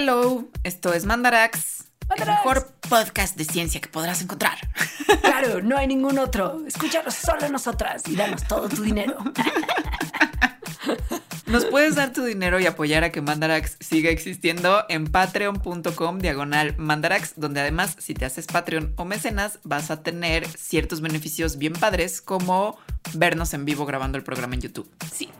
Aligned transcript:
Hello, 0.00 0.44
esto 0.62 0.94
es 0.94 1.06
Mandarax, 1.06 1.86
el 2.16 2.24
mejor 2.24 2.72
podcast 2.88 3.36
de 3.36 3.44
ciencia 3.44 3.80
que 3.80 3.88
podrás 3.88 4.22
encontrar. 4.22 4.56
Claro, 5.22 5.60
no 5.60 5.76
hay 5.76 5.88
ningún 5.88 6.20
otro. 6.20 6.64
Escúchanos 6.66 7.14
solo 7.14 7.48
nosotras 7.48 8.04
y 8.06 8.14
danos 8.14 8.46
todo 8.46 8.68
tu 8.68 8.82
dinero. 8.82 9.16
Nos 11.48 11.64
puedes 11.64 11.94
dar 11.94 12.12
tu 12.12 12.24
dinero 12.24 12.60
y 12.60 12.66
apoyar 12.66 13.04
a 13.04 13.10
que 13.10 13.22
Mandarax 13.22 13.78
siga 13.80 14.10
existiendo 14.10 14.84
en 14.90 15.06
patreon.com 15.06 16.18
diagonal 16.18 16.74
Mandarax, 16.76 17.34
donde 17.36 17.60
además 17.60 17.96
si 17.98 18.12
te 18.12 18.26
haces 18.26 18.46
Patreon 18.46 18.92
o 18.96 19.06
mecenas 19.06 19.58
vas 19.64 19.90
a 19.90 20.02
tener 20.02 20.46
ciertos 20.46 21.00
beneficios 21.00 21.56
bien 21.56 21.72
padres 21.72 22.20
como 22.20 22.76
vernos 23.14 23.54
en 23.54 23.64
vivo 23.64 23.86
grabando 23.86 24.18
el 24.18 24.24
programa 24.24 24.56
en 24.56 24.60
YouTube. 24.60 24.90
Sí, 25.10 25.30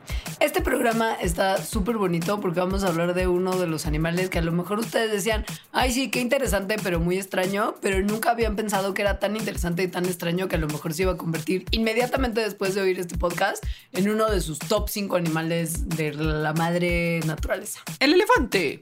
este 0.40 0.62
programa 0.62 1.14
está 1.14 1.62
súper 1.62 1.96
bonito 1.96 2.40
porque 2.40 2.60
vamos 2.60 2.84
a 2.84 2.88
hablar 2.88 3.12
de 3.12 3.26
uno 3.26 3.58
de 3.58 3.66
los 3.66 3.84
animales 3.84 4.30
que 4.30 4.38
a 4.38 4.42
lo 4.42 4.52
mejor 4.52 4.78
ustedes 4.78 5.10
decían, 5.10 5.44
ay 5.72 5.92
sí, 5.92 6.10
qué 6.10 6.20
interesante, 6.20 6.76
pero 6.82 7.00
muy 7.00 7.18
extraño, 7.18 7.74
pero 7.82 8.00
nunca 8.00 8.30
habían 8.30 8.56
pensado 8.56 8.94
que 8.94 9.02
era 9.02 9.18
tan 9.18 9.36
interesante 9.36 9.82
y 9.82 9.88
tan 9.88 10.06
extraño 10.06 10.48
que 10.48 10.56
a 10.56 10.58
lo 10.58 10.68
mejor 10.68 10.94
se 10.94 11.02
iba 11.02 11.12
a 11.12 11.16
convertir 11.16 11.66
inmediatamente 11.70 12.40
después 12.40 12.74
de 12.74 12.80
oír 12.80 12.98
este 12.98 13.18
podcast 13.18 13.62
en 13.92 14.08
uno 14.08 14.30
de 14.30 14.40
sus 14.40 14.58
top 14.58 14.88
5 14.88 15.16
animales 15.16 15.88
de 15.98 16.14
la 16.14 16.52
madre 16.52 17.20
naturaleza. 17.26 17.80
El 17.98 18.14
elefante. 18.14 18.80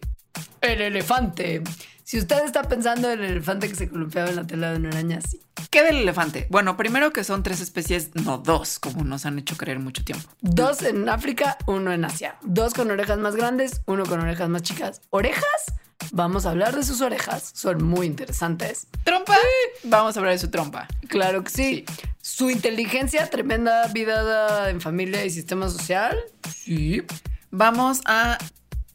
El 0.60 0.82
elefante. 0.82 1.62
Si 2.04 2.18
usted 2.18 2.44
está 2.44 2.62
pensando 2.62 3.10
en 3.10 3.20
el 3.20 3.30
elefante 3.32 3.68
que 3.68 3.74
se 3.74 3.88
columpiaba 3.88 4.28
en 4.28 4.36
la 4.36 4.46
tela 4.46 4.70
de 4.70 4.76
una 4.76 4.90
araña, 4.90 5.20
sí. 5.20 5.40
¿Qué 5.70 5.82
del 5.82 5.96
elefante? 5.96 6.46
Bueno, 6.50 6.76
primero 6.76 7.12
que 7.12 7.24
son 7.24 7.42
tres 7.42 7.60
especies, 7.60 8.10
no 8.14 8.38
dos, 8.38 8.78
como 8.78 9.02
nos 9.02 9.26
han 9.26 9.38
hecho 9.38 9.56
creer 9.56 9.80
mucho 9.80 10.04
tiempo. 10.04 10.28
Dos 10.40 10.82
en 10.82 11.08
África, 11.08 11.56
uno 11.66 11.92
en 11.92 12.04
Asia. 12.04 12.36
Dos 12.42 12.74
con 12.74 12.90
orejas 12.90 13.18
más 13.18 13.34
grandes, 13.34 13.80
uno 13.86 14.04
con 14.04 14.20
orejas 14.20 14.48
más 14.48 14.62
chicas. 14.62 15.00
¿Orejas? 15.10 15.72
Vamos 16.12 16.46
a 16.46 16.50
hablar 16.50 16.74
de 16.74 16.82
sus 16.82 17.00
orejas. 17.00 17.50
Son 17.54 17.84
muy 17.84 18.06
interesantes. 18.06 18.86
¿Trompa? 19.04 19.36
Vamos 19.84 20.16
a 20.16 20.20
hablar 20.20 20.34
de 20.34 20.38
su 20.38 20.50
trompa. 20.50 20.88
Claro 21.08 21.42
que 21.44 21.50
sí. 21.50 21.84
Su 22.20 22.50
inteligencia, 22.50 23.28
tremenda 23.28 23.86
vida 23.88 24.70
en 24.70 24.80
familia 24.80 25.24
y 25.24 25.30
sistema 25.30 25.68
social. 25.68 26.16
Sí. 26.54 27.02
Vamos 27.50 28.00
a 28.04 28.38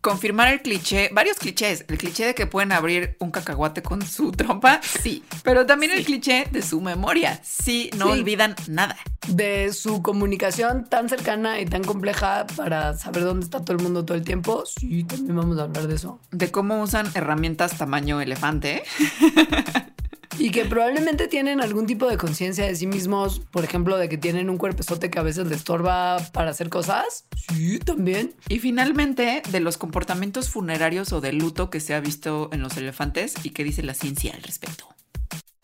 confirmar 0.01 0.51
el 0.51 0.61
cliché, 0.61 1.09
varios 1.13 1.37
clichés. 1.37 1.85
El 1.87 1.97
cliché 1.97 2.25
de 2.25 2.35
que 2.35 2.47
pueden 2.47 2.71
abrir 2.71 3.15
un 3.19 3.31
cacahuate 3.31 3.81
con 3.83 4.01
su 4.05 4.31
trompa, 4.31 4.81
sí. 4.83 5.23
Pero 5.43 5.65
también 5.65 5.91
el 5.91 6.03
cliché 6.03 6.47
de 6.51 6.61
su 6.61 6.81
memoria. 6.81 7.39
Sí, 7.43 7.89
no 7.97 8.07
Sí. 8.07 8.11
olvidan 8.19 8.55
nada. 8.67 8.97
De 9.27 9.71
su 9.73 10.01
comunicación 10.01 10.85
tan 10.89 11.07
cercana 11.07 11.59
y 11.59 11.65
tan 11.65 11.83
compleja 11.83 12.47
para 12.55 12.97
saber 12.97 13.23
dónde 13.23 13.45
está 13.45 13.61
todo 13.63 13.77
el 13.77 13.83
mundo 13.83 14.03
todo 14.03 14.17
el 14.17 14.23
tiempo. 14.23 14.63
Sí, 14.65 15.03
también 15.03 15.35
vamos 15.35 15.59
a 15.59 15.63
hablar 15.63 15.87
de 15.87 15.95
eso. 15.95 16.19
De 16.31 16.49
cómo 16.51 16.81
usan 16.81 17.09
herramientas 17.13 17.77
tamaño 17.77 18.19
elefante. 18.21 18.83
Y 20.37 20.51
que 20.51 20.65
probablemente 20.65 21.27
tienen 21.27 21.61
algún 21.61 21.85
tipo 21.85 22.07
de 22.07 22.17
conciencia 22.17 22.65
de 22.65 22.75
sí 22.75 22.87
mismos, 22.87 23.41
por 23.51 23.63
ejemplo, 23.63 23.97
de 23.97 24.09
que 24.09 24.17
tienen 24.17 24.49
un 24.49 24.57
cuerpezote 24.57 25.09
que 25.09 25.19
a 25.19 25.23
veces 25.23 25.47
les 25.47 25.57
estorba 25.57 26.17
para 26.31 26.51
hacer 26.51 26.69
cosas. 26.69 27.25
Sí, 27.49 27.79
también. 27.79 28.33
Y 28.47 28.59
finalmente, 28.59 29.43
de 29.49 29.59
los 29.59 29.77
comportamientos 29.77 30.49
funerarios 30.49 31.11
o 31.13 31.21
de 31.21 31.33
luto 31.33 31.69
que 31.69 31.79
se 31.79 31.93
ha 31.93 31.99
visto 31.99 32.49
en 32.53 32.61
los 32.61 32.77
elefantes 32.77 33.35
y 33.43 33.51
qué 33.51 33.63
dice 33.63 33.83
la 33.83 33.93
ciencia 33.93 34.33
al 34.33 34.43
respecto. 34.43 34.87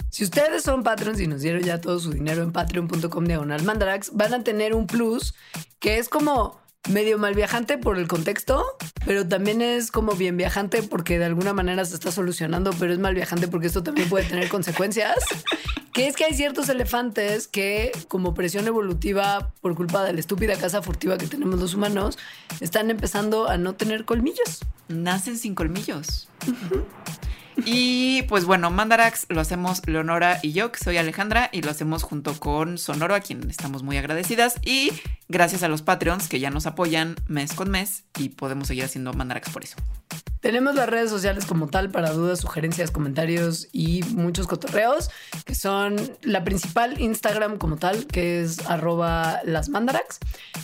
Si 0.09 0.23
ustedes 0.23 0.63
son 0.63 0.83
Patreons 0.83 1.19
y 1.19 1.27
nos 1.27 1.41
dieron 1.41 1.61
ya 1.61 1.79
todo 1.79 1.99
su 1.99 2.11
dinero 2.11 2.41
en 2.41 2.51
patreon.com 2.51 3.25
diagonal 3.25 3.63
mandarax, 3.63 4.13
van 4.13 4.33
a 4.33 4.43
tener 4.43 4.73
un 4.73 4.87
plus 4.87 5.35
que 5.79 5.99
es 5.99 6.09
como 6.09 6.59
medio 6.89 7.17
mal 7.17 7.35
viajante 7.35 7.77
por 7.77 7.97
el 7.97 8.07
contexto, 8.07 8.65
pero 9.05 9.27
también 9.27 9.61
es 9.61 9.91
como 9.91 10.13
bien 10.13 10.37
viajante 10.37 10.83
porque 10.83 11.19
de 11.19 11.25
alguna 11.25 11.53
manera 11.53 11.83
se 11.85 11.95
está 11.95 12.11
solucionando, 12.11 12.71
pero 12.79 12.93
es 12.93 12.99
mal 12.99 13.13
viajante 13.13 13.47
porque 13.47 13.67
esto 13.67 13.83
también 13.83 14.09
puede 14.09 14.25
tener 14.25 14.49
consecuencias. 14.49 15.17
Que 15.93 16.07
es 16.07 16.15
que 16.15 16.25
hay 16.25 16.35
ciertos 16.35 16.69
elefantes 16.69 17.47
que, 17.47 17.91
como 18.07 18.35
presión 18.35 18.67
evolutiva 18.67 19.51
por 19.61 19.73
culpa 19.73 20.03
de 20.03 20.13
la 20.13 20.19
estúpida 20.19 20.55
casa 20.55 20.83
furtiva 20.83 21.17
que 21.17 21.25
tenemos 21.25 21.59
los 21.59 21.73
humanos, 21.73 22.19
están 22.59 22.91
empezando 22.91 23.49
a 23.49 23.57
no 23.57 23.73
tener 23.73 24.05
colmillos. 24.05 24.59
Nacen 24.89 25.39
sin 25.39 25.55
colmillos. 25.55 26.29
Y 27.65 28.23
pues 28.23 28.45
bueno, 28.45 28.71
Mandarax 28.71 29.27
lo 29.29 29.41
hacemos 29.41 29.85
Leonora 29.87 30.39
y 30.41 30.53
yo, 30.53 30.71
que 30.71 30.83
soy 30.83 30.97
Alejandra, 30.97 31.49
y 31.51 31.61
lo 31.61 31.71
hacemos 31.71 32.03
junto 32.03 32.39
con 32.39 32.77
Sonoro, 32.77 33.15
a 33.15 33.19
quien 33.19 33.49
estamos 33.49 33.83
muy 33.83 33.97
agradecidas. 33.97 34.55
Y 34.63 34.91
gracias 35.27 35.63
a 35.63 35.67
los 35.67 35.81
Patreons 35.81 36.27
que 36.27 36.39
ya 36.39 36.49
nos 36.49 36.65
apoyan 36.65 37.15
mes 37.27 37.53
con 37.53 37.69
mes 37.69 38.03
y 38.17 38.29
podemos 38.29 38.67
seguir 38.67 38.85
haciendo 38.85 39.13
Mandarax 39.13 39.49
por 39.49 39.63
eso. 39.63 39.75
Tenemos 40.39 40.75
las 40.75 40.87
redes 40.87 41.09
sociales 41.09 41.45
como 41.45 41.67
tal 41.67 41.89
para 41.89 42.11
dudas, 42.11 42.39
sugerencias, 42.39 42.91
comentarios 42.91 43.67
y 43.71 44.03
muchos 44.15 44.47
cotorreos, 44.47 45.09
que 45.45 45.55
son 45.55 45.97
la 46.21 46.43
principal 46.43 47.01
Instagram 47.01 47.57
como 47.57 47.77
tal, 47.77 48.05
que 48.05 48.41
es 48.41 48.59
arroba 48.67 49.41
las 49.43 49.67
mandarax, 49.69 50.19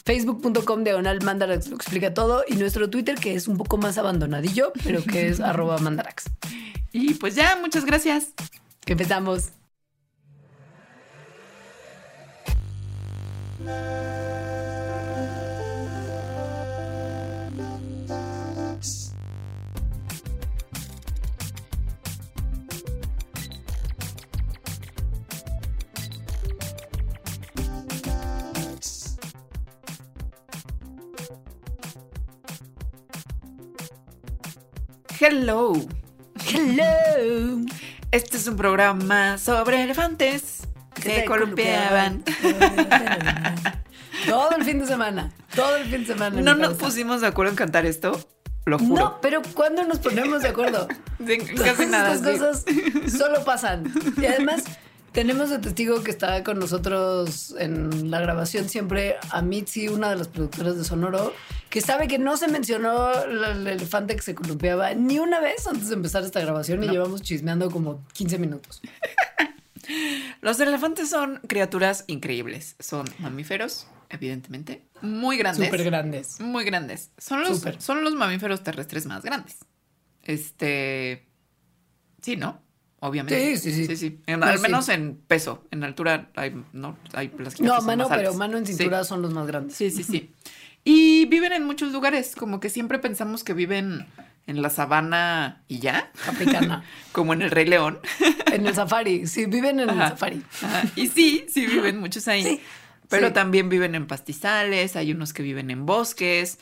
facebook.com 0.06 0.84
diagonal 0.84 1.22
mandarax 1.22 1.68
lo 1.70 1.76
explica 1.76 2.14
todo, 2.14 2.46
y 2.48 2.56
nuestro 2.56 2.90
Twitter 2.90 3.16
que 3.16 3.34
es 3.34 3.48
un 3.48 3.58
poco 3.58 3.78
más 3.78 3.98
abandonadillo, 3.98 4.72
pero 4.84 5.04
que 5.04 5.28
es 5.28 5.40
arroba 5.42 5.78
mandarax. 5.80 6.26
Y 6.92 7.14
pues 7.16 7.36
ya, 7.36 7.58
muchas 7.60 7.86
gracias. 7.86 8.34
Que 8.86 8.94
empezamos. 8.94 9.52
Hello. 35.26 35.74
Hello. 36.54 37.66
Este 38.12 38.38
es 38.38 38.46
un 38.46 38.56
programa 38.56 39.40
sobre 39.40 39.82
elefantes 39.82 40.68
que 40.94 41.16
se 41.16 41.26
columpiaban. 41.26 42.24
Todo 44.28 44.56
el 44.58 44.64
fin 44.64 44.78
de 44.78 44.86
semana. 44.86 45.32
Todo 45.56 45.78
el 45.78 45.90
fin 45.90 46.02
de 46.02 46.06
semana. 46.06 46.42
No 46.42 46.54
nos 46.54 46.76
pusimos 46.76 47.22
de 47.22 47.28
acuerdo 47.28 47.54
en 47.54 47.56
cantar 47.56 47.88
esto, 47.88 48.24
lo 48.66 48.78
juro. 48.78 49.04
No, 49.04 49.20
pero 49.20 49.42
¿cuándo 49.56 49.84
nos 49.84 49.98
ponemos 49.98 50.44
de 50.44 50.50
acuerdo? 50.50 50.88
Casi 51.64 51.88
nada. 51.88 52.14
Estas 52.14 52.64
sí. 52.68 52.92
cosas 52.92 53.18
solo 53.18 53.44
pasan. 53.44 53.92
Y 54.16 54.26
además, 54.28 54.64
tenemos 55.14 55.52
el 55.52 55.62
testigo 55.62 56.04
que 56.04 56.12
está 56.12 56.44
con 56.44 56.60
nosotros 56.60 57.56
en 57.60 58.10
la 58.10 58.20
grabación 58.20 58.68
siempre, 58.68 59.16
a 59.30 59.42
Mitzi, 59.42 59.88
una 59.88 60.10
de 60.10 60.16
las 60.16 60.28
productoras 60.28 60.76
de 60.76 60.84
Sonoro, 60.84 61.34
que 61.70 61.82
sabe 61.82 62.08
que 62.08 62.18
no 62.18 62.36
se 62.36 62.48
mencionó 62.48 63.14
el 63.24 63.68
elefante 63.68 64.16
que 64.16 64.22
se 64.24 64.36
columpiaba 64.36 64.94
ni 64.96 65.20
una 65.20 65.40
vez 65.40 65.68
antes 65.68 65.90
de 65.90 65.96
empezar 65.96 66.24
esta 66.24 66.42
grabación 66.42 66.84
y 66.84 66.88
llevamos 66.90 67.22
chismeando 67.22 67.70
como 67.70 68.04
15 68.14 68.40
minutos. 68.40 68.82
Los 70.42 70.60
elefantes 70.60 71.10
son 71.10 71.40
criaturas 71.48 72.06
increíbles. 72.08 72.76
Son 72.80 73.06
mamíferos, 73.20 73.88
evidentemente, 74.10 74.84
muy 75.02 75.38
grandes. 75.38 75.66
Súper 75.66 75.84
grandes. 75.84 76.40
Muy 76.40 76.64
grandes. 76.64 77.12
Son 77.18 77.42
los, 77.42 77.60
Súper. 77.60 77.82
son 77.82 78.04
los 78.04 78.16
mamíferos 78.16 78.64
terrestres 78.64 79.06
más 79.06 79.24
grandes. 79.24 79.58
Este. 80.24 81.28
Sí, 82.22 82.38
¿no? 82.38 82.63
Obviamente. 83.06 83.58
Sí, 83.58 83.72
sí, 83.74 83.86
sí. 83.86 83.98
sí. 83.98 84.20
En- 84.28 84.40
No, 84.40 84.46
al 84.46 84.60
menos 84.60 84.88
en 84.88 85.18
peso. 85.28 85.66
En 85.72 85.84
altura 85.84 86.30
hay, 86.36 86.56
no, 86.72 86.98
hay 87.14 87.30
las 87.38 87.60
No, 87.60 87.82
mano, 87.82 88.08
más 88.08 88.18
pero 88.18 88.34
mano 88.34 88.58
en 88.58 88.66
cintura 88.66 89.04
son 89.04 89.22
los 89.22 89.34
más 89.34 89.46
grandes. 89.46 89.76
Sí, 89.76 89.92
sí, 89.92 90.04
sí. 90.04 90.32
Y 90.86 91.26
viven 91.26 91.52
en 91.52 91.66
muchos 91.66 91.92
lugares, 91.92 92.34
como 92.34 92.62
que 92.62 92.70
siempre 92.70 93.00
pensamos 93.00 93.44
que 93.44 93.54
viven 93.54 94.06
en 94.48 94.62
la 94.62 94.70
sabana 94.70 95.64
y 95.68 95.80
ya, 95.80 96.12
Africana. 96.28 96.86
como 97.12 97.34
en 97.34 97.42
el 97.42 97.52
Rey 97.52 97.66
León. 97.66 98.00
en 98.54 98.66
el 98.68 98.74
safari. 98.74 99.28
Sí, 99.28 99.48
viven 99.48 99.82
en 99.82 99.90
el 99.90 99.98
safari. 99.98 100.42
Ajá. 100.62 100.84
Y 100.96 101.08
sí, 101.08 101.46
sí 101.50 101.66
viven 101.66 102.00
muchos 102.00 102.28
ahí. 102.30 102.44
Sí, 102.44 102.62
Pero 103.10 103.28
sí. 103.28 103.34
también 103.34 103.68
viven 103.68 103.96
en 103.96 104.08
pastizales, 104.08 104.96
hay 104.96 105.12
unos 105.12 105.34
que 105.34 105.44
viven 105.44 105.72
en 105.72 105.86
bosques, 105.86 106.58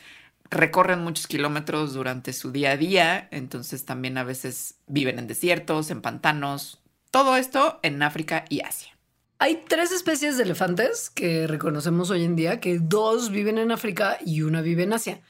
recorren 0.51 0.99
muchos 0.99 1.27
kilómetros 1.27 1.93
durante 1.93 2.33
su 2.33 2.51
día 2.51 2.71
a 2.71 2.77
día, 2.77 3.27
entonces 3.31 3.85
también 3.85 4.17
a 4.17 4.23
veces 4.23 4.75
viven 4.85 5.17
en 5.17 5.27
desiertos, 5.27 5.89
en 5.89 6.01
pantanos, 6.01 6.81
todo 7.09 7.37
esto 7.37 7.79
en 7.81 8.03
África 8.03 8.45
y 8.49 8.59
Asia. 8.61 8.91
Hay 9.39 9.63
tres 9.67 9.91
especies 9.91 10.37
de 10.37 10.43
elefantes 10.43 11.09
que 11.09 11.47
reconocemos 11.47 12.11
hoy 12.11 12.23
en 12.25 12.35
día, 12.35 12.59
que 12.59 12.77
dos 12.79 13.31
viven 13.31 13.57
en 13.57 13.71
África 13.71 14.19
y 14.23 14.43
una 14.43 14.61
vive 14.61 14.83
en 14.83 14.93
Asia. 14.93 15.21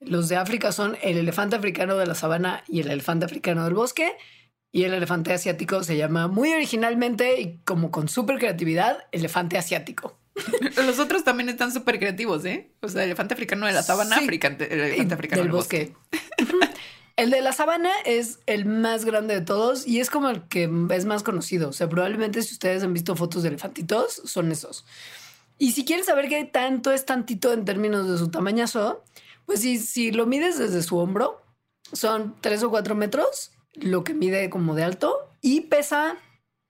Los 0.00 0.28
de 0.28 0.36
África 0.36 0.70
son 0.70 0.98
el 1.02 1.16
elefante 1.16 1.56
africano 1.56 1.96
de 1.96 2.06
la 2.06 2.14
sabana 2.14 2.62
y 2.68 2.80
el 2.80 2.90
elefante 2.90 3.24
africano 3.24 3.64
del 3.64 3.72
bosque. 3.72 4.12
Y 4.70 4.84
el 4.84 4.92
elefante 4.92 5.32
asiático 5.32 5.82
se 5.84 5.96
llama 5.96 6.26
muy 6.26 6.52
originalmente 6.52 7.40
y 7.40 7.58
como 7.64 7.90
con 7.90 8.08
súper 8.08 8.38
creatividad, 8.38 8.98
elefante 9.12 9.56
asiático. 9.56 10.18
Los 10.86 10.98
otros 10.98 11.22
también 11.24 11.48
están 11.48 11.72
súper 11.72 11.98
creativos, 11.98 12.44
¿eh? 12.44 12.70
O 12.80 12.88
sea, 12.88 13.04
elefante 13.04 13.34
africano 13.34 13.66
de 13.66 13.72
la 13.72 13.82
sabana, 13.82 14.18
Sí. 14.18 14.24
africante- 14.24 14.72
el 14.72 14.80
elefante 14.80 15.14
africano 15.14 15.42
del 15.42 15.48
del 15.50 15.56
bosque. 15.56 15.94
bosque. 16.10 16.68
El 17.16 17.30
de 17.30 17.40
la 17.42 17.52
sabana 17.52 17.90
es 18.04 18.40
el 18.46 18.64
más 18.66 19.04
grande 19.04 19.34
de 19.34 19.40
todos 19.40 19.86
y 19.86 20.00
es 20.00 20.10
como 20.10 20.30
el 20.30 20.42
que 20.48 20.68
es 20.90 21.04
más 21.04 21.22
conocido. 21.22 21.68
O 21.68 21.72
sea, 21.72 21.88
probablemente 21.88 22.42
si 22.42 22.54
ustedes 22.54 22.82
han 22.82 22.92
visto 22.92 23.14
fotos 23.14 23.44
de 23.44 23.50
elefantitos, 23.50 24.20
son 24.24 24.50
esos. 24.50 24.84
Y 25.56 25.70
si 25.72 25.84
quieren 25.84 26.04
saber 26.04 26.28
qué 26.28 26.44
tanto 26.44 26.90
es 26.90 27.06
tantito 27.06 27.52
en 27.52 27.64
términos 27.64 28.10
de 28.10 28.18
su 28.18 28.30
tamañazo, 28.32 29.04
pues 29.46 29.60
si, 29.60 29.78
si 29.78 30.10
lo 30.10 30.26
mides 30.26 30.58
desde 30.58 30.82
su 30.82 30.98
hombro, 30.98 31.40
son 31.92 32.34
3 32.40 32.64
o 32.64 32.70
4 32.70 32.96
metros, 32.96 33.52
lo 33.74 34.02
que 34.02 34.14
mide 34.14 34.50
como 34.50 34.74
de 34.74 34.82
alto, 34.82 35.16
y 35.40 35.60
pesa 35.62 36.16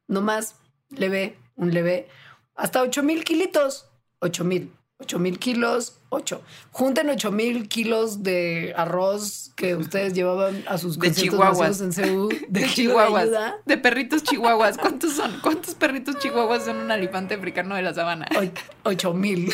nomás 0.08 0.56
leve, 0.90 1.38
un 1.56 1.72
leve, 1.72 2.06
hasta 2.54 2.82
8 2.82 3.02
mil 3.02 3.24
kilitos. 3.24 3.88
8 4.20 4.44
mil. 4.44 4.72
8 5.00 5.18
mil 5.18 5.38
kilos, 5.40 5.98
8. 6.10 6.40
Junten 6.70 7.10
8 7.10 7.32
mil 7.32 7.68
kilos 7.68 8.22
de 8.22 8.72
arroz 8.76 9.52
que 9.56 9.74
ustedes 9.74 10.14
llevaban 10.14 10.62
a 10.68 10.78
sus 10.78 10.98
De 10.98 11.12
chihuahuas. 11.12 11.80
en 11.80 11.92
Ceú, 11.92 12.28
De, 12.48 12.60
kilo 12.62 12.72
chihuahuas. 12.92 13.24
ayuda. 13.24 13.56
De 13.66 13.76
perritos 13.76 14.22
chihuahuas. 14.22 14.78
¿Cuántos 14.78 15.14
son? 15.14 15.40
¿Cuántos 15.42 15.74
perritos 15.74 16.18
chihuahuas 16.20 16.64
son 16.64 16.76
un 16.76 16.90
elefante 16.92 17.34
africano 17.34 17.74
de 17.74 17.82
la 17.82 17.92
sabana? 17.92 18.26
Oy- 18.38 18.52
8 18.84 19.12
mil. 19.14 19.52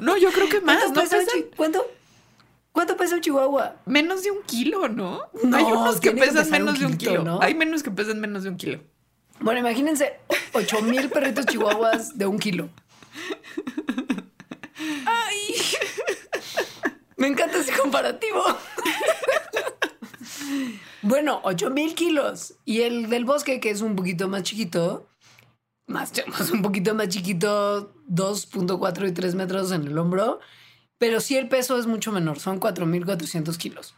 No, 0.00 0.16
yo 0.16 0.30
creo 0.32 0.48
que 0.48 0.60
más. 0.62 0.78
¿Cuánto 0.78 1.00
¿No 1.02 1.08
pesa 1.08 1.18
pesan? 1.18 1.42
¿Cuánto? 1.56 1.86
¿Cuánto 2.72 2.96
pesa 2.96 3.14
un 3.16 3.20
chihuahua? 3.20 3.76
Menos 3.86 4.22
de 4.22 4.30
un 4.30 4.42
kilo, 4.44 4.88
¿no? 4.88 5.20
No, 5.42 5.56
Hay 5.56 5.64
unos 5.64 5.96
que 5.96 6.10
tiene 6.12 6.20
que 6.20 6.26
pesan 6.28 6.44
pesar 6.44 6.60
un 6.60 6.66
menos 6.66 6.78
de 6.80 6.86
un 6.86 6.92
kilito, 6.96 7.10
kilo. 7.10 7.24
¿no? 7.24 7.40
Hay 7.42 7.54
menos 7.54 7.82
que 7.82 7.90
pesan 7.90 8.20
menos 8.20 8.44
de 8.44 8.48
un 8.50 8.56
kilo. 8.56 8.80
Bueno, 9.40 9.60
imagínense 9.60 10.20
8 10.52 10.82
mil 10.82 11.08
perritos 11.08 11.46
chihuahuas 11.46 12.18
de 12.18 12.26
un 12.26 12.38
kilo. 12.38 12.68
¡Ay! 15.06 15.54
Me 17.16 17.28
encanta 17.28 17.58
ese 17.58 17.72
comparativo. 17.72 18.42
Bueno, 21.02 21.40
8 21.44 21.70
mil 21.70 21.94
kilos. 21.94 22.54
Y 22.64 22.82
el 22.82 23.08
del 23.08 23.24
bosque, 23.24 23.60
que 23.60 23.70
es 23.70 23.80
un 23.80 23.96
poquito 23.96 24.28
más 24.28 24.42
chiquito, 24.42 25.08
más, 25.86 26.12
más 26.26 26.50
un 26.52 26.62
poquito 26.62 26.94
más 26.94 27.08
chiquito, 27.08 27.94
2.4 28.08 29.08
y 29.08 29.12
3 29.12 29.34
metros 29.34 29.72
en 29.72 29.86
el 29.86 29.96
hombro. 29.98 30.40
Pero 30.98 31.20
sí 31.20 31.36
el 31.36 31.48
peso 31.48 31.78
es 31.78 31.86
mucho 31.86 32.10
menor, 32.10 32.40
son 32.40 32.60
4.400 32.60 33.56
kilos. 33.56 33.94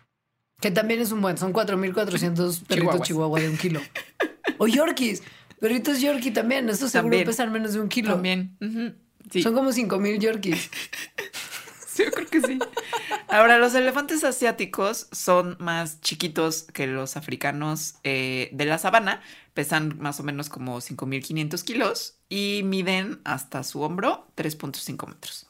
Que 0.60 0.70
también 0.70 1.00
es 1.00 1.10
un 1.12 1.20
buen, 1.22 1.38
son 1.38 1.52
4.400 1.52 2.66
perritos 2.66 3.02
chihuahua 3.02 3.40
de 3.40 3.48
un 3.48 3.56
kilo. 3.56 3.80
O 4.58 4.66
yorkies, 4.66 5.22
perritos 5.58 6.00
yorkie 6.00 6.30
también, 6.32 6.68
estos 6.68 6.90
seguro 6.90 7.12
También. 7.12 7.26
pesan 7.26 7.52
menos 7.52 7.72
de 7.72 7.80
un 7.80 7.88
kilo. 7.88 8.12
También. 8.12 8.56
Sí. 9.30 9.42
Son 9.42 9.54
como 9.54 9.70
5.000 9.70 10.18
yorkies. 10.18 10.70
Sí, 11.92 12.04
yo 12.04 12.12
creo 12.12 12.28
que 12.28 12.40
sí. 12.40 12.58
Ahora, 13.26 13.58
los 13.58 13.74
elefantes 13.74 14.22
asiáticos 14.22 15.08
son 15.10 15.56
más 15.58 16.00
chiquitos 16.00 16.62
que 16.72 16.86
los 16.86 17.16
africanos 17.16 17.96
eh, 18.04 18.48
de 18.52 18.64
la 18.64 18.78
sabana. 18.78 19.20
Pesan 19.54 19.98
más 19.98 20.20
o 20.20 20.22
menos 20.22 20.48
como 20.48 20.78
5.500 20.78 21.64
kilos 21.64 22.14
y 22.28 22.62
miden 22.64 23.20
hasta 23.24 23.64
su 23.64 23.82
hombro 23.82 24.28
3.5 24.36 25.08
metros. 25.08 25.48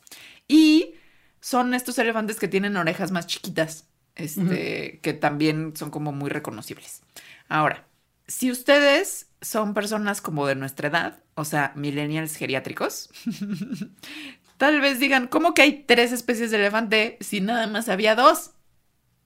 Y 0.48 0.94
son 1.40 1.74
estos 1.74 1.98
elefantes 1.98 2.38
que 2.38 2.48
tienen 2.48 2.78
orejas 2.78 3.10
más 3.10 3.26
chiquitas, 3.26 3.84
este, 4.16 5.00
que 5.02 5.12
también 5.12 5.74
son 5.76 5.90
como 5.90 6.12
muy 6.12 6.30
reconocibles. 6.30 7.02
Ahora, 7.48 7.86
si 8.26 8.50
ustedes 8.50 9.28
son 9.40 9.74
personas 9.74 10.20
como 10.20 10.46
de 10.46 10.54
nuestra 10.54 10.88
edad, 10.88 11.22
o 11.34 11.44
sea, 11.44 11.72
millennials 11.74 12.36
geriátricos, 12.36 13.10
tal 14.56 14.80
vez 14.80 15.00
digan, 15.00 15.26
¿cómo 15.26 15.54
que 15.54 15.62
hay 15.62 15.84
tres 15.86 16.12
especies 16.12 16.50
de 16.50 16.58
elefante 16.58 17.18
si 17.20 17.40
nada 17.40 17.66
más 17.66 17.88
había 17.88 18.14
dos? 18.14 18.52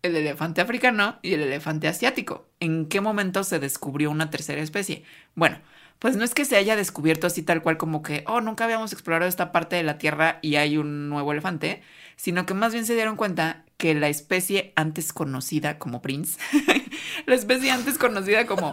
El 0.02 0.16
elefante 0.16 0.60
africano 0.60 1.18
y 1.22 1.34
el 1.34 1.42
elefante 1.42 1.88
asiático. 1.88 2.48
¿En 2.60 2.86
qué 2.88 3.00
momento 3.00 3.42
se 3.42 3.58
descubrió 3.58 4.10
una 4.10 4.30
tercera 4.30 4.62
especie? 4.62 5.02
Bueno, 5.34 5.60
pues 5.98 6.16
no 6.16 6.24
es 6.24 6.34
que 6.34 6.44
se 6.44 6.56
haya 6.56 6.76
descubierto 6.76 7.26
así 7.26 7.42
tal 7.42 7.62
cual 7.62 7.78
como 7.78 8.02
que, 8.02 8.24
oh, 8.26 8.40
nunca 8.40 8.64
habíamos 8.64 8.92
explorado 8.92 9.28
esta 9.28 9.52
parte 9.52 9.76
de 9.76 9.82
la 9.82 9.98
Tierra 9.98 10.38
y 10.42 10.56
hay 10.56 10.76
un 10.76 11.08
nuevo 11.08 11.32
elefante, 11.32 11.82
sino 12.16 12.46
que 12.46 12.54
más 12.54 12.72
bien 12.72 12.86
se 12.86 12.94
dieron 12.94 13.16
cuenta 13.16 13.63
que 13.76 13.94
la 13.94 14.08
especie 14.08 14.72
antes 14.76 15.12
conocida 15.12 15.78
como 15.78 16.00
Prince, 16.02 16.38
la 17.26 17.34
especie 17.34 17.70
antes 17.70 17.98
conocida 17.98 18.46
como 18.46 18.72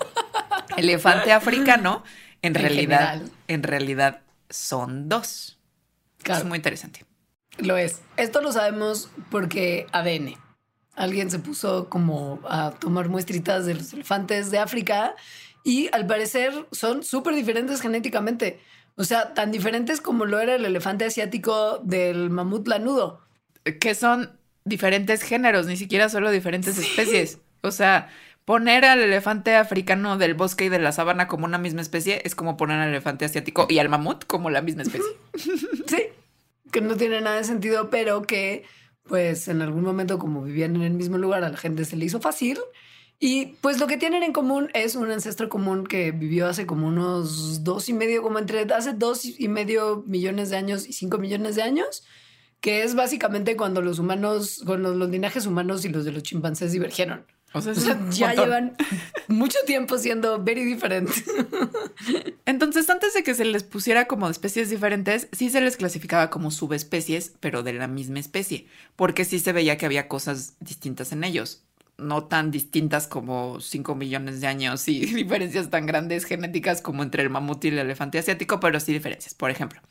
elefante 0.78 1.32
africano, 1.32 2.04
en, 2.42 2.56
En 2.56 2.62
realidad, 2.62 3.10
general. 3.12 3.32
en 3.48 3.64
realidad 3.64 4.22
son 4.50 5.10
dos. 5.10 5.60
Claro. 6.24 6.42
Es 6.42 6.48
muy 6.48 6.58
interesante. 6.58 7.06
Lo 7.58 7.78
es. 7.78 8.02
Esto 8.18 8.42
lo 8.42 8.52
sabemos 8.52 9.10
porque 9.30 9.88
ADN. 9.92 10.36
Alguien 10.96 11.30
se 11.32 11.40
puso 11.40 11.90
como 11.90 12.40
a 12.48 12.72
tomar 12.72 13.10
muestritas 13.10 13.66
de 13.66 13.76
los 13.76 13.94
elefantes 13.94 14.52
de 14.52 14.60
África 14.60 15.16
y 15.64 15.90
al 15.94 16.06
parecer 16.08 16.68
son 16.72 17.04
súper 17.04 17.36
diferentes 17.36 17.82
genéticamente. 17.82 18.60
O 18.96 19.04
sea, 19.04 19.34
tan 19.34 19.52
diferentes 19.52 20.02
como 20.02 20.26
lo 20.26 20.40
era 20.40 20.56
el 20.56 20.66
elefante 20.66 21.06
asiático 21.06 21.80
del 21.80 22.30
mamut 22.30 22.68
lanudo. 22.68 23.22
que 23.80 23.96
son 23.96 24.38
diferentes 24.66 25.24
géneros, 25.24 25.66
ni 25.66 25.78
siquiera 25.78 26.10
solo 26.10 26.32
diferentes 26.32 26.78
especies. 26.78 27.40
O 27.62 27.72
sea, 27.72 28.10
poner 28.46 28.86
al 28.86 29.00
elefante 29.00 29.56
africano 29.56 30.18
del 30.18 30.34
bosque 30.34 30.66
y 30.66 30.70
de 30.70 30.80
la 30.80 30.92
sabana 30.92 31.28
como 31.28 31.46
una 31.46 31.58
misma 31.58 31.82
especie 31.82 32.22
es 32.26 32.36
como 32.36 32.58
poner 32.58 32.80
al 32.80 32.90
elefante 32.90 33.26
asiático 33.26 33.68
y 33.70 33.80
al 33.80 33.90
mamut 33.90 34.26
como 34.26 34.50
la 34.50 34.62
misma 34.62 34.84
especie. 34.84 35.10
Sí, 35.88 36.08
que 36.72 36.82
no 36.82 36.96
tiene 36.96 37.22
nada 37.22 37.38
de 37.38 37.44
sentido, 37.44 37.90
pero 37.90 38.22
que 38.24 38.64
pues 39.04 39.48
en 39.48 39.62
algún 39.62 39.84
momento 39.84 40.20
como 40.20 40.44
vivían 40.44 40.76
en 40.76 40.84
el 40.84 40.94
mismo 40.94 41.18
lugar 41.18 41.44
a 41.44 41.50
la 41.50 41.58
gente 41.58 41.86
se 41.86 41.96
le 41.98 42.06
hizo 42.06 42.20
fácil. 42.22 42.60
Y 43.24 43.58
pues 43.62 43.80
lo 43.80 43.86
que 43.86 43.98
tienen 43.98 44.24
en 44.24 44.34
común 44.34 44.70
es 44.74 44.96
un 44.96 45.12
ancestro 45.12 45.48
común 45.48 45.86
que 45.86 46.12
vivió 46.12 46.48
hace 46.48 46.66
como 46.66 46.88
unos 46.88 47.64
dos 47.64 47.88
y 47.88 47.94
medio, 47.94 48.24
como 48.24 48.40
entre 48.40 48.62
hace 48.74 48.94
dos 48.94 49.26
y 49.26 49.48
medio 49.48 50.04
millones 50.08 50.50
de 50.50 50.58
años 50.58 50.88
y 50.88 50.94
cinco 50.94 51.20
millones 51.20 51.56
de 51.56 51.62
años, 51.62 52.04
que 52.62 52.84
es 52.84 52.96
básicamente 52.96 53.58
cuando 53.58 53.82
los 53.82 54.00
humanos, 54.00 54.62
cuando 54.66 54.94
los 54.94 55.10
linajes 55.10 55.46
humanos 55.46 55.84
y 55.84 55.90
los 55.90 56.06
de 56.06 56.12
los 56.12 56.24
chimpancés 56.24 56.72
divergieron. 56.72 57.26
O 57.54 57.62
sea, 57.62 57.74
O 57.74 57.76
ya 58.12 58.28
montón. 58.28 58.46
llevan 58.46 58.78
mucho 59.28 59.58
tiempo 59.66 59.98
siendo 59.98 60.42
very 60.42 60.64
diferentes. 60.64 61.26
Entonces, 62.46 62.90
antes 62.90 63.14
de 63.14 63.24
que 63.24 63.34
se 63.36 63.46
les 63.46 63.64
pusiera 63.64 64.06
como 64.06 64.28
de 64.28 64.32
especies 64.32 64.70
diferentes, 64.70 65.28
sí 65.34 65.50
se 65.50 65.60
les 65.60 65.76
clasificaba 65.78 66.30
como 66.30 66.52
subespecies, 66.52 67.34
pero 67.40 67.64
de 67.64 67.74
la 67.74 67.88
misma 67.88 68.20
especie, 68.20 68.68
porque 68.96 69.26
sí 69.26 69.40
se 69.40 69.52
veía 69.52 69.78
que 69.78 69.86
había 69.86 70.08
cosas 70.08 70.56
distintas 70.60 71.12
en 71.12 71.24
ellos. 71.24 71.64
No 71.98 72.24
tan 72.24 72.52
distintas 72.52 73.06
como 73.06 73.60
5 73.60 73.96
millones 73.96 74.42
de 74.42 74.48
años 74.48 74.88
y 74.88 75.06
diferencias 75.14 75.70
tan 75.70 75.86
grandes 75.86 76.26
genéticas 76.26 76.82
como 76.82 77.04
entre 77.04 77.22
el 77.24 77.30
mamut 77.30 77.66
y 77.66 77.68
el 77.68 77.80
elefante 77.80 78.18
asiático, 78.18 78.60
pero 78.60 78.80
sí 78.80 78.94
diferencias. 78.94 79.34
Por 79.34 79.52
ejemplo, 79.52 79.82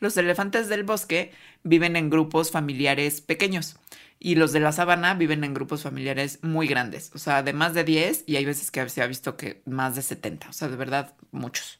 los 0.00 0.16
elefantes 0.16 0.68
del 0.68 0.84
bosque 0.84 1.32
viven 1.62 1.96
en 1.96 2.10
grupos 2.10 2.50
familiares 2.50 3.20
pequeños 3.20 3.76
y 4.20 4.34
los 4.34 4.52
de 4.52 4.60
la 4.60 4.72
sabana 4.72 5.14
viven 5.14 5.44
en 5.44 5.54
grupos 5.54 5.82
familiares 5.82 6.40
muy 6.42 6.66
grandes, 6.66 7.10
o 7.14 7.18
sea, 7.18 7.42
de 7.42 7.52
más 7.52 7.74
de 7.74 7.84
10 7.84 8.24
y 8.26 8.36
hay 8.36 8.44
veces 8.44 8.70
que 8.70 8.88
se 8.88 9.02
ha 9.02 9.06
visto 9.06 9.36
que 9.36 9.62
más 9.64 9.94
de 9.94 10.02
70, 10.02 10.48
o 10.48 10.52
sea, 10.52 10.68
de 10.68 10.76
verdad, 10.76 11.14
muchos. 11.30 11.78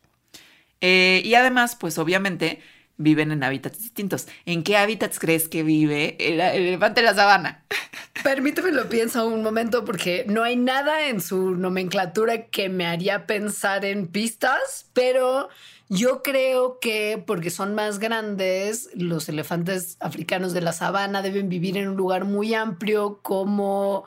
Eh, 0.81 1.23
y 1.25 1.35
además, 1.35 1.77
pues 1.77 1.99
obviamente 1.99 2.61
viven 2.99 3.33
en 3.33 3.43
hábitats 3.43 3.79
distintos. 3.79 4.29
¿En 4.45 4.63
qué 4.63 4.77
hábitats 4.77 5.19
crees 5.19 5.49
que 5.49 5.63
vive 5.63 6.17
el, 6.21 6.41
el 6.41 6.67
elefante 6.69 7.01
de 7.01 7.07
la 7.07 7.15
sabana? 7.15 7.65
Permíteme 8.23 8.73
lo 8.73 8.89
pienso 8.89 9.27
un 9.27 9.43
momento 9.43 9.85
porque 9.85 10.25
no 10.29 10.43
hay 10.43 10.57
nada 10.57 11.09
en 11.09 11.21
su 11.21 11.55
nomenclatura 11.55 12.47
que 12.47 12.69
me 12.69 12.87
haría 12.87 13.27
pensar 13.27 13.85
en 13.85 14.09
pistas, 14.09 14.91
pero 14.93 15.49
yo 15.89 16.23
creo 16.23 16.81
que 16.81 17.23
porque 17.27 17.51
son 17.51 17.75
más 17.75 17.99
grandes, 17.99 18.91
los 18.95 19.29
elefantes 19.29 19.97
africanos 20.01 20.53
de 20.53 20.61
la 20.61 20.73
sabana 20.73 21.23
deben 21.23 21.49
vivir 21.49 21.79
en 21.79 21.89
un 21.89 21.97
lugar 21.97 22.25
muy 22.25 22.55
amplio 22.55 23.21
como 23.23 24.05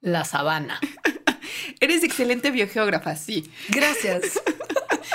la 0.00 0.24
sabana. 0.24 0.78
Eres 1.80 2.02
excelente 2.02 2.50
biogeógrafa, 2.50 3.16
sí. 3.16 3.50
Gracias. 3.68 4.40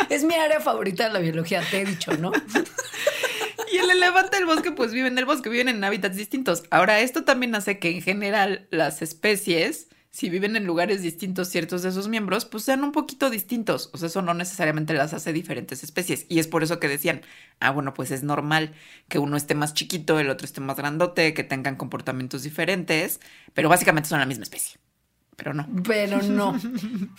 Es 0.10 0.24
mi 0.24 0.36
área 0.36 0.60
favorita 0.60 1.08
de 1.08 1.14
la 1.14 1.20
biología, 1.20 1.62
te 1.70 1.82
he 1.82 1.86
dicho, 1.86 2.16
¿no? 2.18 2.32
Y 3.72 3.78
el 3.78 3.90
elefante 3.90 4.38
del 4.38 4.46
bosque, 4.46 4.72
pues 4.72 4.94
vive 4.94 5.08
en 5.08 5.18
el 5.18 5.26
bosque, 5.26 5.50
viven 5.50 5.68
en 5.68 5.84
hábitats 5.84 6.16
distintos. 6.16 6.64
Ahora, 6.72 7.02
esto 7.02 7.26
también 7.26 7.54
hace 7.56 7.80
que 7.80 7.90
en 7.90 8.02
general 8.02 8.68
las 8.72 9.02
especies, 9.02 9.90
si 10.10 10.30
viven 10.30 10.56
en 10.56 10.66
lugares 10.66 11.02
distintos 11.02 11.50
ciertos 11.50 11.84
de 11.84 11.92
sus 11.92 12.08
miembros, 12.08 12.46
pues 12.46 12.64
sean 12.64 12.84
un 12.84 12.92
poquito 12.92 13.30
distintos. 13.30 13.90
O 13.94 13.98
sea, 13.98 14.08
eso 14.08 14.22
no 14.22 14.34
necesariamente 14.34 14.94
las 14.94 15.14
hace 15.14 15.34
diferentes 15.34 15.84
especies. 15.84 16.26
Y 16.30 16.40
es 16.40 16.48
por 16.48 16.64
eso 16.64 16.80
que 16.80 16.88
decían, 16.88 17.22
ah, 17.60 17.72
bueno, 17.72 17.94
pues 17.94 18.12
es 18.12 18.24
normal 18.24 18.74
que 19.10 19.20
uno 19.20 19.36
esté 19.36 19.54
más 19.54 19.74
chiquito, 19.74 20.20
el 20.20 20.30
otro 20.30 20.46
esté 20.46 20.62
más 20.62 20.78
grandote, 20.78 21.34
que 21.34 21.44
tengan 21.44 21.76
comportamientos 21.76 22.44
diferentes, 22.44 23.20
pero 23.54 23.70
básicamente 23.70 24.10
son 24.10 24.20
la 24.20 24.26
misma 24.26 24.44
especie. 24.44 24.80
Pero 25.38 25.54
no. 25.54 25.68
Pero 25.88 26.22
no. 26.24 26.60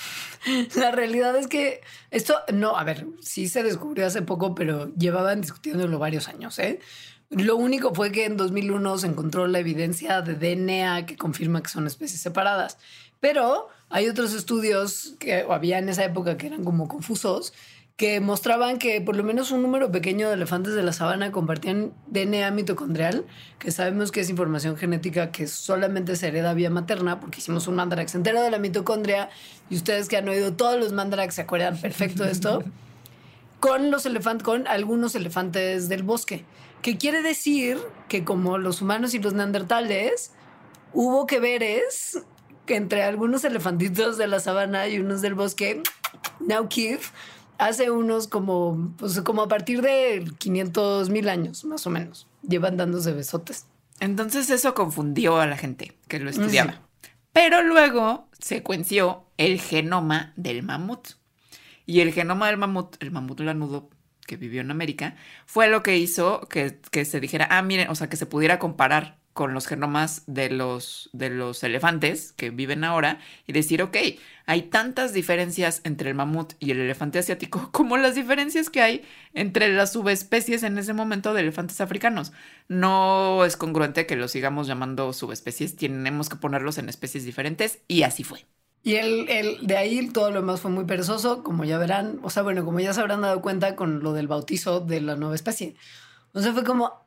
La 0.75 0.91
realidad 0.91 1.37
es 1.37 1.47
que 1.47 1.81
esto, 2.11 2.35
no, 2.53 2.77
a 2.77 2.83
ver, 2.83 3.07
sí 3.21 3.49
se 3.49 3.63
descubrió 3.63 4.07
hace 4.07 4.23
poco, 4.23 4.57
pero 4.57 4.93
llevaban 4.97 5.41
discutiéndolo 5.41 6.01
varios 6.01 6.27
años, 6.27 6.59
¿eh? 6.59 6.81
Lo 7.31 7.57
único 7.57 7.95
fue 7.95 8.11
que 8.11 8.25
en 8.25 8.37
2001 8.37 8.99
se 8.99 9.07
encontró 9.07 9.47
la 9.47 9.61
evidencia 9.61 10.21
de 10.23 10.35
DNA 10.35 11.07
que 11.07 11.17
confirma 11.17 11.63
que 11.63 11.69
son 11.69 11.87
especies 11.87 12.21
separadas. 12.21 12.79
Pero 13.21 13.69
hay 13.89 14.09
otros 14.09 14.35
estudios 14.35 15.15
que 15.21 15.47
había 15.49 15.79
en 15.79 15.89
esa 15.89 16.05
época 16.05 16.37
que 16.37 16.49
eran 16.49 16.65
como 16.65 16.89
confusos, 16.89 17.53
que 17.99 18.21
mostraban 18.21 18.79
que 18.79 19.01
por 19.01 19.17
lo 19.17 19.25
menos 19.25 19.51
un 19.51 19.61
número 19.61 19.91
pequeño 19.91 20.29
de 20.29 20.35
elefantes 20.35 20.75
de 20.75 20.85
la 20.85 20.93
sabana 20.93 21.33
compartían 21.33 21.93
DNA 22.07 22.53
mitocondrial, 22.53 23.27
que 23.59 23.73
sabemos 23.73 24.13
que 24.13 24.21
es 24.21 24.31
información 24.31 24.77
genética 24.77 25.33
que 25.33 25.49
solamente 25.49 26.15
se 26.15 26.29
hereda 26.29 26.55
vía 26.55 26.71
materna, 26.71 27.19
porque 27.19 27.41
hicimos 27.41 27.67
un 27.67 27.75
mandarax 27.75 28.15
entero 28.15 28.41
de 28.41 28.53
la 28.53 28.61
mitocondria, 28.61 29.31
y 29.69 29.75
ustedes 29.75 30.09
que 30.09 30.17
han 30.17 30.29
oído 30.29 30.55
todos 30.55 30.79
los 30.79 30.93
mandarax 30.93 31.35
se 31.35 31.41
acuerdan 31.41 31.77
perfecto 31.77 32.23
de 32.23 32.31
esto, 32.31 32.63
con 33.59 33.91
los 33.91 34.07
elefantes, 34.07 34.45
con 34.45 34.69
algunos 34.69 35.17
elefantes 35.17 35.89
del 35.89 36.05
bosque, 36.05 36.45
que 36.83 36.99
quiere 36.99 37.21
decir 37.23 37.79
que 38.09 38.23
como 38.23 38.59
los 38.59 38.81
humanos 38.81 39.13
y 39.15 39.19
los 39.19 39.35
neandertales, 39.35 40.31
hubo 40.93 41.27
que 41.27 41.41
veres 41.41 42.23
que 42.65 42.77
entre 42.77 43.03
algunos 43.03 43.43
elefantitos 43.43 44.19
de 44.19 44.29
la 44.29 44.39
sabana 44.39 44.87
y 44.87 45.01
unos 45.01 45.21
del 45.21 45.35
bosque, 45.35 45.83
now 46.39 46.69
Keith, 46.69 47.03
hace 47.59 47.91
unos 47.91 48.29
como, 48.29 48.95
pues 48.97 49.21
como 49.21 49.43
a 49.43 49.49
partir 49.49 49.83
de 49.83 50.25
500 50.39 51.11
mil 51.11 51.29
años, 51.29 51.65
más 51.65 51.87
o 51.87 51.91
menos, 51.91 52.27
llevan 52.43 52.77
dándose 52.77 53.13
besotes. 53.13 53.67
Entonces 54.01 54.49
eso 54.51 54.75
confundió 54.75 55.41
a 55.41 55.47
la 55.47 55.57
gente 55.57 55.97
que 56.07 56.21
lo 56.21 56.31
estudiaba. 56.31 56.81
Pero 57.33 57.63
luego 57.63 58.29
secuenció 58.39 59.27
el 59.37 59.61
genoma 59.61 60.33
del 60.37 60.63
mamut. 60.63 61.09
Y 61.85 62.01
el 62.01 62.13
genoma 62.13 62.47
del 62.49 62.59
mamut, 62.59 62.97
el 63.03 63.11
mamut 63.11 63.41
lanudo 63.41 63.91
que 64.27 64.37
vivió 64.37 64.61
en 64.61 64.71
América, 64.71 65.17
fue 65.47 65.69
lo 65.69 65.83
que 65.83 65.97
hizo 65.97 66.41
que, 66.49 66.79
que 66.91 67.05
se 67.05 67.19
dijera, 67.19 67.49
ah, 67.51 67.63
miren, 67.63 67.89
o 67.89 67.95
sea, 67.95 68.09
que 68.09 68.17
se 68.17 68.27
pudiera 68.27 68.59
comparar 68.59 69.19
con 69.39 69.55
los 69.55 69.69
genomas 69.69 70.25
de 70.27 70.51
los, 70.51 71.11
de 71.13 71.31
los 71.31 71.63
elefantes 71.63 72.33
que 72.33 72.51
viven 72.51 72.83
ahora 72.83 73.21
y 73.47 73.53
decir, 73.53 73.83
ok, 73.83 73.97
hay 74.47 74.63
tantas 74.63 75.13
diferencias 75.13 75.81
entre 75.85 76.09
el 76.09 76.17
mamut 76.17 76.55
y 76.59 76.73
el 76.73 76.81
elefante 76.81 77.21
asiático 77.21 77.69
como 77.73 77.99
las 77.99 78.17
diferencias 78.17 78.69
que 78.69 78.83
hay 78.83 79.05
entre 79.35 79.73
las 79.73 79.93
subespecies 79.93 80.65
en 80.65 80.77
ese 80.77 80.93
momento 80.93 81.35
de 81.35 81.43
elefantes 81.43 81.81
africanos. 81.81 82.33
No 82.67 83.45
es 83.45 83.57
congruente 83.57 84.07
que 84.07 84.17
los 84.17 84.33
sigamos 84.33 84.67
llamando 84.67 85.13
subespecies, 85.13 85.77
tenemos 85.77 86.29
que 86.29 86.35
ponerlos 86.35 86.77
en 86.79 86.89
especies 86.89 87.25
diferentes 87.25 87.79
y 87.87 88.03
así 88.03 88.25
fue. 88.25 88.45
Y 88.83 88.97
el, 88.97 89.29
el, 89.29 89.65
de 89.69 89.77
ahí 89.77 90.09
todo 90.09 90.33
lo 90.33 90.41
demás 90.41 90.61
fue 90.61 90.73
muy 90.73 90.85
perezoso, 90.85 91.45
como 91.45 91.65
ya 91.65 91.79
verán, 91.79 92.19
o 92.25 92.31
sea, 92.31 92.43
bueno, 92.43 92.65
como 92.65 92.81
ya 92.81 92.93
se 92.93 93.01
habrán 93.01 93.21
dado 93.21 93.41
cuenta 93.41 93.77
con 93.77 94.01
lo 94.01 94.15
del 94.15 94.27
bautizo 94.27 94.81
de 94.81 95.01
la 95.01 95.15
nueva 95.15 95.37
especie. 95.37 95.77
O 96.33 96.41
sea, 96.41 96.53
fue 96.53 96.65
como, 96.65 97.07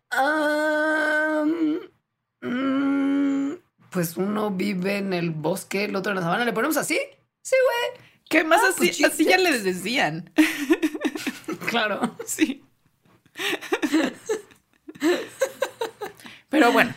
Mm, 2.41 3.53
pues 3.89 4.17
uno 4.17 4.51
vive 4.51 4.97
en 4.97 5.13
el 5.13 5.31
bosque, 5.31 5.85
el 5.85 5.95
otro 5.95 6.11
en 6.11 6.17
la 6.17 6.21
sabana. 6.23 6.45
¿Le 6.45 6.53
ponemos 6.53 6.77
así? 6.77 6.99
Sí, 7.41 7.55
güey. 7.65 8.05
¿Qué 8.29 8.43
más 8.43 8.61
ah, 8.63 8.69
así? 8.69 8.87
Pues 8.87 9.03
así 9.13 9.25
ya 9.25 9.37
les 9.37 9.63
decían. 9.63 10.31
claro. 11.69 12.15
Sí. 12.25 12.63
Pero 16.49 16.71
bueno, 16.71 16.93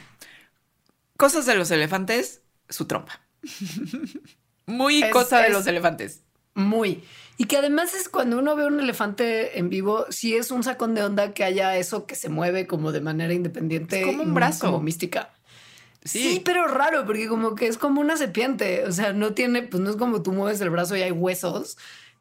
cosas 1.16 1.46
de 1.46 1.54
los 1.54 1.70
elefantes, 1.70 2.42
su 2.68 2.86
trompa. 2.86 3.20
Muy 4.66 5.08
cosa 5.10 5.40
de 5.42 5.50
los 5.50 5.66
elefantes. 5.66 6.22
Muy. 6.54 7.04
Y 7.36 7.46
que 7.46 7.56
además 7.56 7.94
es 7.94 8.08
cuando 8.08 8.38
uno 8.38 8.54
ve 8.54 8.66
un 8.66 8.78
elefante 8.78 9.58
en 9.58 9.68
vivo, 9.68 10.06
sí 10.10 10.36
es 10.36 10.50
un 10.50 10.62
sacón 10.62 10.94
de 10.94 11.02
onda 11.02 11.32
que 11.32 11.42
haya 11.42 11.76
eso 11.76 12.06
que 12.06 12.14
se 12.14 12.28
mueve 12.28 12.66
como 12.66 12.92
de 12.92 13.00
manera 13.00 13.34
independiente. 13.34 14.02
como 14.02 14.22
un 14.22 14.34
brazo. 14.34 14.66
Como 14.66 14.80
mística. 14.80 15.30
Sí. 16.04 16.42
pero 16.44 16.68
raro, 16.68 17.06
porque 17.06 17.28
como 17.28 17.54
que 17.54 17.66
es 17.66 17.78
como 17.78 18.00
una 18.00 18.16
serpiente. 18.16 18.84
O 18.84 18.92
sea, 18.92 19.12
no 19.12 19.32
tiene, 19.32 19.62
pues 19.62 19.82
no 19.82 19.90
es 19.90 19.96
como 19.96 20.22
tú 20.22 20.32
mueves 20.32 20.60
el 20.60 20.70
brazo 20.70 20.96
y 20.96 21.02
hay 21.02 21.10
huesos 21.10 21.76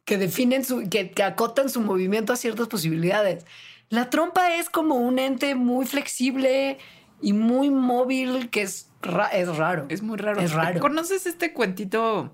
que 0.06 0.18
definen 0.18 0.66
su, 0.66 0.90
que, 0.90 1.14
acotan 1.24 1.70
su 1.70 1.82
movimiento 1.82 2.34
a 2.34 2.36
ciertas 2.36 2.68
posibilidades. 2.68 3.46
La 3.90 4.10
trompa 4.10 4.56
es 4.56 4.70
como 4.70 4.96
un 4.96 5.20
ente 5.20 5.54
muy 5.54 5.86
flexible 5.86 6.80
y 7.22 7.34
muy 7.34 7.70
móvil 7.70 8.50
que 8.50 8.64
es, 8.64 8.90
es 9.34 9.58
raro. 9.58 9.86
Es 9.90 10.02
muy 10.02 10.18
raro. 10.18 10.42
Es 10.42 10.54
raro. 10.54 10.80
¿Conoces 10.80 11.26
este 11.28 11.54
cuentito 11.54 12.34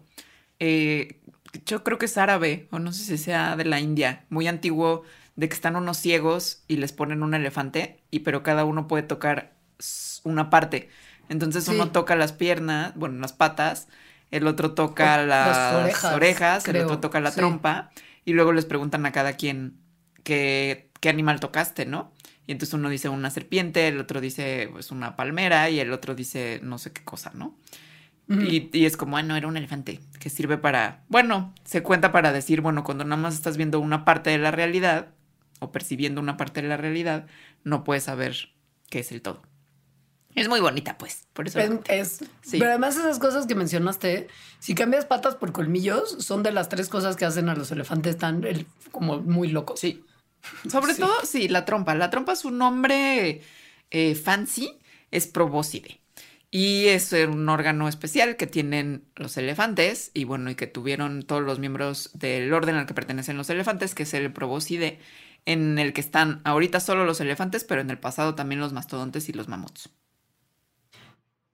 eh, 0.60 1.19
yo 1.66 1.84
creo 1.84 1.98
que 1.98 2.06
es 2.06 2.18
árabe, 2.18 2.68
o 2.72 2.80
no 2.80 2.92
sé 2.92 3.04
si 3.04 3.18
sea 3.18 3.56
de 3.56 3.66
la 3.66 3.80
India, 3.80 4.26
muy 4.30 4.48
antiguo, 4.48 5.04
de 5.36 5.50
que 5.50 5.56
están 5.56 5.76
unos 5.76 5.98
ciegos 5.98 6.64
y 6.68 6.78
les 6.78 6.92
ponen 6.92 7.24
un 7.24 7.34
elefante, 7.34 8.00
y 8.12 8.20
pero 8.20 8.44
cada 8.44 8.66
uno 8.66 8.88
puede 8.88 9.04
tocar 9.04 9.54
una 10.24 10.50
parte. 10.50 10.90
Entonces 11.30 11.68
uno 11.68 11.92
toca 11.92 12.16
las 12.16 12.34
piernas, 12.34 12.94
bueno, 12.96 13.20
las 13.20 13.34
patas, 13.34 13.88
el 14.32 14.48
otro 14.48 14.74
toca 14.74 15.24
las, 15.24 16.04
orejas, 16.14 16.68
el 16.68 16.78
otro 16.78 17.00
toca 17.00 17.20
la 17.20 17.32
trompa, 17.32 17.92
y 18.26 18.34
luego 18.34 18.52
les 18.52 18.66
preguntan 18.66 19.06
a 19.06 19.12
cada 19.12 19.34
quien 19.34 19.78
qué, 20.24 20.90
qué 21.00 21.10
animal 21.10 21.40
tocaste, 21.40 21.86
¿no? 21.86 22.12
Y 22.46 22.52
entonces 22.52 22.74
uno 22.74 22.90
dice 22.90 23.10
una 23.10 23.30
serpiente, 23.30 23.88
el 23.88 24.00
otro 24.00 24.22
dice 24.22 24.70
pues 24.72 24.90
una 24.90 25.16
palmera 25.16 25.70
y 25.70 25.80
el 25.80 25.94
otro 25.94 26.16
dice 26.16 26.60
no 26.64 26.80
sé 26.80 26.92
qué 26.92 27.04
cosa, 27.04 27.32
¿no? 27.36 27.56
Y, 28.30 28.86
es 28.86 28.96
como, 28.96 29.12
bueno, 29.14 29.36
era 29.36 29.48
un 29.48 29.58
elefante 29.58 30.00
que 30.20 30.30
sirve 30.30 30.58
para, 30.58 31.04
bueno, 31.10 31.54
se 31.64 31.82
cuenta 31.82 32.12
para 32.12 32.32
decir, 32.32 32.62
bueno, 32.62 32.84
cuando 32.84 33.04
nada 33.04 33.20
más 33.20 33.34
estás 33.34 33.58
viendo 33.58 33.80
una 33.80 34.06
parte 34.06 34.30
de 34.30 34.38
la 34.38 34.52
realidad 34.52 35.08
o 35.60 35.72
percibiendo 35.72 36.22
una 36.22 36.38
parte 36.38 36.62
de 36.62 36.68
la 36.68 36.78
realidad, 36.78 37.26
no 37.64 37.84
puedes 37.84 38.04
saber 38.04 38.36
qué 38.90 39.00
es 39.00 39.12
el 39.12 39.22
todo. 39.24 39.42
Es 40.36 40.48
muy 40.48 40.60
bonita, 40.60 40.98
pues. 40.98 41.28
Por 41.34 41.48
eso. 41.48 41.60
Es, 41.88 42.20
Pero 42.52 42.66
además 42.68 42.96
esas 42.96 43.20
cosas 43.20 43.48
que 43.48 43.56
mencionaste, 43.56 44.28
si 44.60 44.76
cambias 44.76 45.06
patas 45.06 45.36
por 45.36 45.52
colmillos, 45.52 46.18
son 46.20 46.44
de 46.44 46.52
las 46.52 46.70
tres 46.70 46.88
cosas 46.88 47.16
que 47.16 47.26
hacen 47.26 47.50
a 47.50 47.56
los 47.56 47.72
elefantes 47.72 48.18
tan 48.18 48.46
como 48.92 49.20
muy 49.20 49.50
locos. 49.50 49.80
Sí. 49.80 50.06
Sobre 50.70 50.94
todo, 50.96 51.14
sí, 51.26 51.48
la 51.48 51.66
trompa. 51.66 51.96
La 51.96 52.10
trompa 52.10 52.34
es 52.34 52.46
un 52.46 52.58
nombre 52.60 53.42
eh, 53.90 54.16
fancy, 54.16 54.78
es 55.10 55.28
probóscide. 55.28 56.00
Y 56.52 56.88
es 56.88 57.14
un 57.14 57.48
órgano 57.48 57.88
especial 57.88 58.36
que 58.36 58.48
tienen 58.48 59.06
los 59.16 59.38
elefantes 59.38 60.10
y 60.16 60.24
bueno, 60.24 60.50
y 60.50 60.56
que 60.56 60.66
tuvieron 60.66 61.22
todos 61.22 61.44
los 61.44 61.60
miembros 61.60 62.10
del 62.14 62.52
orden 62.52 62.76
al 62.76 62.88
que 62.88 62.96
pertenecen 62.96 63.38
los 63.38 63.50
elefantes, 63.52 63.94
que 63.94 64.04
es 64.04 64.14
el 64.16 64.34
probóscide, 64.34 65.00
en 65.46 65.78
el 65.78 65.94
que 65.94 66.02
están 66.02 66.42
ahorita 66.44 66.80
solo 66.80 67.06
los 67.06 67.22
elefantes, 67.22 67.64
pero 67.64 67.82
en 67.82 67.90
el 67.92 68.00
pasado 68.00 68.34
también 68.34 68.60
los 68.60 68.74
mastodontes 68.74 69.30
y 69.30 69.34
los 69.34 69.48
mamuts. 69.48 69.90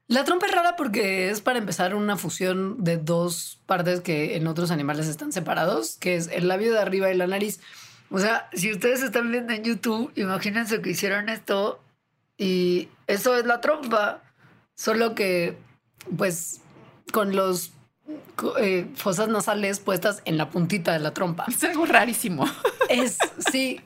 La 0.08 0.24
trompa 0.24 0.46
es 0.46 0.52
rara 0.52 0.76
porque 0.76 1.30
es 1.30 1.42
para 1.42 1.58
empezar 1.58 1.96
una 1.96 2.16
fusión 2.16 2.84
de 2.84 2.98
dos 2.98 3.60
partes 3.66 4.02
que 4.02 4.36
en 4.36 4.46
otros 4.46 4.70
animales 4.70 5.08
están 5.08 5.32
separados, 5.32 5.98
que 5.98 6.16
es 6.16 6.28
el 6.28 6.48
labio 6.48 6.72
de 6.72 6.80
arriba 6.80 7.12
y 7.12 7.18
la 7.18 7.26
nariz. 7.26 7.60
O 8.12 8.20
sea, 8.20 8.48
si 8.54 8.72
ustedes 8.72 9.02
están 9.02 9.32
viendo 9.32 9.52
en 9.54 9.64
YouTube, 9.64 10.12
imagínense 10.16 10.82
que 10.82 10.92
hicieron 10.92 11.28
esto 11.28 11.82
y 12.38 12.88
eso 13.08 13.36
es 13.36 13.46
la 13.46 13.62
trompa. 13.62 14.22
Solo 14.76 15.16
que, 15.16 15.58
pues, 16.18 16.62
con 17.12 17.36
los 17.36 17.72
eh, 18.60 18.88
fosas 18.96 19.30
nasales 19.30 19.80
puestas 19.80 20.22
en 20.26 20.38
la 20.38 20.50
puntita 20.50 20.94
de 20.94 21.00
la 21.00 21.14
trompa. 21.14 21.46
Es 21.48 21.64
algo 21.64 21.86
rarísimo. 21.86 22.46
Es, 22.90 23.18
sí. 23.52 23.82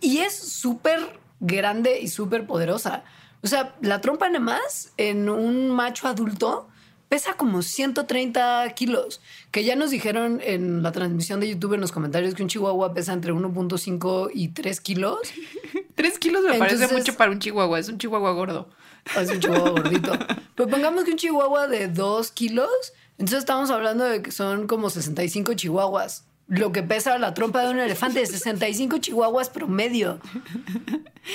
Y 0.00 0.18
es 0.18 0.36
súper 0.36 0.98
grande 1.40 2.00
y 2.00 2.08
súper 2.08 2.46
poderosa. 2.46 3.04
O 3.42 3.46
sea, 3.46 3.74
la 3.80 4.00
trompa 4.00 4.28
nada 4.28 4.40
más 4.40 4.92
en 4.96 5.28
un 5.28 5.70
macho 5.70 6.06
adulto 6.06 6.68
pesa 7.08 7.34
como 7.34 7.62
130 7.62 8.72
kilos. 8.74 9.20
Que 9.50 9.64
ya 9.64 9.76
nos 9.76 9.90
dijeron 9.90 10.40
en 10.42 10.82
la 10.82 10.92
transmisión 10.92 11.40
de 11.40 11.48
YouTube 11.48 11.74
en 11.74 11.80
los 11.80 11.92
comentarios 11.92 12.34
que 12.34 12.42
un 12.42 12.48
chihuahua 12.48 12.94
pesa 12.94 13.12
entre 13.12 13.32
1.5 13.32 14.30
y 14.32 14.48
3 14.48 14.80
kilos. 14.80 15.18
3 15.94 16.18
kilos 16.18 16.42
me 16.42 16.58
parece 16.58 16.88
mucho 16.88 17.14
para 17.14 17.30
un 17.30 17.38
chihuahua. 17.38 17.78
Es 17.78 17.88
un 17.88 17.98
chihuahua 17.98 18.32
gordo. 18.32 18.68
Es 19.16 19.30
un 19.30 19.40
chihuahua 19.40 19.70
gordito. 19.70 20.12
Pero 20.54 20.68
pongamos 20.68 21.04
que 21.04 21.12
un 21.12 21.16
chihuahua 21.16 21.66
de 21.66 21.88
2 21.88 22.30
kilos, 22.32 22.70
entonces 23.12 23.40
estamos 23.40 23.70
hablando 23.70 24.04
de 24.04 24.22
que 24.22 24.32
son 24.32 24.66
como 24.66 24.90
65 24.90 25.54
chihuahuas. 25.54 26.24
Lo 26.48 26.72
que 26.72 26.82
pesa 26.82 27.16
la 27.18 27.34
trompa 27.34 27.62
de 27.62 27.70
un 27.70 27.78
elefante, 27.78 28.24
65 28.26 28.98
chihuahuas 28.98 29.48
promedio. 29.48 30.20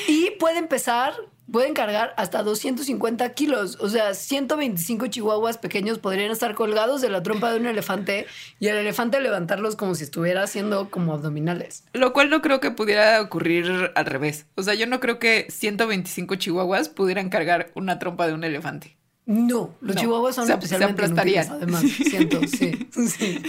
Y 0.07 0.31
pueden 0.31 0.67
pesar 0.67 1.13
pueden 1.51 1.73
cargar 1.73 2.13
hasta 2.17 2.43
250 2.43 3.33
kilos. 3.33 3.77
O 3.79 3.89
sea, 3.89 4.13
125 4.13 5.07
chihuahuas 5.07 5.57
pequeños 5.57 5.99
podrían 5.99 6.31
estar 6.31 6.55
colgados 6.55 7.01
de 7.01 7.09
la 7.09 7.23
trompa 7.23 7.51
de 7.51 7.59
un 7.59 7.67
elefante 7.67 8.27
y 8.59 8.67
el 8.67 8.77
elefante 8.77 9.19
levantarlos 9.21 9.75
como 9.75 9.95
si 9.95 10.03
estuviera 10.03 10.43
haciendo 10.43 10.89
como 10.89 11.13
abdominales. 11.13 11.83
Lo 11.93 12.13
cual 12.13 12.29
no 12.29 12.41
creo 12.41 12.59
que 12.59 12.71
pudiera 12.71 13.21
ocurrir 13.21 13.91
al 13.95 14.05
revés. 14.05 14.45
O 14.55 14.63
sea, 14.63 14.73
yo 14.73 14.87
no 14.87 14.99
creo 14.99 15.19
que 15.19 15.47
125 15.49 16.35
chihuahuas 16.35 16.89
pudieran 16.89 17.29
cargar 17.29 17.71
una 17.75 17.99
trompa 17.99 18.27
de 18.27 18.33
un 18.33 18.43
elefante. 18.43 18.97
No, 19.25 19.75
los 19.81 19.97
chihuahuas 19.97 20.35
son 20.35 20.49
especialmente 20.49 21.05
se 21.05 21.39
además, 21.39 21.81
siento, 21.81 22.39
sí. 22.47 22.87
sí. 23.09 23.43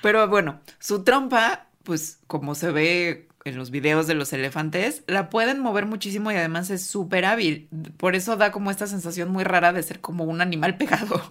Pero 0.00 0.26
bueno, 0.28 0.60
su 0.78 1.04
trompa, 1.04 1.66
pues 1.82 2.20
como 2.26 2.54
se 2.54 2.70
ve 2.70 3.25
en 3.50 3.56
los 3.56 3.70
videos 3.70 4.06
de 4.06 4.14
los 4.14 4.32
elefantes, 4.32 5.02
la 5.06 5.30
pueden 5.30 5.60
mover 5.60 5.86
muchísimo 5.86 6.30
y 6.30 6.36
además 6.36 6.70
es 6.70 6.84
súper 6.86 7.24
hábil. 7.24 7.68
Por 7.96 8.16
eso 8.16 8.36
da 8.36 8.52
como 8.52 8.70
esta 8.70 8.86
sensación 8.86 9.30
muy 9.30 9.44
rara 9.44 9.72
de 9.72 9.82
ser 9.82 10.00
como 10.00 10.24
un 10.24 10.40
animal 10.40 10.76
pegado. 10.78 11.22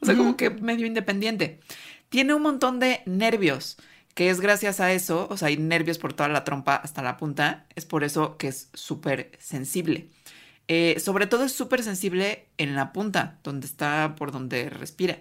o 0.00 0.06
sea, 0.06 0.16
como 0.16 0.36
que 0.36 0.50
medio 0.50 0.86
independiente. 0.86 1.60
Tiene 2.08 2.34
un 2.34 2.42
montón 2.42 2.80
de 2.80 3.02
nervios, 3.06 3.76
que 4.14 4.30
es 4.30 4.40
gracias 4.40 4.80
a 4.80 4.92
eso, 4.92 5.28
o 5.30 5.36
sea, 5.36 5.48
hay 5.48 5.56
nervios 5.56 5.98
por 5.98 6.12
toda 6.12 6.28
la 6.28 6.44
trompa 6.44 6.74
hasta 6.74 7.02
la 7.02 7.16
punta, 7.16 7.66
es 7.76 7.86
por 7.86 8.04
eso 8.04 8.36
que 8.36 8.48
es 8.48 8.68
súper 8.74 9.32
sensible. 9.38 10.08
Eh, 10.72 11.00
sobre 11.00 11.26
todo 11.26 11.44
es 11.44 11.52
súper 11.52 11.82
sensible 11.82 12.46
en 12.56 12.76
la 12.76 12.92
punta, 12.92 13.38
donde 13.42 13.66
está 13.66 14.14
por 14.16 14.30
donde 14.30 14.70
respira. 14.70 15.18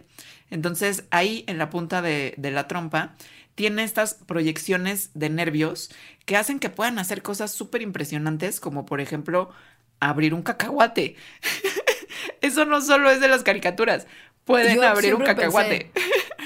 Entonces 0.51 1.05
ahí 1.09 1.43
en 1.47 1.57
la 1.57 1.69
punta 1.69 2.01
de, 2.01 2.35
de 2.37 2.51
la 2.51 2.67
trompa 2.67 3.15
tiene 3.59 3.83
estas 3.83 4.13
proyecciones 4.13 5.09
de 5.15 5.29
nervios 5.29 5.91
que 6.23 6.37
hacen 6.37 6.59
que 6.59 6.69
puedan 6.69 6.97
hacer 6.97 7.21
cosas 7.21 7.51
súper 7.51 7.81
impresionantes, 7.81 8.61
como 8.61 8.85
por 8.85 9.01
ejemplo 9.01 9.49
abrir 9.99 10.33
un 10.33 10.43
cacahuate. 10.43 11.17
Eso 12.41 12.63
no 12.63 12.79
solo 12.79 13.11
es 13.11 13.19
de 13.19 13.27
las 13.27 13.43
caricaturas, 13.43 14.07
pueden 14.45 14.77
Yo 14.77 14.87
abrir 14.87 15.13
un 15.13 15.25
cacahuate. 15.25 15.91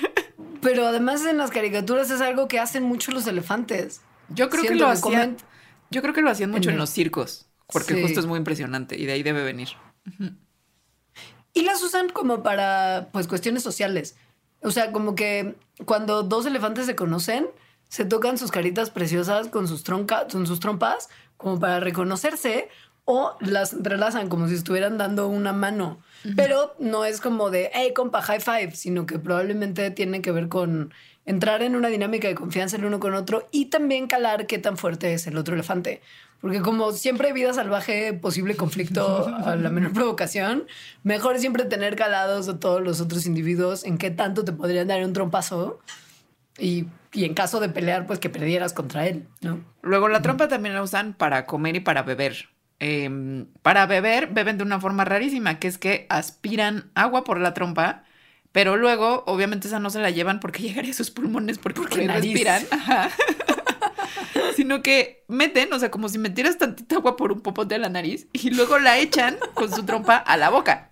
Pero 0.64 0.88
además 0.88 1.24
en 1.28 1.38
las 1.38 1.52
caricaturas 1.52 2.10
es 2.10 2.20
algo 2.20 2.48
que 2.48 2.58
hacen 2.58 2.82
mucho 2.82 3.12
los 3.12 3.28
elefantes. 3.28 4.02
Yo 4.30 4.50
creo 4.50 4.64
que 4.64 4.74
lo 4.74 4.88
hacían, 4.88 5.38
yo 5.92 6.02
creo 6.02 6.16
que 6.16 6.24
lo 6.24 6.32
hacían 6.32 6.50
mucho 6.50 6.72
en 6.72 6.80
los 6.80 6.90
circos, 6.90 7.46
porque 7.68 7.94
Sí. 7.94 8.02
justo 8.02 8.22
es 8.22 8.26
muy 8.26 8.40
impresionante 8.40 8.98
y 8.98 9.06
de 9.06 9.14
ahí 9.14 9.22
debe 9.22 9.44
venir. 9.44 9.70
Y 11.54 11.62
las 11.62 11.84
usan 11.84 12.10
como 12.10 12.42
para, 12.42 13.10
pues, 13.12 13.28
cuestiones 13.28 13.62
sociales. 13.62 14.16
O 14.64 14.72
sea, 14.72 14.92
como 14.92 15.16
que 15.16 15.56
cuando 15.86 16.24
dos 16.24 16.46
elefantes 16.46 16.86
se 16.86 16.96
conocen, 16.96 17.48
se 17.90 18.06
tocan 18.06 18.38
sus 18.38 18.52
caritas 18.52 18.90
preciosas 18.90 19.50
con 19.50 19.68
sus, 19.68 19.84
tronca, 19.84 20.28
con 20.32 20.48
sus 20.48 20.60
trompas, 20.60 21.10
como 21.38 21.60
para 21.60 21.80
reconocerse, 21.80 22.70
o 23.06 23.36
las 23.42 23.74
entrelazan 23.74 24.30
como 24.30 24.48
si 24.48 24.56
estuvieran 24.56 24.98
dando 24.98 25.28
una 25.28 25.54
mano. 25.54 26.00
Pero 26.38 26.74
no 26.80 27.04
es 27.04 27.20
como 27.20 27.50
de, 27.50 27.70
hey, 27.74 27.92
compa, 27.94 28.22
high 28.22 28.40
five, 28.40 28.72
sino 28.76 29.06
que 29.06 29.20
probablemente 29.20 29.92
tiene 29.92 30.22
que 30.22 30.32
ver 30.32 30.48
con 30.48 30.94
entrar 31.26 31.62
en 31.62 31.76
una 31.76 31.88
dinámica 31.88 32.28
de 32.28 32.36
confianza 32.36 32.78
el 32.78 32.86
uno 32.86 33.00
con 33.00 33.14
otro 33.14 33.48
y 33.52 33.66
también 33.66 34.08
calar 34.08 34.48
qué 34.48 34.58
tan 34.58 34.78
fuerte 34.78 35.14
es 35.14 35.28
el 35.28 35.38
otro 35.38 35.54
elefante. 35.54 36.02
Porque 36.42 36.62
como 36.62 36.92
siempre 36.92 37.32
vida 37.32 37.54
salvaje, 37.54 38.12
posible 38.14 38.56
conflicto 38.56 39.28
a 39.28 39.56
la 39.56 39.70
menor 39.70 39.94
provocación, 39.94 40.68
mejor 41.04 41.40
siempre 41.40 41.64
tener 41.66 41.96
calados 41.96 42.50
a 42.50 42.60
todos 42.60 42.82
los 42.82 43.00
otros 43.00 43.26
individuos 43.26 43.86
en 43.86 43.98
qué 43.98 44.12
tanto 44.12 44.44
te 44.44 44.52
podrían 44.52 44.90
dar 44.90 45.04
un 45.06 45.14
trompazo 45.14 45.80
y, 46.58 46.88
y 47.14 47.24
en 47.24 47.34
caso 47.34 47.60
de 47.60 47.70
pelear, 47.70 48.06
pues 48.06 48.20
que 48.20 48.30
perdieras 48.30 48.74
contra 48.74 49.08
él, 49.08 49.26
¿no? 49.42 49.64
Luego 49.82 50.10
la 50.10 50.22
trompa 50.22 50.48
también 50.50 50.76
la 50.76 50.84
usan 50.84 51.14
para 51.14 51.46
comer 51.46 51.78
y 51.78 51.80
para 51.80 52.04
beber. 52.04 52.50
Em, 52.80 53.46
para 53.62 53.86
beber, 53.86 54.28
beben 54.28 54.58
de 54.58 54.64
una 54.66 54.82
forma 54.82 55.06
rarísima, 55.06 55.58
que 55.58 55.70
es 55.70 55.78
que 55.78 56.06
aspiran 56.10 56.92
agua 56.96 57.24
por 57.24 57.40
la 57.40 57.54
trompa, 57.54 58.04
pero 58.54 58.78
luego, 58.78 59.24
obviamente, 59.26 59.68
esa 59.68 59.80
no 59.80 59.90
se 59.90 60.00
la 60.00 60.12
llevan 60.12 60.40
porque 60.40 60.62
llegaría 60.64 60.92
a 60.92 60.96
sus 60.96 61.12
pulmones 61.12 61.58
porque, 61.58 61.82
Porque 61.82 62.06
por 62.06 62.16
respiran. 62.16 62.64
Ajá. 62.72 63.10
Sino 64.56 64.82
que 64.84 65.26
meten, 65.28 65.74
o 65.74 65.80
sea, 65.80 65.92
como 65.92 66.08
si 66.08 66.20
metieras 66.20 66.58
tantita 66.58 66.96
agua 66.96 67.18
por 67.18 67.32
un 67.32 67.42
popote 67.42 67.76
a 67.76 67.80
la 67.80 67.90
nariz 67.90 68.28
y 68.32 68.52
luego 68.52 68.78
la 68.80 69.00
echan 69.00 69.38
con 69.56 69.74
su 69.74 69.84
trompa 69.84 70.16
a 70.16 70.38
la 70.38 70.50
boca. 70.50 70.90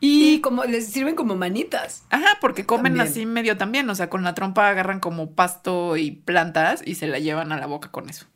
Y 0.00 0.40
como 0.40 0.64
les 0.64 0.88
sirven 0.88 1.14
como 1.14 1.36
manitas. 1.36 2.04
Ajá, 2.10 2.38
porque 2.40 2.66
comen 2.66 2.96
También. 2.96 3.06
así 3.06 3.26
medio 3.26 3.56
también, 3.56 3.88
o 3.88 3.94
sea, 3.94 4.10
con 4.10 4.24
la 4.24 4.34
trompa 4.34 4.68
agarran 4.68 4.98
como 5.00 5.30
pasto 5.30 5.96
y 5.96 6.10
plantas 6.10 6.82
y 6.84 6.96
se 6.96 7.06
la 7.06 7.20
llevan 7.20 7.52
a 7.52 7.58
la 7.58 7.66
boca 7.66 7.90
con 7.90 8.10
eso. 8.10 8.26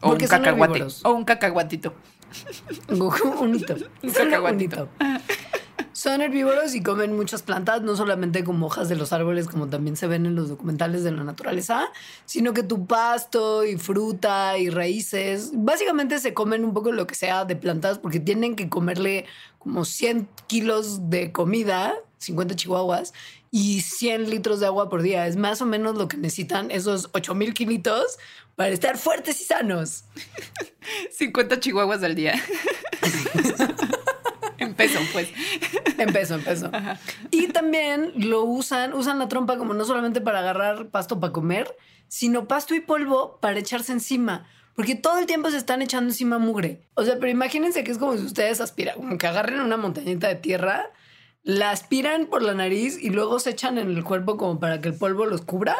O 0.00 0.08
Porque 0.08 0.24
un 0.24 0.30
cacahuate. 0.30 0.86
O 1.04 1.12
un 1.12 1.24
cacahuatito. 1.24 1.94
Un. 2.88 3.00
Un 4.02 4.12
cacahuatito. 4.12 4.88
Son 5.96 6.20
herbívoros 6.20 6.74
y 6.74 6.82
comen 6.82 7.16
muchas 7.16 7.40
plantas, 7.40 7.80
no 7.80 7.96
solamente 7.96 8.44
como 8.44 8.66
hojas 8.66 8.90
de 8.90 8.96
los 8.96 9.14
árboles, 9.14 9.48
como 9.48 9.68
también 9.68 9.96
se 9.96 10.06
ven 10.06 10.26
en 10.26 10.34
los 10.34 10.50
documentales 10.50 11.04
de 11.04 11.10
la 11.10 11.24
naturaleza, 11.24 11.90
sino 12.26 12.52
que 12.52 12.62
tu 12.62 12.86
pasto 12.86 13.64
y 13.64 13.78
fruta 13.78 14.58
y 14.58 14.68
raíces, 14.68 15.52
básicamente 15.54 16.18
se 16.18 16.34
comen 16.34 16.66
un 16.66 16.74
poco 16.74 16.92
lo 16.92 17.06
que 17.06 17.14
sea 17.14 17.46
de 17.46 17.56
plantas 17.56 17.98
porque 17.98 18.20
tienen 18.20 18.56
que 18.56 18.68
comerle 18.68 19.24
como 19.58 19.86
100 19.86 20.28
kilos 20.46 21.08
de 21.08 21.32
comida, 21.32 21.94
50 22.18 22.56
chihuahuas, 22.56 23.14
y 23.50 23.80
100 23.80 24.28
litros 24.28 24.60
de 24.60 24.66
agua 24.66 24.90
por 24.90 25.00
día. 25.00 25.26
Es 25.26 25.36
más 25.36 25.62
o 25.62 25.64
menos 25.64 25.96
lo 25.96 26.08
que 26.08 26.18
necesitan 26.18 26.70
esos 26.70 27.08
8000 27.14 27.54
kilitos 27.54 28.18
para 28.54 28.68
estar 28.68 28.98
fuertes 28.98 29.40
y 29.40 29.44
sanos. 29.44 30.04
50 31.12 31.58
chihuahuas 31.58 32.02
al 32.02 32.14
día. 32.14 32.34
en 34.64 34.74
peso, 34.74 34.98
pues. 35.12 35.28
Empezó, 35.98 36.34
empezó. 36.36 36.70
Y 37.30 37.48
también 37.48 38.12
lo 38.16 38.44
usan, 38.44 38.94
usan 38.94 39.18
la 39.18 39.28
trompa 39.28 39.56
como 39.58 39.74
no 39.74 39.84
solamente 39.84 40.20
para 40.20 40.40
agarrar 40.40 40.88
pasto 40.88 41.20
para 41.20 41.32
comer, 41.32 41.74
sino 42.08 42.46
pasto 42.48 42.74
y 42.74 42.80
polvo 42.80 43.38
para 43.40 43.58
echarse 43.58 43.92
encima. 43.92 44.46
Porque 44.74 44.94
todo 44.94 45.18
el 45.18 45.26
tiempo 45.26 45.50
se 45.50 45.56
están 45.56 45.80
echando 45.80 46.10
encima 46.10 46.38
mugre. 46.38 46.82
O 46.94 47.04
sea, 47.04 47.14
pero 47.18 47.28
imagínense 47.30 47.82
que 47.82 47.90
es 47.92 47.98
como 47.98 48.16
si 48.16 48.24
ustedes 48.24 48.60
aspiran, 48.60 48.96
como 48.96 49.16
que 49.16 49.26
agarren 49.26 49.60
una 49.60 49.78
montañita 49.78 50.28
de 50.28 50.34
tierra, 50.34 50.90
la 51.42 51.70
aspiran 51.70 52.26
por 52.26 52.42
la 52.42 52.52
nariz 52.54 52.98
y 53.02 53.08
luego 53.10 53.38
se 53.38 53.50
echan 53.50 53.78
en 53.78 53.88
el 53.90 54.04
cuerpo 54.04 54.36
como 54.36 54.60
para 54.60 54.80
que 54.80 54.88
el 54.88 54.94
polvo 54.94 55.24
los 55.24 55.40
cubra. 55.42 55.76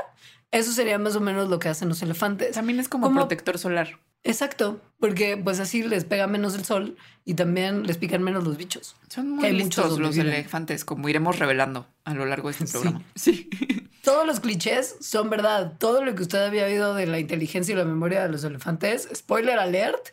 Eso 0.51 0.73
sería 0.73 0.99
más 0.99 1.15
o 1.17 1.21
menos 1.21 1.49
lo 1.51 1.59
que 1.59 1.69
hacen 1.69 1.89
los 1.91 2.01
elefantes. 2.03 2.53
También 2.53 2.81
es 2.81 2.89
como, 2.89 3.09
Como- 3.09 3.21
protector 3.21 3.59
solar. 3.59 3.99
Exacto, 4.27 4.81
porque 4.99 5.37
pues 5.37 5.61
así 5.61 5.83
les 5.83 6.05
pega 6.05 6.27
menos 6.27 6.55
el 6.55 6.65
sol 6.65 6.97
y 7.25 7.35
también 7.35 7.85
les 7.87 7.97
pican 7.97 8.23
menos 8.23 8.45
los 8.45 8.57
bichos. 8.57 8.97
Son 9.09 9.31
muy 9.31 9.51
listos 9.53 9.99
los 9.99 10.17
viven. 10.17 10.33
elefantes, 10.33 10.85
como 10.85 11.09
iremos 11.09 11.39
revelando 11.39 11.87
a 12.05 12.15
lo 12.15 12.27
largo 12.27 12.49
de 12.49 12.53
este 12.53 12.67
programa. 12.67 13.03
Sí. 13.15 13.49
Todos 14.03 14.27
los 14.27 14.41
clichés 14.41 14.97
son 15.01 15.31
verdad. 15.31 15.75
Todo 15.79 16.05
lo 16.05 16.15
que 16.15 16.23
usted 16.23 16.45
había 16.45 16.67
oído 16.67 16.95
de 16.95 17.07
la 17.07 17.19
inteligencia 17.19 17.73
y 17.73 17.77
la 17.77 17.85
memoria 17.85 18.23
de 18.23 18.29
los 18.29 18.45
elefantes, 18.45 19.09
spoiler 19.15 19.59
alert, 19.59 20.09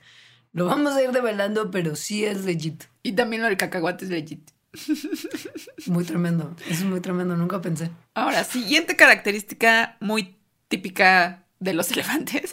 lo 0.52 0.66
vamos 0.66 0.94
a 0.94 1.04
ir 1.04 1.12
develando, 1.12 1.70
pero 1.72 1.96
sí 1.96 2.26
es 2.26 2.46
legit. 2.46 2.84
Y 3.04 3.14
también 3.14 3.42
lo 3.42 3.48
del 3.50 3.58
cacahuate 3.58 4.06
es 4.06 4.12
legit. 4.12 4.50
Muy 5.88 6.04
tremendo. 6.04 6.56
Es 6.70 6.84
muy 6.84 7.00
tremendo. 7.00 7.36
Nunca 7.38 7.62
pensé. 7.62 7.92
Ahora, 8.16 8.44
siguiente 8.44 8.96
característica 8.96 9.98
muy 10.00 10.36
típica 10.68 11.46
de 11.60 11.74
los 11.74 11.92
elefantes. 11.92 12.52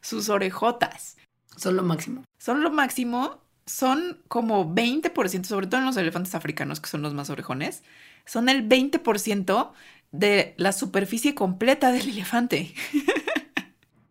Sus 0.00 0.28
orejotas. 0.28 1.16
Son 1.56 1.76
lo 1.76 1.82
máximo. 1.82 2.24
Son 2.38 2.62
lo 2.62 2.70
máximo. 2.70 3.42
Son 3.66 4.20
como 4.28 4.74
20%, 4.74 5.44
sobre 5.44 5.66
todo 5.66 5.80
en 5.80 5.86
los 5.86 5.96
elefantes 5.96 6.34
africanos, 6.34 6.80
que 6.80 6.88
son 6.88 7.02
los 7.02 7.14
más 7.14 7.30
orejones. 7.30 7.82
Son 8.24 8.48
el 8.48 8.68
20% 8.68 9.72
de 10.12 10.54
la 10.56 10.72
superficie 10.72 11.34
completa 11.34 11.92
del 11.92 12.08
elefante. 12.08 12.74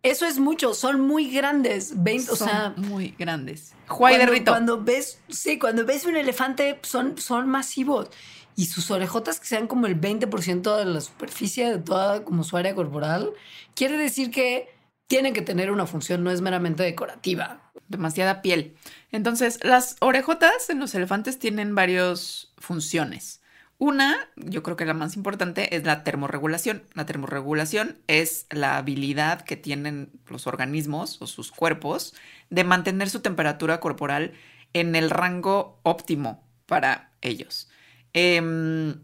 Eso 0.02 0.26
es 0.26 0.38
mucho. 0.38 0.72
Son 0.72 1.00
muy 1.00 1.30
grandes. 1.30 2.02
20, 2.02 2.32
o 2.32 2.36
son 2.36 2.48
sea, 2.48 2.74
muy 2.76 3.14
grandes. 3.18 3.74
Cuando, 3.86 4.32
cuando 4.46 4.82
ves, 4.82 5.18
sí, 5.28 5.58
cuando 5.58 5.84
ves 5.84 6.06
un 6.06 6.16
elefante 6.16 6.78
son, 6.82 7.18
son 7.18 7.48
masivos. 7.48 8.08
Y 8.56 8.66
sus 8.66 8.90
orejotas 8.90 9.40
que 9.40 9.46
sean 9.46 9.66
como 9.66 9.86
el 9.86 10.00
20% 10.00 10.76
de 10.76 10.84
la 10.86 11.00
superficie 11.00 11.70
de 11.70 11.78
toda 11.78 12.24
como 12.24 12.44
su 12.44 12.56
área 12.56 12.74
corporal, 12.74 13.30
quiere 13.74 13.96
decir 13.96 14.30
que 14.30 14.68
tienen 15.10 15.34
que 15.34 15.42
tener 15.42 15.72
una 15.72 15.86
función, 15.86 16.22
no 16.22 16.30
es 16.30 16.40
meramente 16.40 16.84
decorativa. 16.84 17.72
demasiada 17.88 18.42
piel. 18.42 18.76
Entonces, 19.10 19.58
las 19.64 19.96
orejotas 19.98 20.70
en 20.70 20.78
los 20.78 20.94
elefantes 20.94 21.40
tienen 21.40 21.74
varias 21.74 22.52
funciones. 22.58 23.40
Una, 23.78 24.28
yo 24.36 24.62
creo 24.62 24.76
que 24.76 24.84
la 24.84 24.94
más 24.94 25.16
importante, 25.16 25.74
es 25.74 25.84
la 25.84 26.04
termorregulación. 26.04 26.84
La 26.94 27.06
termorregulación 27.06 27.98
es 28.06 28.46
la 28.50 28.76
habilidad 28.76 29.40
que 29.40 29.56
tienen 29.56 30.12
los 30.28 30.46
organismos 30.46 31.20
o 31.20 31.26
sus 31.26 31.50
cuerpos 31.50 32.14
de 32.48 32.62
mantener 32.62 33.10
su 33.10 33.18
temperatura 33.18 33.80
corporal 33.80 34.34
en 34.74 34.94
el 34.94 35.10
rango 35.10 35.80
óptimo 35.82 36.46
para 36.66 37.10
ellos. 37.20 37.68
Em, 38.12 39.02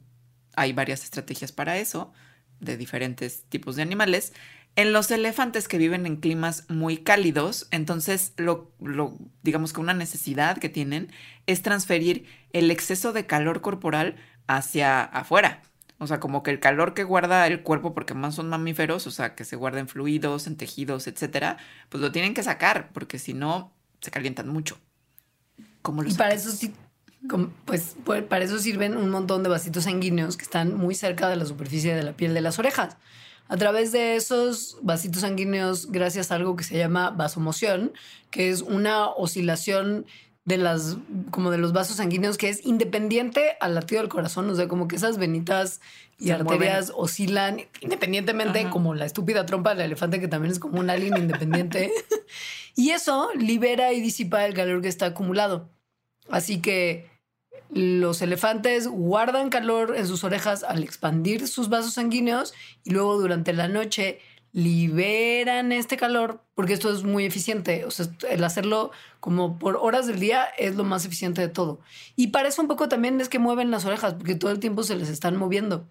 hay 0.55 0.73
varias 0.73 1.03
estrategias 1.03 1.51
para 1.51 1.79
eso, 1.79 2.13
de 2.61 2.77
diferentes 2.77 3.43
tipos 3.49 3.75
de 3.75 3.83
animales. 3.83 4.33
En 4.77 4.93
los 4.93 5.11
elefantes 5.11 5.69
que 5.69 5.79
viven 5.79 6.05
en 6.07 6.17
climas 6.17 6.65
muy 6.69 6.99
cálidos, 6.99 7.67
entonces 7.71 8.35
lo, 8.37 8.73
lo- 8.81 9.17
digamos 9.43 9.73
que 9.73 9.81
una 9.81 9.95
necesidad 9.95 10.59
que 10.59 10.69
tienen 10.69 11.11
es 11.47 11.63
transferir 11.63 12.27
el 12.53 12.71
exceso 12.71 13.13
de 13.13 13.27
calor 13.27 13.63
corporal 13.63 14.17
hacia 14.47 15.03
afuera. 15.03 15.63
O 15.99 16.07
sea, 16.07 16.21
como 16.21 16.43
que 16.43 16.51
el 16.51 16.61
calor 16.61 16.93
que 16.93 17.05
guarda 17.05 17.47
el 17.47 17.63
cuerpo, 17.63 17.95
porque 17.95 18.13
más 18.13 18.35
son 18.35 18.51
mamíferos, 18.51 19.07
o 19.07 19.11
sea, 19.11 19.35
que 19.35 19.45
se 19.47 19.57
guarda 19.57 19.81
en 19.81 19.89
fluidos, 19.89 20.47
en 20.47 20.57
tejidos, 20.59 21.07
etcétera, 21.07 21.57
pues 21.89 22.03
lo 22.03 22.13
tienen 22.13 22.35
que 22.35 22.43
sacar, 22.43 22.93
porque 22.93 23.19
si 23.19 23.33
no, 23.33 23.73
se 24.03 24.11
calientan 24.11 24.49
mucho. 24.49 24.79
¿Cómo 25.83 26.03
lo 26.03 26.11
Y 26.11 26.15
para 26.15 26.35
sacas? 26.35 26.35
eso 26.35 26.51
sí, 26.53 26.75
pues, 27.65 27.97
pues, 28.05 28.23
para 28.25 28.45
eso 28.45 28.59
sirven 28.59 28.97
un 28.97 29.11
montón 29.11 29.43
de 29.43 29.49
vasitos 29.49 29.85
sanguíneos 29.85 30.37
que 30.37 30.45
están 30.45 30.75
muy 30.77 30.95
cerca 30.95 31.29
de 31.29 31.37
la 31.37 31.47
superficie 31.47 31.95
de 31.95 32.03
la 32.03 32.13
piel 32.17 32.35
de 32.35 32.41
las 32.41 32.59
orejas. 32.59 32.97
A 33.49 33.57
través 33.57 33.93
de 33.93 34.17
esos 34.17 34.79
vasitos 34.83 35.23
sanguíneos 35.23 35.91
gracias 35.91 36.31
a 36.31 36.35
algo 36.37 36.57
que 36.57 36.65
se 36.65 36.77
llama 36.77 37.11
vasomoción, 37.11 37.93
que 38.31 38.51
es 38.51 38.63
una 38.63 39.09
oscilación 39.09 40.07
de 40.45 40.59
las 40.59 40.97
como 41.33 41.51
de 41.51 41.59
los 41.59 41.73
vasos 41.73 41.97
sanguíneos 41.97 42.39
que 42.39 42.49
es 42.49 42.65
independiente 42.65 43.57
al 43.61 43.75
latido 43.75 44.01
del 44.01 44.09
corazón, 44.09 44.49
o 44.49 44.55
sea, 44.55 44.69
como 44.69 44.87
que 44.87 44.95
esas 44.95 45.19
venitas 45.19 45.81
y 46.19 46.27
Se 46.27 46.33
arterias 46.35 46.93
oscilan 46.95 47.63
independientemente 47.81 48.61
Ajá. 48.61 48.71
como 48.71 48.95
la 48.95 49.07
estúpida 49.07 49.45
trompa 49.45 49.71
del 49.71 49.87
elefante 49.87 50.21
que 50.21 50.29
también 50.29 50.53
es 50.53 50.61
como 50.61 50.79
un 50.79 50.89
alien 50.89 51.17
independiente. 51.17 51.93
y 52.77 52.91
eso 52.91 53.29
libera 53.35 53.93
y 53.93 54.01
disipa 54.01 54.47
el 54.47 54.55
calor 54.55 54.83
que 54.83 54.89
está 54.89 55.07
acumulado. 55.07 55.69
Así 56.31 56.61
que 56.61 57.11
los 57.71 58.23
elefantes 58.23 58.87
guardan 58.89 59.51
calor 59.51 59.95
en 59.97 60.07
sus 60.07 60.25
orejas 60.25 60.63
al 60.63 60.83
expandir 60.83 61.47
sus 61.49 61.69
vasos 61.69 61.95
sanguíneos 61.95 62.55
y 62.85 62.91
luego 62.91 63.19
durante 63.19 63.53
la 63.53 63.69
noche 63.69 64.21
liberan 64.53 65.71
este 65.71 65.99
calor 65.99 66.41
porque 66.55 66.73
esto 66.73 66.91
es 66.91 67.03
muy 67.05 67.27
eficiente. 67.27 67.85
O 67.85 67.91
sea, 67.91 68.07
el 68.31 68.43
hacerlo 68.43 68.91
como 69.21 69.59
por 69.59 69.77
horas 69.77 70.07
del 70.07 70.19
día 70.19 70.45
es 70.57 70.77
lo 70.77 70.85
más 70.85 71.05
eficiente 71.05 71.43
de 71.43 71.49
todo. 71.49 71.81
Y 72.17 72.29
para 72.29 72.49
eso 72.49 72.63
un 72.63 72.69
poco 72.69 72.89
también 72.89 73.21
es 73.21 73.29
que 73.29 73.39
mueven 73.39 73.71
las 73.71 73.85
orejas 73.85 74.15
porque 74.15 74.35
todo 74.35 74.51
el 74.51 74.59
tiempo 74.59 74.83
se 74.83 74.97
les 74.97 75.11
están 75.11 75.37
moviendo. 75.37 75.87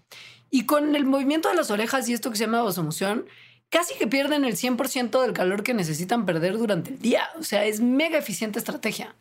Y 0.50 0.66
con 0.66 0.96
el 0.96 1.06
movimiento 1.06 1.50
de 1.50 1.56
las 1.56 1.70
orejas 1.70 2.10
y 2.10 2.14
esto 2.14 2.32
que 2.32 2.38
se 2.38 2.46
llama 2.46 2.64
vasomoción, 2.64 3.28
casi 3.70 3.94
que 3.96 4.08
pierden 4.08 4.46
el 4.46 4.56
100% 4.56 5.22
del 5.22 5.34
calor 5.34 5.62
que 5.62 5.74
necesitan 5.74 6.26
perder 6.26 6.58
durante 6.58 6.92
el 6.92 7.00
día. 7.00 7.30
O 7.38 7.44
sea, 7.44 7.66
es 7.66 7.82
mega 7.82 8.18
eficiente 8.18 8.58
estrategia. 8.58 9.16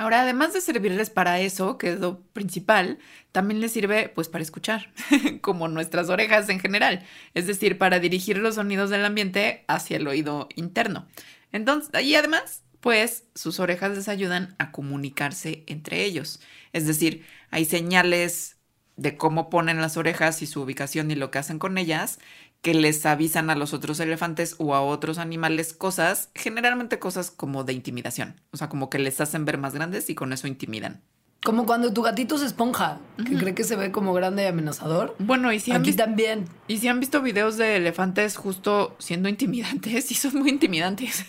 Ahora, 0.00 0.22
además 0.22 0.54
de 0.54 0.62
servirles 0.62 1.10
para 1.10 1.40
eso, 1.40 1.76
que 1.76 1.92
es 1.92 2.00
lo 2.00 2.22
principal, 2.32 2.98
también 3.32 3.60
les 3.60 3.72
sirve 3.72 4.08
pues 4.08 4.30
para 4.30 4.40
escuchar, 4.40 4.94
como 5.42 5.68
nuestras 5.68 6.08
orejas 6.08 6.48
en 6.48 6.58
general, 6.58 7.04
es 7.34 7.46
decir, 7.46 7.76
para 7.76 7.98
dirigir 7.98 8.38
los 8.38 8.54
sonidos 8.54 8.88
del 8.88 9.04
ambiente 9.04 9.62
hacia 9.68 9.98
el 9.98 10.08
oído 10.08 10.48
interno. 10.56 11.06
Entonces, 11.52 12.02
y 12.02 12.14
además, 12.14 12.62
pues 12.80 13.24
sus 13.34 13.60
orejas 13.60 13.94
les 13.94 14.08
ayudan 14.08 14.54
a 14.58 14.72
comunicarse 14.72 15.64
entre 15.66 16.02
ellos. 16.02 16.40
Es 16.72 16.86
decir, 16.86 17.26
hay 17.50 17.66
señales 17.66 18.56
de 18.96 19.18
cómo 19.18 19.50
ponen 19.50 19.82
las 19.82 19.98
orejas 19.98 20.40
y 20.40 20.46
su 20.46 20.62
ubicación 20.62 21.10
y 21.10 21.14
lo 21.14 21.30
que 21.30 21.40
hacen 21.40 21.58
con 21.58 21.76
ellas 21.76 22.20
que 22.62 22.74
les 22.74 23.06
avisan 23.06 23.48
a 23.50 23.54
los 23.54 23.72
otros 23.72 24.00
elefantes 24.00 24.54
o 24.58 24.74
a 24.74 24.82
otros 24.82 25.18
animales 25.18 25.72
cosas, 25.72 26.28
generalmente 26.34 26.98
cosas 26.98 27.30
como 27.30 27.64
de 27.64 27.72
intimidación, 27.72 28.40
o 28.52 28.56
sea, 28.56 28.68
como 28.68 28.90
que 28.90 28.98
les 28.98 29.20
hacen 29.20 29.44
ver 29.46 29.56
más 29.58 29.74
grandes 29.74 30.10
y 30.10 30.14
con 30.14 30.32
eso 30.32 30.46
intimidan. 30.46 31.00
Como 31.42 31.64
cuando 31.64 31.90
tu 31.94 32.02
gatito 32.02 32.36
se 32.36 32.44
esponja, 32.44 32.98
que 33.16 33.34
cree 33.38 33.54
que 33.54 33.64
se 33.64 33.74
ve 33.74 33.90
como 33.90 34.12
grande 34.12 34.42
y 34.42 34.46
amenazador. 34.46 35.16
Bueno, 35.18 35.50
y 35.54 35.58
si, 35.58 35.70
han 35.70 35.78
Aquí 35.80 35.86
visto, 35.88 36.04
también. 36.04 36.44
y 36.68 36.76
si 36.76 36.88
han 36.88 37.00
visto 37.00 37.22
videos 37.22 37.56
de 37.56 37.76
elefantes 37.76 38.36
justo 38.36 38.94
siendo 38.98 39.26
intimidantes, 39.30 40.04
sí 40.08 40.14
son 40.14 40.34
muy 40.38 40.50
intimidantes. 40.50 41.24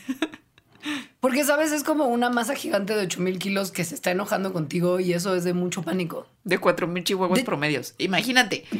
Porque, 1.22 1.46
¿sabes? 1.46 1.72
Es 1.72 1.84
como 1.84 2.08
una 2.08 2.30
masa 2.30 2.56
gigante 2.56 2.94
de 2.94 3.04
8000 3.04 3.40
kilos 3.40 3.72
que 3.72 3.86
se 3.86 3.96
está 3.96 4.12
enojando 4.12 4.52
contigo 4.52 5.00
y 5.00 5.14
eso 5.14 5.34
es 5.34 5.46
de 5.46 5.54
mucho 5.54 5.82
pánico. 5.84 6.28
De 6.44 6.60
4.000 6.60 7.04
chihuahuas 7.06 7.40
De- 7.40 7.46
promedios. 7.46 7.94
Imagínate. 8.00 8.66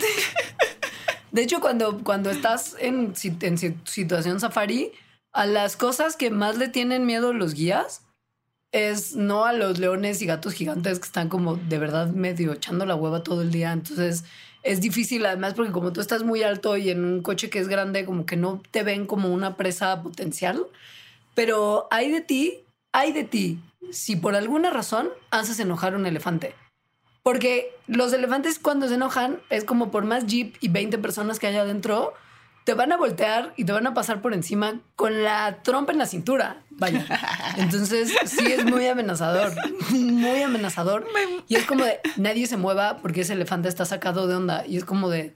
De 1.32 1.42
hecho, 1.42 1.62
cuando, 1.62 2.04
cuando 2.04 2.30
estás 2.30 2.76
en, 2.80 3.14
en 3.42 3.58
si- 3.58 3.78
situación 3.86 4.40
safari, 4.40 4.92
a 5.34 5.46
las 5.46 5.78
cosas 5.78 6.16
que 6.18 6.30
más 6.30 6.58
le 6.58 6.68
tienen 6.68 7.06
miedo 7.06 7.32
los 7.34 7.54
guías 7.54 8.02
es 8.74 9.16
no 9.16 9.46
a 9.46 9.54
los 9.54 9.80
leones 9.80 10.22
y 10.22 10.26
gatos 10.26 10.54
gigantes 10.54 11.00
que 11.00 11.06
están 11.06 11.30
como 11.30 11.56
de 11.56 11.78
verdad 11.78 12.08
medio 12.08 12.54
echando 12.54 12.86
la 12.86 12.96
hueva 12.96 13.24
todo 13.24 13.42
el 13.42 13.52
día. 13.52 13.72
Entonces 13.72 14.24
es 14.64 14.82
difícil 14.82 15.26
además 15.26 15.54
porque 15.54 15.72
como 15.72 15.92
tú 15.94 16.02
estás 16.02 16.24
muy 16.24 16.44
alto 16.44 16.78
y 16.78 16.90
en 16.90 17.04
un 17.04 17.22
coche 17.22 17.50
que 17.50 17.60
es 17.60 17.68
grande, 17.68 18.06
como 18.06 18.26
que 18.26 18.38
no 18.38 18.62
te 18.72 18.84
ven 18.84 19.06
como 19.06 19.30
una 19.30 19.56
presa 19.58 20.02
potencial. 20.04 20.66
Pero 21.34 21.88
hay 21.92 22.12
de 22.12 22.22
ti, 22.22 22.60
hay 22.94 23.14
de 23.14 23.24
ti, 23.24 23.60
si 23.92 24.16
por 24.18 24.36
alguna 24.36 24.70
razón 24.70 25.10
haces 25.32 25.60
enojar 25.60 25.94
a 25.94 25.98
un 25.98 26.06
elefante. 26.06 26.56
Porque 27.24 27.70
los 27.88 28.12
elefantes 28.14 28.58
cuando 28.60 28.88
se 28.88 28.96
enojan 28.96 29.40
es 29.50 29.64
como 29.64 29.92
por 29.92 30.06
más 30.06 30.26
jeep 30.26 30.56
y 30.60 30.70
20 30.70 30.98
personas 30.98 31.38
que 31.40 31.48
haya 31.48 31.62
adentro, 31.62 32.14
te 32.64 32.74
van 32.74 32.92
a 32.92 32.98
voltear 32.98 33.54
y 33.58 33.66
te 33.66 33.72
van 33.72 33.86
a 33.88 33.94
pasar 33.94 34.22
por 34.22 34.34
encima 34.34 34.80
con 34.96 35.24
la 35.24 35.62
trompa 35.64 35.92
en 35.92 35.98
la 36.00 36.06
cintura. 36.06 36.62
Vaya. 36.72 37.06
Entonces 37.58 38.12
sí 38.26 38.52
es 38.52 38.66
muy 38.66 38.88
amenazador, 38.88 39.52
muy 39.92 40.42
amenazador. 40.42 41.08
Y 41.48 41.56
es 41.56 41.66
como 41.66 41.84
de 41.86 42.00
nadie 42.18 42.48
se 42.48 42.58
mueva 42.58 42.98
porque 42.98 43.22
ese 43.22 43.34
elefante 43.34 43.70
está 43.70 43.86
sacado 43.86 44.28
de 44.28 44.36
onda. 44.36 44.66
Y 44.66 44.78
es 44.78 44.86
como 44.86 45.10
de 45.10 45.36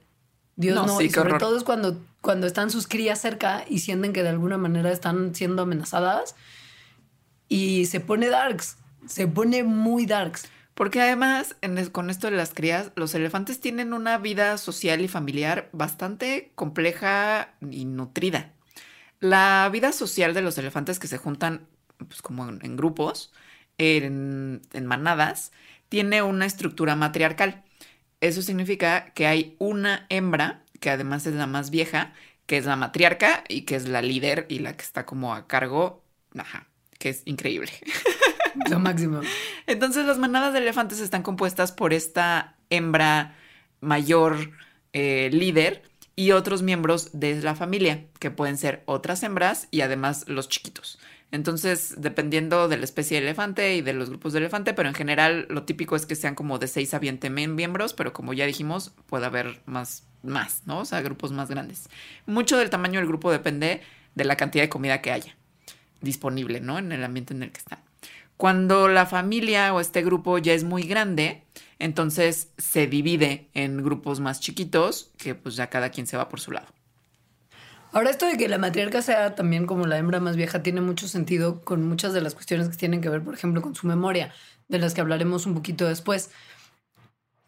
Dios 0.56 0.74
No, 0.74 0.86
no. 0.86 0.98
sí, 0.98 1.04
y 1.04 1.10
sobre 1.10 1.28
horror. 1.30 1.40
todo 1.40 1.56
es 1.56 1.64
cuando, 1.64 2.00
cuando 2.20 2.46
están 2.46 2.70
sus 2.70 2.86
crías 2.88 3.20
cerca 3.20 3.64
y 3.68 3.80
sienten 3.80 4.12
que 4.12 4.22
de 4.22 4.30
alguna 4.30 4.56
manera 4.58 4.90
están 4.90 5.34
siendo 5.34 5.62
amenazadas. 5.62 6.34
Y 7.48 7.86
se 7.86 8.00
pone 8.00 8.28
darks. 8.28 8.76
Se 9.06 9.28
pone 9.28 9.62
muy 9.62 10.06
darks. 10.06 10.48
Porque 10.76 11.02
además, 11.02 11.56
con 11.92 12.10
esto 12.10 12.30
de 12.30 12.36
las 12.38 12.54
crías, 12.54 12.92
los 12.96 13.14
elefantes 13.16 13.60
tienen 13.60 13.94
una 13.94 14.18
vida 14.18 14.58
social 14.58 15.02
y 15.02 15.08
familiar 15.08 15.70
bastante 15.72 16.52
compleja 16.56 17.56
y 17.70 17.86
nutrida. 17.86 18.54
La 19.20 19.68
vida 19.72 19.92
social 19.92 20.34
de 20.34 20.42
los 20.42 20.58
elefantes 20.58 20.98
que 20.98 21.08
se 21.08 21.18
juntan 21.18 21.68
pues, 21.98 22.22
como 22.22 22.48
en, 22.48 22.60
en 22.64 22.76
grupos, 22.76 23.32
en, 23.78 24.62
en 24.72 24.86
manadas, 24.86 25.52
tiene 25.88 26.22
una 26.22 26.46
estructura 26.46 26.96
matriarcal. 26.96 27.64
Eso 28.20 28.42
significa 28.42 29.12
que 29.14 29.26
hay 29.26 29.56
una 29.58 30.06
hembra, 30.10 30.64
que 30.80 30.90
además 30.90 31.26
es 31.26 31.34
la 31.34 31.46
más 31.46 31.70
vieja, 31.70 32.14
que 32.46 32.58
es 32.58 32.66
la 32.66 32.76
matriarca 32.76 33.44
y 33.48 33.62
que 33.62 33.76
es 33.76 33.88
la 33.88 34.02
líder 34.02 34.46
y 34.50 34.60
la 34.60 34.76
que 34.76 34.84
está 34.84 35.06
como 35.06 35.34
a 35.34 35.46
cargo, 35.48 36.04
ajá, 36.38 36.68
que 36.98 37.10
es 37.10 37.22
increíble. 37.26 37.72
Lo 38.70 38.78
máximo. 38.78 39.20
Entonces 39.66 40.06
las 40.06 40.18
manadas 40.18 40.52
de 40.52 40.60
elefantes 40.60 41.00
están 41.00 41.22
compuestas 41.22 41.72
por 41.72 41.92
esta 41.92 42.56
hembra 42.70 43.36
mayor 43.80 44.52
eh, 44.92 45.30
líder 45.32 45.82
y 46.16 46.32
otros 46.32 46.62
miembros 46.62 47.10
de 47.12 47.40
la 47.42 47.54
familia, 47.54 48.04
que 48.18 48.30
pueden 48.30 48.56
ser 48.56 48.82
otras 48.86 49.22
hembras 49.22 49.68
y 49.70 49.82
además 49.82 50.24
los 50.28 50.48
chiquitos. 50.48 50.98
Entonces, 51.32 51.94
dependiendo 51.98 52.68
de 52.68 52.78
la 52.78 52.84
especie 52.84 53.20
de 53.20 53.26
elefante 53.26 53.74
y 53.74 53.82
de 53.82 53.92
los 53.92 54.08
grupos 54.10 54.32
de 54.32 54.38
elefante, 54.38 54.72
pero 54.74 54.88
en 54.88 54.94
general 54.94 55.46
lo 55.50 55.64
típico 55.64 55.96
es 55.96 56.06
que 56.06 56.14
sean 56.14 56.34
como 56.34 56.58
de 56.58 56.68
6 56.68 56.94
a 56.94 56.98
20 57.00 57.30
mem- 57.30 57.48
miembros, 57.54 57.92
pero 57.94 58.12
como 58.12 58.32
ya 58.32 58.46
dijimos, 58.46 58.92
puede 59.06 59.26
haber 59.26 59.60
más, 59.66 60.04
más, 60.22 60.62
¿no? 60.66 60.78
O 60.80 60.84
sea, 60.84 61.02
grupos 61.02 61.32
más 61.32 61.50
grandes. 61.50 61.88
Mucho 62.26 62.56
del 62.56 62.70
tamaño 62.70 63.00
del 63.00 63.08
grupo 63.08 63.30
depende 63.32 63.82
de 64.14 64.24
la 64.24 64.36
cantidad 64.36 64.64
de 64.64 64.68
comida 64.70 65.02
que 65.02 65.12
haya 65.12 65.36
disponible, 66.00 66.60
¿no? 66.60 66.78
En 66.78 66.92
el 66.92 67.04
ambiente 67.04 67.34
en 67.34 67.42
el 67.42 67.52
que 67.52 67.58
están. 67.58 67.80
Cuando 68.36 68.88
la 68.88 69.06
familia 69.06 69.72
o 69.72 69.80
este 69.80 70.02
grupo 70.02 70.38
ya 70.38 70.52
es 70.52 70.64
muy 70.64 70.82
grande, 70.82 71.42
entonces 71.78 72.48
se 72.58 72.86
divide 72.86 73.48
en 73.54 73.82
grupos 73.82 74.20
más 74.20 74.40
chiquitos 74.40 75.10
que 75.16 75.34
pues 75.34 75.56
ya 75.56 75.68
cada 75.68 75.90
quien 75.90 76.06
se 76.06 76.16
va 76.16 76.28
por 76.28 76.40
su 76.40 76.52
lado. 76.52 76.66
Ahora 77.92 78.10
esto 78.10 78.26
de 78.26 78.36
que 78.36 78.48
la 78.48 78.58
matriarca 78.58 79.00
sea 79.00 79.34
también 79.34 79.66
como 79.66 79.86
la 79.86 79.96
hembra 79.96 80.20
más 80.20 80.36
vieja 80.36 80.62
tiene 80.62 80.82
mucho 80.82 81.08
sentido 81.08 81.62
con 81.62 81.88
muchas 81.88 82.12
de 82.12 82.20
las 82.20 82.34
cuestiones 82.34 82.68
que 82.68 82.76
tienen 82.76 83.00
que 83.00 83.08
ver, 83.08 83.22
por 83.22 83.32
ejemplo, 83.32 83.62
con 83.62 83.74
su 83.74 83.86
memoria, 83.86 84.34
de 84.68 84.78
las 84.78 84.92
que 84.92 85.00
hablaremos 85.00 85.46
un 85.46 85.54
poquito 85.54 85.86
después, 85.86 86.30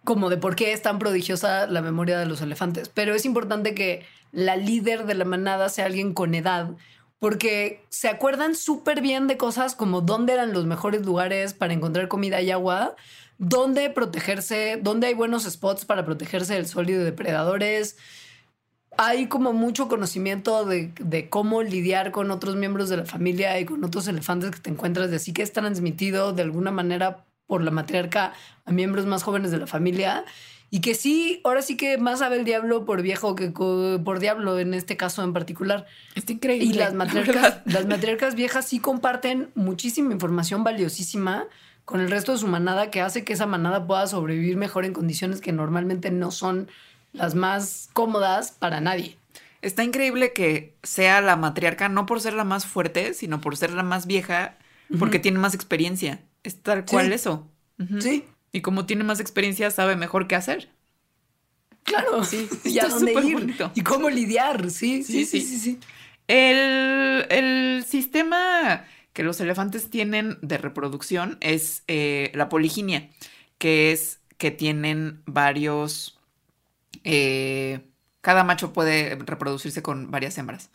como 0.05 0.31
de 0.31 0.39
por 0.39 0.57
qué 0.57 0.73
es 0.73 0.81
tan 0.81 0.99
prodigiosa 0.99 1.67
la 1.67 1.83
memoria 1.83 2.19
de 2.19 2.25
los 2.25 2.41
elefantes. 2.41 2.89
Pero 2.89 3.15
es 3.15 3.27
importante 3.27 3.75
que 3.75 4.07
la 4.33 4.57
líder 4.57 5.05
de 5.05 5.15
la 5.15 5.27
manada 5.27 5.69
sea 5.69 5.85
alguien 5.85 6.15
con 6.15 6.35
edad, 6.35 6.71
porque 7.19 7.85
se 7.89 8.09
acuerdan 8.09 8.55
súper 8.55 9.01
bien 9.01 9.27
de 9.27 9.37
cosas 9.37 9.75
como 9.75 10.01
dónde 10.01 10.35
eran 10.35 10.53
los 10.53 10.67
mejores 10.67 11.05
lugares 11.05 11.55
para 11.55 11.73
encontrar 11.73 12.09
comida 12.09 12.41
y 12.41 12.51
agua, 12.51 12.97
dónde 13.39 13.91
protegerse, 13.91 14.79
dónde 14.83 15.09
hay 15.09 15.15
buenos 15.15 15.45
spots 15.45 15.85
para 15.85 16.05
protegerse 16.05 16.55
del 16.55 16.67
sol 16.67 16.89
y 16.91 16.93
de 16.93 17.05
depredadores 17.05 17.97
hay 18.99 19.27
como 19.27 19.53
mucho 19.53 19.87
conocimiento 19.89 20.65
de, 20.65 21.29
cómo 21.31 21.63
lidiar 21.63 22.11
con 22.11 22.33
otros 22.33 22.57
miembros 22.57 22.89
de 22.89 22.97
la 22.97 23.05
familia 23.05 23.59
y 23.61 23.65
con 23.65 23.85
otros 23.85 24.09
elefantes 24.09 24.51
que 24.51 24.59
te 24.59 24.71
encuentras, 24.71 25.09
de 25.09 25.17
así 25.17 25.33
que 25.33 25.43
es 25.43 25.53
transmitido 25.53 26.33
de 26.33 26.43
alguna 26.43 26.73
manera 26.73 27.25
por 27.47 27.63
la 27.63 27.71
matriarca 27.71 28.33
a 28.65 28.73
miembros 28.73 29.07
más 29.07 29.23
jóvenes 29.23 29.53
de 29.53 29.59
la 29.59 29.69
familia. 29.69 30.25
Y 30.71 30.81
que 30.81 30.95
sí, 30.95 31.41
ahora 31.45 31.63
sí 31.63 31.77
que 31.77 31.97
más 31.97 32.19
sabe 32.19 32.37
el 32.37 32.45
diablo 32.45 32.85
por 32.85 33.01
viejo 33.01 33.35
que 33.35 33.51
por 33.51 34.19
diablo 34.19 34.59
en 34.59 34.75
este 34.75 34.97
caso 34.97 35.23
en 35.25 35.33
particular. 35.33 35.87
Está 36.15 36.33
increíble. 36.33 36.67
Y 36.67 36.73
las 36.75 36.93
la 36.93 36.99
matriarcas, 36.99 37.63
las 37.65 37.87
matriarcas 37.87 38.35
viejas 38.35 38.67
sí 38.67 38.79
comparten 38.79 39.51
muchísima 39.55 40.13
información 40.13 40.65
valiosísima 40.65 41.47
con 41.87 42.01
el 42.01 42.11
resto 42.11 42.33
de 42.33 42.39
su 42.39 42.49
manada 42.49 42.91
que 42.91 43.01
hace 43.01 43.25
que 43.25 43.33
esa 43.33 43.47
manada 43.47 43.87
pueda 43.87 44.07
sobrevivir 44.07 44.59
mejor 44.59 44.85
en 44.85 44.93
condiciones 44.93 45.41
que 45.41 45.53
normalmente 45.53 46.11
no 46.11 46.31
son 46.31 46.69
las 47.15 47.35
más 47.35 47.89
cómodas 47.95 48.53
para 48.53 48.83
nadie. 48.83 49.17
Está 49.63 49.85
increíble 49.85 50.35
que 50.35 50.75
sea 50.83 51.23
la 51.23 51.37
matriarca, 51.37 51.89
no 51.89 52.05
por 52.05 52.21
ser 52.21 52.35
la 52.35 52.45
más 52.45 52.67
fuerte, 52.67 53.15
sino 53.15 53.41
por 53.41 53.57
ser 53.57 53.73
la 53.73 53.83
más 53.83 54.07
vieja, 54.07 54.59
porque 54.99 55.19
tiene 55.19 55.39
más 55.39 55.55
experiencia. 55.55 56.21
Es 56.45 56.63
tal 56.63 56.85
cual 56.85 57.07
Sí. 57.07 57.13
eso. 57.13 57.49
Sí, 58.01 58.25
Y 58.53 58.63
como 58.63 58.87
tiene 58.87 59.05
más 59.05 59.21
experiencia, 59.21 59.71
sabe 59.71 59.97
mejor 59.97 60.29
qué 60.29 60.37
hacer. 60.37 60.71
Claro, 61.85 62.23
Sí, 62.25 62.49
y 62.65 62.79
a 62.81 62.89
dónde 62.89 63.15
ir 63.15 63.31
bonito. 63.33 63.73
y 63.75 63.83
cómo 63.83 64.11
lidiar. 64.11 64.71
Sí, 64.71 65.03
sí, 65.03 65.23
Sí, 65.23 65.27
sí, 65.27 65.41
sí. 65.41 65.47
sí, 65.47 65.59
sí. 65.59 65.81
El, 66.27 67.27
el 67.31 67.85
sistema 67.87 68.85
que 69.13 69.23
los 69.23 69.41
elefantes 69.41 69.91
tienen 69.91 70.39
de 70.43 70.59
reproducción 70.59 71.39
es 71.41 71.83
eh, 71.89 72.31
la 72.35 72.49
poliginia, 72.49 73.11
que 73.59 73.93
es 73.93 74.21
que 74.37 74.51
tienen 74.51 75.23
varios... 75.27 76.19
eh, 77.05 77.81
cada 78.23 78.45
macho 78.45 78.73
puede 78.73 79.17
reproducirse 79.17 79.83
con 79.83 80.11
varias 80.11 80.39
hembras. 80.39 80.71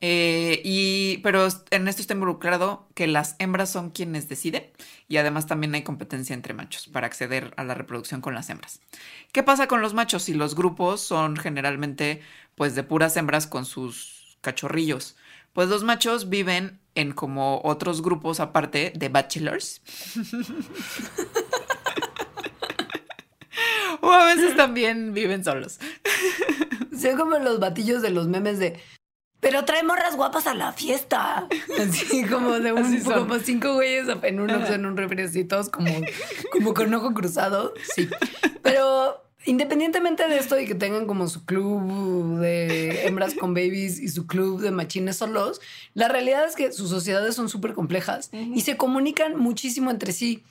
Eh, 0.00 0.60
y, 0.64 1.18
pero 1.18 1.48
en 1.70 1.88
esto 1.88 2.02
está 2.02 2.14
involucrado 2.14 2.88
que 2.94 3.06
las 3.06 3.36
hembras 3.38 3.70
son 3.70 3.90
quienes 3.90 4.28
deciden 4.28 4.70
y 5.08 5.16
además 5.16 5.46
también 5.46 5.74
hay 5.74 5.82
competencia 5.82 6.34
entre 6.34 6.54
machos 6.54 6.86
para 6.86 7.06
acceder 7.06 7.52
a 7.56 7.64
la 7.64 7.74
reproducción 7.74 8.20
con 8.20 8.34
las 8.34 8.48
hembras. 8.48 8.80
¿Qué 9.32 9.42
pasa 9.42 9.66
con 9.66 9.82
los 9.82 9.94
machos? 9.94 10.22
Si 10.22 10.34
los 10.34 10.54
grupos 10.54 11.00
son 11.00 11.36
generalmente 11.36 12.20
pues 12.54 12.74
de 12.74 12.84
puras 12.84 13.16
hembras 13.16 13.46
con 13.46 13.64
sus 13.64 14.38
cachorrillos, 14.40 15.16
pues 15.52 15.68
los 15.68 15.82
machos 15.82 16.28
viven 16.28 16.78
en 16.94 17.12
como 17.12 17.60
otros 17.64 18.02
grupos 18.02 18.40
aparte 18.40 18.92
de 18.94 19.08
bachelors. 19.08 19.80
o 24.00 24.12
a 24.12 24.26
veces 24.26 24.56
también 24.56 25.14
viven 25.14 25.44
solos. 25.44 25.78
Son 27.00 27.16
como 27.16 27.38
los 27.38 27.60
batillos 27.60 28.02
de 28.02 28.10
los 28.10 28.28
memes 28.28 28.58
de. 28.58 28.80
Pero 29.40 29.64
trae 29.64 29.84
morras 29.84 30.16
guapas 30.16 30.46
a 30.46 30.54
la 30.54 30.72
fiesta. 30.72 31.46
Así 31.80 32.24
como 32.24 32.58
de 32.58 32.72
un, 32.72 33.00
como 33.04 33.38
cinco 33.38 33.74
güeyes 33.74 34.06
en 34.22 34.40
un, 34.40 34.50
en 34.50 34.86
un 34.86 34.96
todos 35.48 35.68
como, 35.68 35.90
como 36.52 36.74
con 36.74 36.92
ojo 36.94 37.14
cruzado. 37.14 37.72
Sí. 37.94 38.08
Pero 38.62 39.22
independientemente 39.44 40.26
de 40.28 40.38
esto 40.38 40.58
y 40.58 40.66
que 40.66 40.74
tengan 40.74 41.06
como 41.06 41.28
su 41.28 41.44
club 41.44 42.38
de 42.40 43.06
hembras 43.06 43.34
con 43.34 43.54
babies 43.54 44.00
y 44.00 44.08
su 44.08 44.26
club 44.26 44.60
de 44.60 44.72
machines 44.72 45.16
solos, 45.16 45.60
la 45.94 46.08
realidad 46.08 46.44
es 46.46 46.56
que 46.56 46.72
sus 46.72 46.90
sociedades 46.90 47.34
son 47.36 47.48
súper 47.48 47.74
complejas 47.74 48.30
y 48.32 48.60
se 48.62 48.76
comunican 48.76 49.36
muchísimo 49.38 49.90
entre 49.90 50.12
sí. 50.12 50.42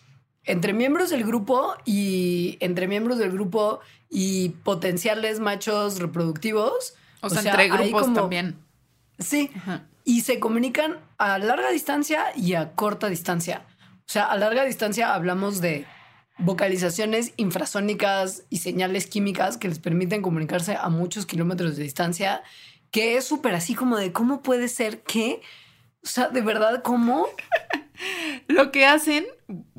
Entre 0.45 0.71
miembros 0.71 1.09
del 1.09 1.25
grupo 1.25 1.75
y 1.83 2.55
entre 2.61 2.87
miembros 2.87 3.17
del 3.17 3.31
grupo 3.33 3.81
y 4.09 4.49
potenciales 4.63 5.41
machos 5.41 5.99
reproductivos. 5.99 6.93
O 7.19 7.29
sea, 7.29 7.41
sea, 7.41 7.51
entre 7.51 7.67
grupos 7.67 8.03
como- 8.03 8.15
también. 8.15 8.55
Sí, 9.19 9.51
Ajá. 9.55 9.87
y 10.03 10.21
se 10.21 10.39
comunican 10.39 10.97
a 11.17 11.37
larga 11.39 11.69
distancia 11.69 12.25
y 12.35 12.53
a 12.53 12.73
corta 12.73 13.09
distancia. 13.09 13.65
O 13.99 14.09
sea, 14.09 14.25
a 14.25 14.37
larga 14.37 14.63
distancia 14.63 15.13
hablamos 15.13 15.59
de 15.59 15.85
vocalizaciones 16.39 17.33
infrasónicas 17.37 18.43
y 18.49 18.59
señales 18.59 19.07
químicas 19.07 19.57
que 19.57 19.67
les 19.67 19.79
permiten 19.79 20.21
comunicarse 20.21 20.75
a 20.75 20.89
muchos 20.89 21.25
kilómetros 21.25 21.75
de 21.75 21.83
distancia, 21.83 22.43
que 22.91 23.17
es 23.17 23.25
súper 23.25 23.55
así 23.55 23.75
como 23.75 23.97
de 23.97 24.11
cómo 24.11 24.41
puede 24.41 24.67
ser 24.67 25.01
que, 25.01 25.41
o 26.03 26.07
sea, 26.07 26.29
de 26.29 26.41
verdad, 26.41 26.83
¿cómo? 26.83 27.27
Lo 28.47 28.71
que 28.71 28.85
hacen 28.85 29.25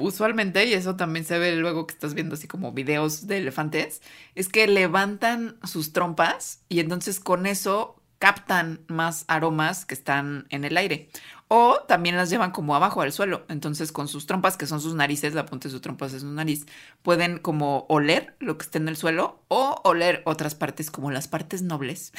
usualmente, 0.01 0.67
y 0.67 0.75
eso 0.75 0.97
también 0.97 1.25
se 1.25 1.39
ve 1.39 1.55
luego 1.55 1.87
que 1.87 1.95
estás 1.95 2.15
viendo 2.15 2.35
así 2.35 2.49
como 2.49 2.73
videos 2.73 3.29
de 3.29 3.39
elefantes, 3.39 4.03
es 4.35 4.49
que 4.49 4.67
levantan 4.67 5.59
sus 5.63 5.93
trompas 5.93 6.65
y 6.69 6.81
entonces 6.81 7.21
con 7.21 7.47
eso 7.47 7.98
captan 8.19 8.81
más 8.89 9.25
aromas 9.29 9.85
que 9.85 9.95
están 9.95 10.47
en 10.51 10.65
el 10.65 10.77
aire. 10.77 11.09
O 11.47 11.79
también 11.89 12.17
las 12.17 12.29
llevan 12.29 12.51
como 12.51 12.75
abajo 12.75 13.01
al 13.01 13.13
suelo. 13.13 13.47
Entonces 13.49 13.91
con 13.93 14.09
sus 14.09 14.27
trompas, 14.27 14.57
que 14.57 14.67
son 14.67 14.81
sus 14.81 14.95
narices, 14.95 15.35
la 15.35 15.47
punta 15.47 15.69
de 15.69 15.73
sus 15.73 15.81
trompas 15.81 16.13
es 16.13 16.23
su 16.23 16.31
nariz, 16.31 16.67
pueden 17.03 17.39
como 17.39 17.87
oler 17.89 18.37
lo 18.39 18.59
que 18.59 18.65
está 18.65 18.79
en 18.79 18.89
el 18.89 18.97
suelo 18.97 19.43
o 19.49 19.81
oler 19.85 20.23
otras 20.27 20.55
partes 20.55 20.91
como 20.91 21.11
las 21.11 21.29
partes 21.29 21.63
nobles 21.63 22.13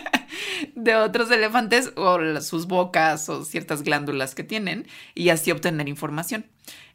de 0.74 0.96
otros 0.96 1.30
elefantes 1.30 1.92
o 1.96 2.40
sus 2.40 2.66
bocas 2.66 3.28
o 3.28 3.44
ciertas 3.44 3.82
glándulas 3.82 4.34
que 4.34 4.44
tienen 4.44 4.86
y 5.14 5.28
así 5.28 5.50
obtener 5.50 5.88
información. 5.88 6.46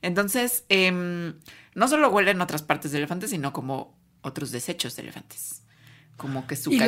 Entonces, 0.02 0.64
em, 0.70 1.36
no 1.76 1.88
solo 1.88 2.10
huelen 2.10 2.42
otras 2.42 2.64
partes 2.64 2.92
de 2.92 2.98
elefantes, 2.98 3.30
sino 3.30 3.54
como 3.54 3.96
otros 4.22 4.52
desechos 4.52 4.96
de 4.96 5.04
elefantes. 5.04 5.64
Como 6.16 6.48
que 6.48 6.56
su 6.56 6.72
Y 6.72 6.80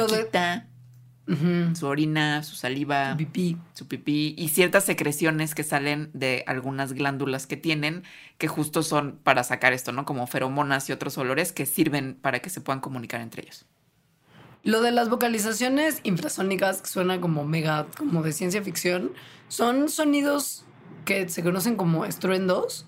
su 1.76 1.86
orina, 1.86 2.44
su 2.44 2.56
saliva, 2.56 3.15
pipí. 3.18 3.58
su 3.74 3.88
pipí 3.88 4.36
y 4.38 4.50
ciertas 4.50 4.86
secreciones 4.86 5.54
que 5.54 5.63
salen 5.63 6.10
de 6.13 6.44
algunas 6.48 6.94
glándulas 6.94 7.46
que 7.46 7.58
tienen, 7.58 8.04
que 8.38 8.48
justo 8.48 8.82
son 8.82 9.20
para 9.24 9.44
sacar 9.44 9.74
esto, 9.74 9.92
¿no? 9.92 10.06
Como 10.06 10.26
feromonas 10.28 10.89
y 10.89 10.94
otros 10.94 11.18
olores 11.18 11.52
que 11.52 11.65
sirven 11.65 12.15
para 12.15 12.39
que 12.39 12.50
se 12.50 12.62
puedan 12.62 12.80
comunicar 12.80 13.22
entre 13.22 13.44
ellos. 13.44 13.65
Lo 14.63 14.82
de 14.82 14.92
las 14.92 15.10
vocalizaciones 15.10 16.02
infrasónicas, 16.04 16.82
que 16.82 16.89
suena 16.89 17.22
como 17.22 17.46
mega, 17.46 17.88
como 17.98 18.24
de 18.24 18.34
ciencia 18.34 18.62
ficción, 18.62 19.12
son 19.48 19.88
sonidos 19.88 20.65
que 21.06 21.30
se 21.30 21.44
conocen 21.44 21.76
como 21.76 22.06
estruendos, 22.06 22.86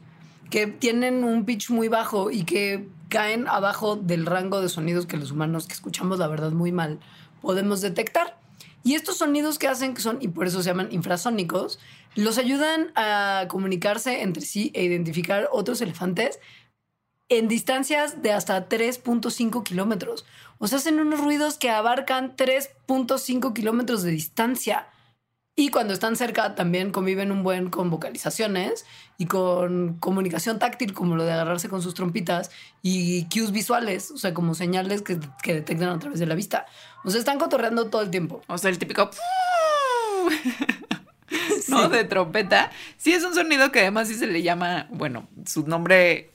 que 0.49 0.67
tienen 0.67 1.23
un 1.23 1.45
pitch 1.45 1.69
muy 1.69 1.87
bajo 1.87 2.29
y 2.29 2.43
que 2.43 2.89
caen 3.07 3.47
abajo 3.47 3.95
del 3.95 4.25
rango 4.25 4.61
de 4.61 4.69
sonidos 4.69 5.05
que 5.05 5.17
los 5.17 5.31
humanos 5.31 5.65
que 5.65 5.73
escuchamos, 5.73 6.19
la 6.19 6.27
verdad, 6.27 6.51
muy 6.51 6.71
mal, 6.71 6.99
podemos 7.41 7.81
detectar. 7.81 8.39
Y 8.83 8.95
estos 8.95 9.17
sonidos 9.17 9.59
que 9.59 9.67
hacen, 9.67 9.93
que 9.93 10.01
son, 10.01 10.17
y 10.21 10.29
por 10.29 10.47
eso 10.47 10.63
se 10.63 10.69
llaman 10.69 10.89
infrasónicos, 10.91 11.79
los 12.15 12.37
ayudan 12.37 12.91
a 12.95 13.45
comunicarse 13.47 14.21
entre 14.21 14.43
sí 14.43 14.71
e 14.73 14.83
identificar 14.83 15.47
otros 15.51 15.81
elefantes 15.81 16.39
en 17.29 17.47
distancias 17.47 18.21
de 18.21 18.33
hasta 18.33 18.67
3.5 18.67 19.63
kilómetros. 19.63 20.25
O 20.57 20.67
sea, 20.67 20.79
hacen 20.79 20.99
unos 20.99 21.21
ruidos 21.21 21.57
que 21.57 21.69
abarcan 21.69 22.35
3.5 22.35 23.53
kilómetros 23.53 24.03
de 24.03 24.11
distancia. 24.11 24.87
Y 25.55 25.69
cuando 25.69 25.93
están 25.93 26.15
cerca 26.17 26.55
también 26.55 26.91
conviven 26.91 27.31
un 27.31 27.43
buen 27.43 27.69
con 27.69 27.89
vocalizaciones 27.89 28.85
y 29.17 29.27
con 29.27 29.95
comunicación 29.99 30.59
táctil, 30.59 30.93
como 30.93 31.15
lo 31.15 31.23
de 31.23 31.31
agarrarse 31.31 31.69
con 31.69 31.81
sus 31.81 31.93
trompitas, 31.93 32.51
y 32.81 33.25
cues 33.25 33.51
visuales, 33.51 34.11
o 34.11 34.17
sea, 34.17 34.33
como 34.33 34.53
señales 34.53 35.01
que, 35.01 35.19
que 35.41 35.53
detectan 35.53 35.89
a 35.89 35.99
través 35.99 36.19
de 36.19 36.25
la 36.25 36.35
vista. 36.35 36.65
O 37.03 37.09
sea, 37.09 37.19
están 37.19 37.39
cotorreando 37.39 37.89
todo 37.89 38.01
el 38.01 38.09
tiempo. 38.09 38.41
O 38.47 38.57
sea, 38.57 38.69
el 38.69 38.79
típico... 38.79 39.09
¿No? 41.67 41.89
De 41.89 42.03
trompeta. 42.03 42.71
Sí, 42.97 43.13
es 43.13 43.23
un 43.23 43.33
sonido 43.33 43.71
que 43.71 43.79
además 43.79 44.07
sí 44.09 44.15
se 44.15 44.27
le 44.27 44.41
llama, 44.41 44.87
bueno, 44.91 45.27
su 45.45 45.65
nombre 45.65 46.31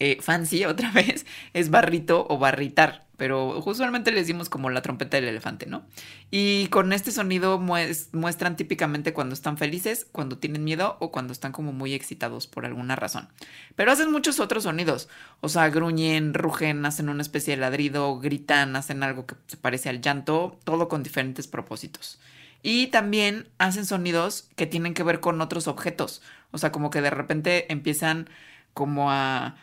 eh, 0.00 0.18
fancy 0.20 0.64
otra 0.64 0.90
vez 0.94 1.24
es 1.52 1.70
barrito 1.70 2.26
o 2.28 2.38
barritar, 2.38 3.03
pero 3.16 3.58
usualmente 3.64 4.10
le 4.10 4.20
decimos 4.20 4.48
como 4.48 4.70
la 4.70 4.82
trompeta 4.82 5.16
del 5.16 5.28
elefante, 5.28 5.66
¿no? 5.66 5.84
Y 6.30 6.66
con 6.68 6.92
este 6.92 7.10
sonido 7.10 7.58
mues- 7.58 8.08
muestran 8.12 8.56
típicamente 8.56 9.12
cuando 9.12 9.34
están 9.34 9.56
felices, 9.58 10.06
cuando 10.12 10.38
tienen 10.38 10.64
miedo 10.64 10.96
o 11.00 11.12
cuando 11.12 11.32
están 11.32 11.52
como 11.52 11.72
muy 11.72 11.94
excitados 11.94 12.46
por 12.46 12.66
alguna 12.66 12.96
razón. 12.96 13.28
Pero 13.76 13.92
hacen 13.92 14.10
muchos 14.10 14.40
otros 14.40 14.64
sonidos, 14.64 15.08
o 15.40 15.48
sea, 15.48 15.68
gruñen, 15.70 16.34
rugen, 16.34 16.84
hacen 16.86 17.08
una 17.08 17.22
especie 17.22 17.54
de 17.54 17.60
ladrido, 17.60 18.18
gritan, 18.18 18.76
hacen 18.76 19.02
algo 19.02 19.26
que 19.26 19.36
se 19.46 19.56
parece 19.56 19.88
al 19.88 20.00
llanto, 20.00 20.58
todo 20.64 20.88
con 20.88 21.02
diferentes 21.02 21.46
propósitos. 21.46 22.18
Y 22.62 22.86
también 22.86 23.46
hacen 23.58 23.84
sonidos 23.84 24.48
que 24.56 24.66
tienen 24.66 24.94
que 24.94 25.02
ver 25.02 25.20
con 25.20 25.40
otros 25.40 25.68
objetos. 25.68 26.22
O 26.50 26.58
sea, 26.58 26.72
como 26.72 26.88
que 26.88 27.02
de 27.02 27.10
repente 27.10 27.70
empiezan 27.70 28.30
como 28.72 29.10
a 29.12 29.56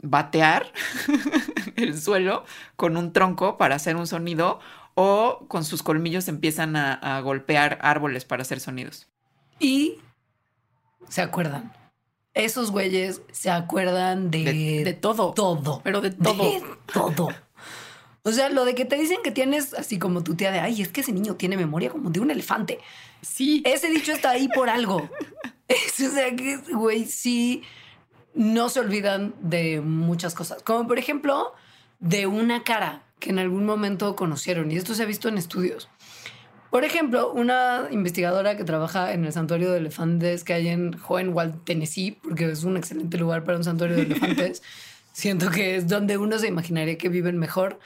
batear 0.00 0.72
el 1.76 2.00
suelo 2.00 2.44
con 2.76 2.96
un 2.96 3.12
tronco 3.12 3.58
para 3.58 3.74
hacer 3.74 3.96
un 3.96 4.06
sonido 4.06 4.60
o 4.94 5.44
con 5.48 5.64
sus 5.64 5.82
colmillos 5.82 6.28
empiezan 6.28 6.76
a, 6.76 6.94
a 6.94 7.20
golpear 7.20 7.78
árboles 7.82 8.24
para 8.24 8.42
hacer 8.42 8.60
sonidos. 8.60 9.08
Y 9.58 9.98
se 11.08 11.22
acuerdan. 11.22 11.72
Esos 12.34 12.70
güeyes 12.70 13.22
se 13.32 13.50
acuerdan 13.50 14.30
de, 14.30 14.44
De, 14.44 14.84
de 14.84 14.92
todo. 14.94 15.32
todo. 15.34 15.80
Pero 15.82 16.00
de 16.00 16.10
todo. 16.10 16.44
De 16.44 16.62
todo. 16.92 17.28
O 18.22 18.32
sea, 18.32 18.50
lo 18.50 18.64
de 18.64 18.74
que 18.74 18.84
te 18.84 18.96
dicen 18.96 19.18
que 19.24 19.30
tienes 19.30 19.74
así 19.74 19.98
como 19.98 20.22
tu 20.22 20.34
tía 20.34 20.50
de, 20.50 20.60
ay, 20.60 20.82
es 20.82 20.88
que 20.88 21.00
ese 21.00 21.12
niño 21.12 21.36
tiene 21.36 21.56
memoria 21.56 21.90
como 21.90 22.10
de 22.10 22.20
un 22.20 22.30
elefante. 22.30 22.78
Sí. 23.22 23.62
Ese 23.64 23.88
dicho 23.88 24.12
está 24.12 24.30
ahí 24.30 24.48
por 24.48 24.68
algo. 24.68 25.08
Es, 25.68 26.00
o 26.00 26.10
sea, 26.10 26.34
que, 26.34 26.56
güey, 26.72 27.04
sí, 27.04 27.62
no 28.38 28.68
se 28.68 28.78
olvidan 28.78 29.34
de 29.40 29.80
muchas 29.80 30.32
cosas. 30.32 30.62
Como 30.62 30.86
por 30.86 30.96
ejemplo, 30.96 31.54
de 31.98 32.28
una 32.28 32.62
cara 32.62 33.02
que 33.18 33.30
en 33.30 33.40
algún 33.40 33.66
momento 33.66 34.14
conocieron. 34.14 34.70
Y 34.70 34.76
esto 34.76 34.94
se 34.94 35.02
ha 35.02 35.06
visto 35.06 35.28
en 35.28 35.38
estudios. 35.38 35.88
Por 36.70 36.84
ejemplo, 36.84 37.32
una 37.32 37.88
investigadora 37.90 38.56
que 38.56 38.62
trabaja 38.62 39.12
en 39.12 39.24
el 39.24 39.32
santuario 39.32 39.72
de 39.72 39.78
elefantes 39.78 40.44
que 40.44 40.52
hay 40.52 40.68
en 40.68 40.96
Hohenwald, 41.08 41.64
Tennessee, 41.64 42.12
porque 42.22 42.48
es 42.48 42.62
un 42.62 42.76
excelente 42.76 43.18
lugar 43.18 43.42
para 43.42 43.58
un 43.58 43.64
santuario 43.64 43.96
de 43.96 44.02
elefantes. 44.02 44.62
Siento 45.12 45.50
que 45.50 45.74
es 45.74 45.88
donde 45.88 46.16
uno 46.16 46.38
se 46.38 46.46
imaginaría 46.46 46.96
que 46.96 47.08
viven 47.08 47.38
mejor. 47.38 47.80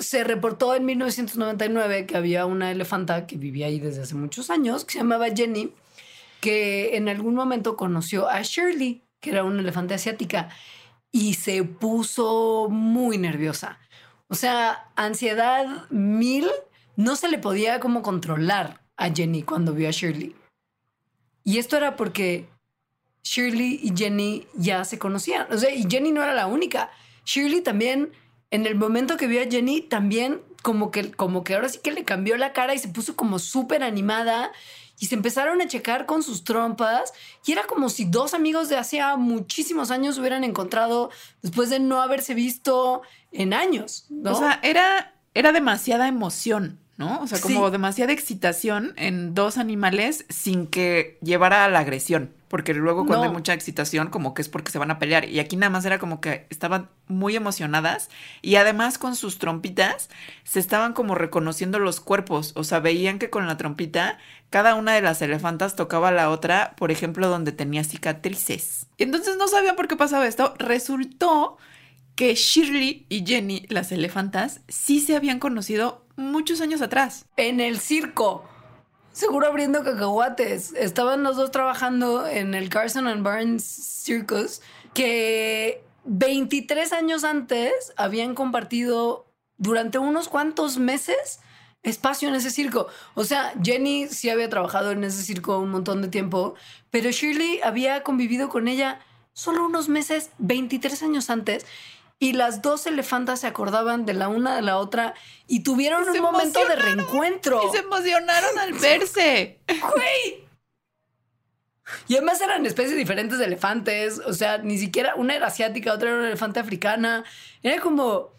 Se 0.00 0.24
reportó 0.24 0.74
en 0.74 0.84
1999 0.84 2.06
que 2.06 2.16
había 2.16 2.44
una 2.44 2.72
elefanta 2.72 3.28
que 3.28 3.36
vivía 3.36 3.66
ahí 3.66 3.78
desde 3.78 4.02
hace 4.02 4.16
muchos 4.16 4.50
años, 4.50 4.84
que 4.84 4.94
se 4.94 4.98
llamaba 4.98 5.28
Jenny, 5.28 5.72
que 6.40 6.96
en 6.96 7.08
algún 7.08 7.36
momento 7.36 7.76
conoció 7.76 8.28
a 8.28 8.42
Shirley, 8.42 9.05
que 9.20 9.30
era 9.30 9.44
una 9.44 9.60
elefante 9.60 9.94
asiática, 9.94 10.48
y 11.12 11.34
se 11.34 11.64
puso 11.64 12.68
muy 12.70 13.18
nerviosa. 13.18 13.78
O 14.28 14.34
sea, 14.34 14.90
ansiedad 14.96 15.88
mil, 15.90 16.46
no 16.96 17.16
se 17.16 17.28
le 17.28 17.38
podía 17.38 17.80
como 17.80 18.02
controlar 18.02 18.82
a 18.96 19.10
Jenny 19.10 19.42
cuando 19.42 19.72
vio 19.72 19.88
a 19.88 19.92
Shirley. 19.92 20.34
Y 21.44 21.58
esto 21.58 21.76
era 21.76 21.96
porque 21.96 22.48
Shirley 23.22 23.80
y 23.82 23.96
Jenny 23.96 24.46
ya 24.54 24.84
se 24.84 24.98
conocían. 24.98 25.46
O 25.52 25.58
sea, 25.58 25.72
y 25.72 25.86
Jenny 25.88 26.12
no 26.12 26.22
era 26.22 26.34
la 26.34 26.46
única. 26.46 26.90
Shirley 27.24 27.60
también, 27.60 28.12
en 28.50 28.66
el 28.66 28.74
momento 28.74 29.16
que 29.16 29.26
vio 29.26 29.42
a 29.42 29.50
Jenny, 29.50 29.80
también 29.80 30.42
como 30.62 30.90
que, 30.90 31.12
como 31.12 31.44
que 31.44 31.54
ahora 31.54 31.68
sí 31.68 31.78
que 31.82 31.92
le 31.92 32.04
cambió 32.04 32.36
la 32.36 32.52
cara 32.52 32.74
y 32.74 32.78
se 32.78 32.88
puso 32.88 33.14
como 33.14 33.38
súper 33.38 33.84
animada 33.84 34.50
y 34.98 35.06
se 35.06 35.14
empezaron 35.14 35.60
a 35.60 35.68
checar 35.68 36.06
con 36.06 36.22
sus 36.22 36.44
trompas 36.44 37.12
y 37.44 37.52
era 37.52 37.64
como 37.64 37.88
si 37.88 38.04
dos 38.04 38.34
amigos 38.34 38.68
de 38.68 38.76
hacía 38.76 39.16
muchísimos 39.16 39.90
años 39.90 40.18
hubieran 40.18 40.44
encontrado 40.44 41.10
después 41.42 41.70
de 41.70 41.80
no 41.80 42.00
haberse 42.00 42.34
visto 42.34 43.02
en 43.32 43.52
años. 43.52 44.06
¿no? 44.08 44.32
O 44.32 44.34
sea, 44.34 44.60
era, 44.62 45.14
era 45.34 45.52
demasiada 45.52 46.08
emoción. 46.08 46.78
¿no? 46.96 47.20
O 47.20 47.26
sea, 47.26 47.40
como 47.40 47.70
demasiada 47.70 48.12
excitación 48.12 48.94
en 48.96 49.34
dos 49.34 49.58
animales 49.58 50.24
sin 50.30 50.66
que 50.66 51.18
llevara 51.22 51.64
a 51.64 51.68
la 51.68 51.80
agresión. 51.80 52.32
Porque 52.48 52.74
luego 52.74 53.06
cuando 53.06 53.24
hay 53.24 53.32
mucha 53.32 53.54
excitación, 53.54 54.08
como 54.08 54.32
que 54.32 54.42
es 54.42 54.48
porque 54.48 54.70
se 54.70 54.78
van 54.78 54.90
a 54.90 54.98
pelear. 54.98 55.28
Y 55.28 55.40
aquí 55.40 55.56
nada 55.56 55.70
más 55.70 55.84
era 55.84 55.98
como 55.98 56.20
que 56.20 56.46
estaban 56.50 56.88
muy 57.08 57.34
emocionadas. 57.34 58.08
Y 58.40 58.56
además 58.56 58.98
con 58.98 59.16
sus 59.16 59.38
trompitas 59.38 60.08
se 60.44 60.60
estaban 60.60 60.92
como 60.92 61.14
reconociendo 61.14 61.78
los 61.78 62.00
cuerpos. 62.00 62.52
O 62.54 62.64
sea, 62.64 62.80
veían 62.80 63.18
que 63.18 63.30
con 63.30 63.46
la 63.46 63.56
trompita 63.56 64.18
cada 64.50 64.74
una 64.74 64.94
de 64.94 65.02
las 65.02 65.20
elefantas 65.22 65.74
tocaba 65.76 66.08
a 66.08 66.12
la 66.12 66.30
otra, 66.30 66.74
por 66.76 66.90
ejemplo, 66.90 67.28
donde 67.28 67.52
tenía 67.52 67.82
cicatrices. 67.82 68.86
Y 68.96 69.02
entonces 69.02 69.36
no 69.36 69.48
sabían 69.48 69.76
por 69.76 69.88
qué 69.88 69.96
pasaba 69.96 70.26
esto. 70.26 70.54
Resultó 70.58 71.58
que 72.14 72.34
Shirley 72.34 73.06
y 73.08 73.26
Jenny, 73.26 73.66
las 73.68 73.92
elefantas, 73.92 74.60
sí 74.68 75.00
se 75.00 75.16
habían 75.16 75.38
conocido 75.38 76.06
muchos 76.16 76.60
años 76.60 76.80
atrás. 76.80 77.26
En 77.36 77.60
el 77.60 77.78
circo. 77.78 78.48
Seguro 79.16 79.46
abriendo 79.46 79.82
cacahuates. 79.82 80.74
Estaban 80.74 81.22
los 81.22 81.38
dos 81.38 81.50
trabajando 81.50 82.26
en 82.26 82.52
el 82.52 82.68
Carson 82.68 83.06
and 83.06 83.22
Barnes 83.22 83.64
Circus, 83.64 84.60
que 84.92 85.82
23 86.04 86.92
años 86.92 87.24
antes 87.24 87.94
habían 87.96 88.34
compartido 88.34 89.24
durante 89.56 89.98
unos 89.98 90.28
cuantos 90.28 90.76
meses 90.76 91.40
espacio 91.82 92.28
en 92.28 92.34
ese 92.34 92.50
circo. 92.50 92.88
O 93.14 93.24
sea, 93.24 93.54
Jenny 93.62 94.06
sí 94.08 94.28
había 94.28 94.50
trabajado 94.50 94.90
en 94.90 95.02
ese 95.02 95.22
circo 95.22 95.60
un 95.60 95.70
montón 95.70 96.02
de 96.02 96.08
tiempo, 96.08 96.54
pero 96.90 97.10
Shirley 97.10 97.60
había 97.64 98.02
convivido 98.02 98.50
con 98.50 98.68
ella 98.68 99.00
solo 99.32 99.64
unos 99.64 99.88
meses, 99.88 100.30
23 100.40 101.02
años 101.02 101.30
antes, 101.30 101.64
y 102.18 102.32
las 102.32 102.62
dos 102.62 102.86
elefantas 102.86 103.40
se 103.40 103.46
acordaban 103.46 104.06
de 104.06 104.14
la 104.14 104.28
una 104.28 104.56
de 104.56 104.62
la 104.62 104.78
otra 104.78 105.14
y 105.46 105.60
tuvieron 105.60 106.08
un 106.08 106.20
momento 106.20 106.64
de 106.66 106.76
reencuentro. 106.76 107.60
Y 107.68 107.72
se 107.72 107.78
emocionaron 107.82 108.58
al 108.58 108.72
verse. 108.72 109.60
¡Güey! 109.68 110.46
Y 112.08 112.14
además 112.14 112.40
eran 112.40 112.64
especies 112.66 112.96
diferentes 112.96 113.38
de 113.38 113.44
elefantes. 113.44 114.20
O 114.24 114.32
sea, 114.32 114.58
ni 114.58 114.78
siquiera 114.78 115.14
una 115.14 115.36
era 115.36 115.48
asiática, 115.48 115.92
otra 115.92 116.08
era 116.08 116.18
una 116.18 116.28
elefante 116.28 116.58
africana. 116.58 117.24
Era 117.62 117.80
como. 117.80 118.34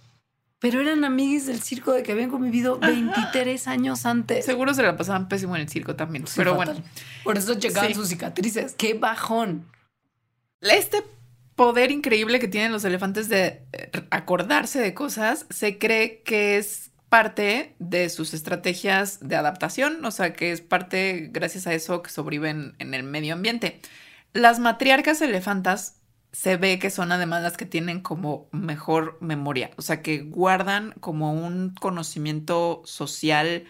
Pero 0.59 0.81
eran 0.81 1.03
amiguis 1.05 1.45
del 1.45 1.61
circo 1.61 1.93
de 1.93 2.01
que 2.01 2.13
habían 2.13 2.31
convivido 2.31 2.79
23 2.79 3.67
años 3.67 4.07
antes. 4.07 4.43
Seguro 4.43 4.73
se 4.73 4.81
la 4.81 4.97
pasaban 4.97 5.27
pésimo 5.27 5.55
en 5.55 5.61
el 5.61 5.69
circo 5.69 5.95
también. 5.95 6.25
pero 6.35 6.55
bueno. 6.55 6.73
Por 7.23 7.37
eso 7.37 7.53
checaban 7.55 7.93
sus 7.93 8.09
cicatrices. 8.09 8.73
¡Qué 8.73 8.95
bajón! 8.95 9.69
Este 10.61 11.03
poder 11.57 11.89
increíble 11.91 12.39
que 12.39 12.47
tienen 12.47 12.71
los 12.71 12.85
elefantes 12.85 13.29
de 13.29 13.63
eh, 13.73 13.89
acordarse 14.11 14.79
de 14.79 14.93
cosas, 14.93 15.47
se 15.49 15.79
cree 15.79 16.21
que 16.21 16.57
es 16.57 16.91
parte 17.09 17.75
de 17.79 18.09
sus 18.09 18.35
estrategias 18.35 19.27
de 19.27 19.35
adaptación, 19.35 20.05
o 20.05 20.11
sea, 20.11 20.33
que 20.33 20.51
es 20.51 20.61
parte, 20.61 21.29
gracias 21.31 21.65
a 21.65 21.73
eso, 21.73 22.03
que 22.03 22.11
sobreviven 22.11 22.75
en 22.77 22.93
el 22.93 23.01
medio 23.01 23.33
ambiente. 23.33 23.81
Las 24.33 24.59
matriarcas 24.59 25.19
elefantas 25.21 25.99
se 26.31 26.57
ve 26.57 26.77
que 26.77 26.91
son 26.91 27.11
además 27.11 27.41
las 27.41 27.57
que 27.57 27.65
tienen 27.65 28.01
como 28.01 28.49
mejor 28.51 29.17
memoria, 29.19 29.71
o 29.77 29.81
sea, 29.81 30.03
que 30.03 30.19
guardan 30.19 30.93
como 30.99 31.33
un 31.33 31.73
conocimiento 31.73 32.83
social 32.85 33.63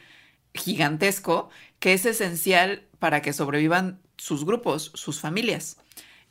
gigantesco 0.53 1.49
que 1.79 1.93
es 1.93 2.05
esencial 2.05 2.83
para 2.99 3.21
que 3.21 3.31
sobrevivan 3.31 4.01
sus 4.17 4.43
grupos, 4.43 4.91
sus 4.93 5.21
familias. 5.21 5.77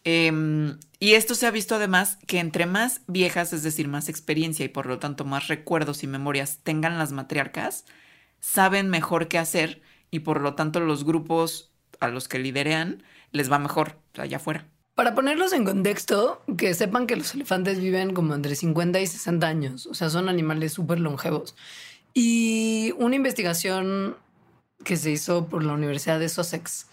Em, 0.08 0.78
y 1.00 1.14
esto 1.14 1.34
se 1.34 1.48
ha 1.48 1.50
visto 1.50 1.74
además 1.74 2.20
que 2.28 2.38
entre 2.38 2.64
más 2.64 3.00
viejas, 3.08 3.52
es 3.52 3.64
decir, 3.64 3.88
más 3.88 4.08
experiencia 4.08 4.64
y 4.64 4.68
por 4.68 4.86
lo 4.86 5.00
tanto 5.00 5.24
más 5.24 5.48
recuerdos 5.48 6.04
y 6.04 6.06
memorias 6.06 6.60
tengan 6.62 6.96
las 6.96 7.10
matriarcas, 7.10 7.86
saben 8.38 8.88
mejor 8.88 9.26
qué 9.26 9.36
hacer 9.36 9.82
y 10.12 10.20
por 10.20 10.40
lo 10.42 10.54
tanto 10.54 10.78
los 10.78 11.04
grupos 11.04 11.72
a 11.98 12.06
los 12.06 12.28
que 12.28 12.38
liderean 12.38 13.02
les 13.32 13.50
va 13.50 13.58
mejor 13.58 13.98
allá 14.16 14.36
afuera. 14.36 14.68
Para 14.94 15.16
ponerlos 15.16 15.52
en 15.52 15.64
contexto, 15.64 16.40
que 16.56 16.72
sepan 16.74 17.08
que 17.08 17.16
los 17.16 17.34
elefantes 17.34 17.80
viven 17.80 18.14
como 18.14 18.32
entre 18.36 18.54
50 18.54 19.00
y 19.00 19.08
60 19.08 19.44
años, 19.44 19.86
o 19.86 19.94
sea, 19.94 20.08
son 20.08 20.28
animales 20.28 20.72
súper 20.72 21.00
longevos. 21.00 21.56
Y 22.14 22.94
una 22.96 23.16
investigación 23.16 24.16
que 24.84 24.96
se 24.96 25.10
hizo 25.10 25.48
por 25.48 25.64
la 25.64 25.72
Universidad 25.72 26.20
de 26.20 26.28
Sussex 26.28 26.86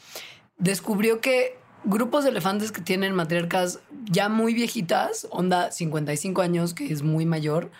descubrió 0.57 1.21
que 1.21 1.61
grupos 1.85 2.23
de 2.23 2.31
elefantes 2.31 2.71
que 2.71 2.81
tienen 2.81 3.13
matriarcas 3.13 3.79
ya 4.05 4.29
muy 4.29 4.53
viejitas, 4.53 5.27
onda 5.29 5.71
55 5.71 6.41
años, 6.41 6.73
que 6.73 6.91
es 6.91 7.03
muy 7.03 7.25
mayor, 7.25 7.71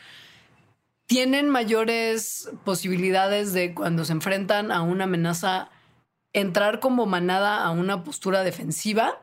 tienen 1.05 1.49
mayores 1.49 2.49
posibilidades 2.63 3.53
de 3.53 3.73
cuando 3.73 4.05
se 4.05 4.13
enfrentan 4.13 4.71
a 4.71 4.81
una 4.81 5.03
amenaza 5.03 5.69
entrar 6.33 6.79
como 6.79 7.05
manada 7.05 7.63
a 7.63 7.71
una 7.71 8.03
postura 8.03 8.43
defensiva 8.43 9.19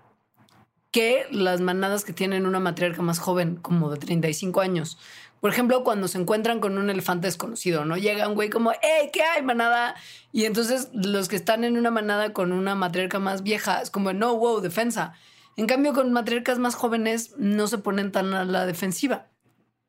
que 0.90 1.26
las 1.30 1.60
manadas 1.60 2.04
que 2.04 2.12
tienen 2.12 2.46
una 2.46 2.60
matriarca 2.60 3.02
más 3.02 3.18
joven, 3.18 3.56
como 3.56 3.90
de 3.90 3.98
35 3.98 4.60
años. 4.60 4.98
Por 5.40 5.50
ejemplo, 5.50 5.84
cuando 5.84 6.08
se 6.08 6.18
encuentran 6.18 6.60
con 6.60 6.76
un 6.76 6.90
elefante 6.90 7.26
desconocido, 7.26 7.84
¿no? 7.84 7.96
Llega 7.96 8.28
un 8.28 8.34
güey 8.34 8.50
como, 8.50 8.72
¡hey, 8.72 9.10
qué 9.12 9.22
hay, 9.22 9.42
manada! 9.42 9.94
Y 10.32 10.44
entonces 10.44 10.90
los 10.92 11.28
que 11.28 11.36
están 11.36 11.64
en 11.64 11.78
una 11.78 11.90
manada 11.90 12.32
con 12.32 12.52
una 12.52 12.74
matriarca 12.74 13.18
más 13.18 13.42
vieja 13.42 13.80
es 13.80 13.90
como, 13.90 14.12
no, 14.12 14.36
wow, 14.36 14.60
defensa. 14.60 15.14
En 15.56 15.66
cambio, 15.66 15.94
con 15.94 16.12
matriarcas 16.12 16.58
más 16.58 16.74
jóvenes 16.74 17.34
no 17.38 17.68
se 17.68 17.78
ponen 17.78 18.12
tan 18.12 18.34
a 18.34 18.44
la 18.44 18.66
defensiva. 18.66 19.28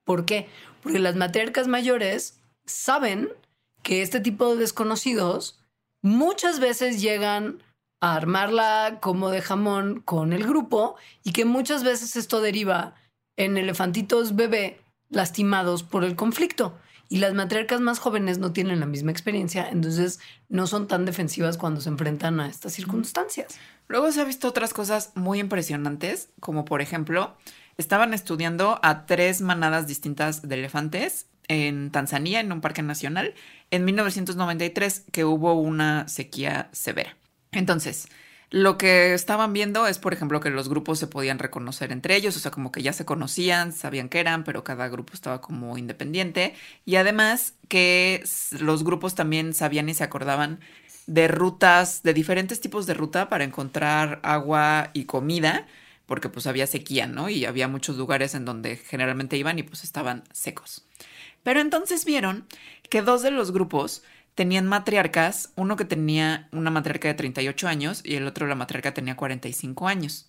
¿Por 0.06 0.26
qué? 0.26 0.48
Porque 0.82 1.00
las 1.00 1.16
matriarcas 1.16 1.68
mayores 1.68 2.40
saben 2.66 3.30
que 3.84 4.02
este 4.02 4.20
tipo 4.20 4.50
de 4.50 4.62
desconocidos 4.62 5.60
muchas 6.02 6.60
veces 6.60 7.02
llegan 7.02 7.62
a 8.02 8.16
armarla 8.16 8.98
como 9.00 9.30
de 9.30 9.42
jamón 9.42 10.02
con 10.02 10.34
el 10.34 10.44
grupo 10.44 10.96
y 11.24 11.32
que 11.32 11.46
muchas 11.46 11.84
veces 11.84 12.16
esto 12.16 12.42
deriva 12.42 12.96
en 13.38 13.58
elefantitos 13.58 14.36
bebé 14.36 14.82
lastimados 15.10 15.84
por 15.84 16.04
el 16.04 16.16
conflicto. 16.16 16.78
Y 17.10 17.18
las 17.18 17.34
matriarcas 17.34 17.82
más 17.82 18.00
jóvenes 18.00 18.38
no 18.38 18.54
tienen 18.54 18.80
la 18.80 18.86
misma 18.86 19.12
experiencia, 19.12 19.68
entonces 19.70 20.20
no 20.48 20.66
son 20.66 20.88
tan 20.88 21.04
defensivas 21.04 21.58
cuando 21.58 21.82
se 21.82 21.90
enfrentan 21.90 22.40
a 22.40 22.48
estas 22.48 22.72
circunstancias. 22.74 23.60
Luego 23.90 24.12
se 24.14 24.22
ha 24.22 24.24
visto 24.24 24.48
otras 24.48 24.74
cosas 24.74 25.12
muy 25.16 25.40
impresionantes, 25.40 26.30
como 26.40 26.64
por 26.64 26.82
ejemplo, 26.82 27.36
estaban 27.78 28.14
estudiando 28.14 28.80
a 28.82 29.06
tres 29.06 29.42
manadas 29.42 29.88
distintas 29.88 30.42
de 30.48 30.56
elefantes 30.56 31.28
en 31.50 31.92
Tanzania, 31.92 32.40
en 32.40 32.54
un 32.54 32.62
parque 32.62 32.82
nacional, 32.82 33.34
en 33.72 33.84
1993, 33.84 35.08
que 35.12 35.26
hubo 35.26 35.54
una 35.54 36.08
sequía 36.08 36.70
severa. 36.72 37.18
Entonces, 37.52 38.08
lo 38.50 38.78
que 38.78 39.14
estaban 39.14 39.54
viendo 39.54 39.88
es, 39.88 39.98
por 40.00 40.14
ejemplo, 40.14 40.40
que 40.40 40.50
los 40.50 40.70
grupos 40.70 41.00
se 41.00 41.08
podían 41.08 41.40
reconocer 41.40 41.92
entre 41.92 42.16
ellos, 42.16 42.36
o 42.38 42.40
sea, 42.40 42.52
como 42.52 42.72
que 42.72 42.82
ya 42.82 42.94
se 42.94 43.06
conocían, 43.06 43.74
sabían 43.74 44.10
qué 44.10 44.20
eran, 44.20 44.44
pero 44.44 44.64
cada 44.64 44.88
grupo 44.88 45.14
estaba 45.14 45.42
como 45.42 45.78
independiente. 45.78 46.56
Y 46.86 46.96
además 46.96 47.54
que 47.68 48.24
los 48.60 48.84
grupos 48.84 49.16
también 49.16 49.54
sabían 49.54 49.90
y 49.90 49.94
se 49.94 50.04
acordaban 50.04 50.60
de 51.08 51.28
rutas, 51.28 52.04
de 52.04 52.14
diferentes 52.14 52.62
tipos 52.62 52.86
de 52.86 52.94
ruta 52.94 53.28
para 53.30 53.44
encontrar 53.44 54.20
agua 54.24 54.92
y 54.94 55.06
comida, 55.06 55.68
porque 56.06 56.30
pues 56.30 56.48
había 56.48 56.68
sequía, 56.68 57.08
¿no? 57.08 57.30
Y 57.30 57.46
había 57.46 57.68
muchos 57.68 57.98
lugares 57.98 58.34
en 58.36 58.46
donde 58.46 58.78
generalmente 58.78 59.38
iban 59.38 59.60
y 59.60 59.64
pues 59.64 59.84
estaban 59.84 60.24
secos. 60.32 60.86
Pero 61.44 61.60
entonces 61.60 62.06
vieron 62.06 62.46
que 62.90 63.02
dos 63.02 63.22
de 63.24 63.32
los 63.32 63.52
grupos 63.52 64.04
tenían 64.42 64.66
matriarcas, 64.66 65.54
uno 65.56 65.76
que 65.76 65.86
tenía 65.86 66.48
una 66.52 66.72
matriarca 66.72 67.08
de 67.08 67.14
38 67.14 67.68
años 67.68 68.02
y 68.04 68.16
el 68.16 68.26
otro 68.26 68.48
la 68.48 68.56
matriarca 68.56 68.92
tenía 68.92 69.16
45 69.16 69.88
años. 69.88 70.28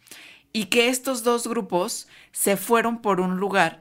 Y 0.53 0.67
que 0.67 0.89
estos 0.89 1.25
dos 1.25 1.47
grupos 1.47 2.09
se 2.31 2.59
fueron 2.59 3.01
por 3.01 3.23
un 3.23 3.39
lugar, 3.39 3.81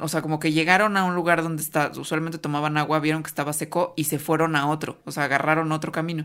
o 0.00 0.08
sea, 0.08 0.22
como 0.22 0.38
que 0.38 0.52
llegaron 0.52 0.96
a 0.96 1.04
un 1.04 1.14
lugar 1.14 1.42
donde 1.42 1.62
está, 1.62 1.92
usualmente 1.94 2.38
tomaban 2.38 2.78
agua, 2.78 3.00
vieron 3.00 3.22
que 3.22 3.28
estaba 3.28 3.52
seco 3.52 3.92
y 3.98 4.04
se 4.04 4.18
fueron 4.18 4.56
a 4.56 4.66
otro, 4.66 4.98
o 5.04 5.12
sea, 5.12 5.24
agarraron 5.24 5.72
otro 5.72 5.92
camino. 5.92 6.24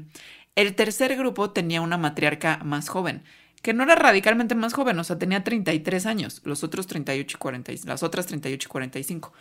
El 0.55 0.73
tercer 0.73 1.17
grupo 1.17 1.51
tenía 1.51 1.81
una 1.81 1.97
matriarca 1.97 2.61
más 2.63 2.87
joven, 2.87 3.21
que 3.61 3.73
no 3.73 3.83
era 3.83 3.95
radicalmente 3.95 4.55
más 4.55 4.71
joven, 4.71 4.97
o 4.97 5.03
sea, 5.03 5.19
tenía 5.19 5.43
33 5.43 6.05
años, 6.05 6.41
los 6.45 6.63
otros 6.63 6.87
38 6.87 7.35
y 7.35 7.37
40, 7.37 7.71
las 7.83 8.01
otras 8.01 8.27
38 8.27 8.65
y 8.65 8.71
45. 8.71 9.33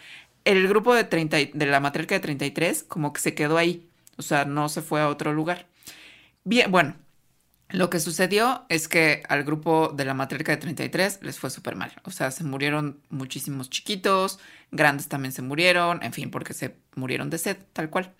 El 0.45 0.69
grupo 0.69 0.95
de, 0.95 1.05
30, 1.05 1.37
de 1.53 1.67
la 1.67 1.81
matriarca 1.81 2.15
de 2.15 2.21
33 2.21 2.85
como 2.85 3.13
que 3.13 3.21
se 3.21 3.35
quedó 3.35 3.57
ahí, 3.57 3.89
o 4.17 4.23
sea, 4.23 4.45
no 4.45 4.69
se 4.69 4.83
fue 4.83 5.01
a 5.01 5.09
otro 5.09 5.33
lugar. 5.33 5.67
Bien, 6.45 6.71
bueno, 6.71 6.97
lo 7.71 7.91
que 7.91 7.99
sucedió 7.99 8.65
es 8.69 8.87
que 8.87 9.23
al 9.29 9.43
grupo 9.43 9.89
de 9.89 10.05
la 10.05 10.15
matriarca 10.15 10.53
de 10.53 10.59
33 10.59 11.21
les 11.23 11.39
fue 11.39 11.51
súper 11.51 11.77
mal. 11.77 11.93
O 12.05 12.11
sea, 12.11 12.31
se 12.31 12.45
murieron 12.45 13.01
muchísimos 13.09 13.71
chiquitos, 13.71 14.39
grandes 14.71 15.09
también 15.09 15.33
se 15.33 15.43
murieron, 15.43 16.03
en 16.03 16.13
fin, 16.13 16.31
porque 16.31 16.53
se 16.55 16.77
murieron 16.95 17.31
de 17.31 17.39
sed, 17.39 17.57
tal 17.73 17.91
cual. 17.91 18.13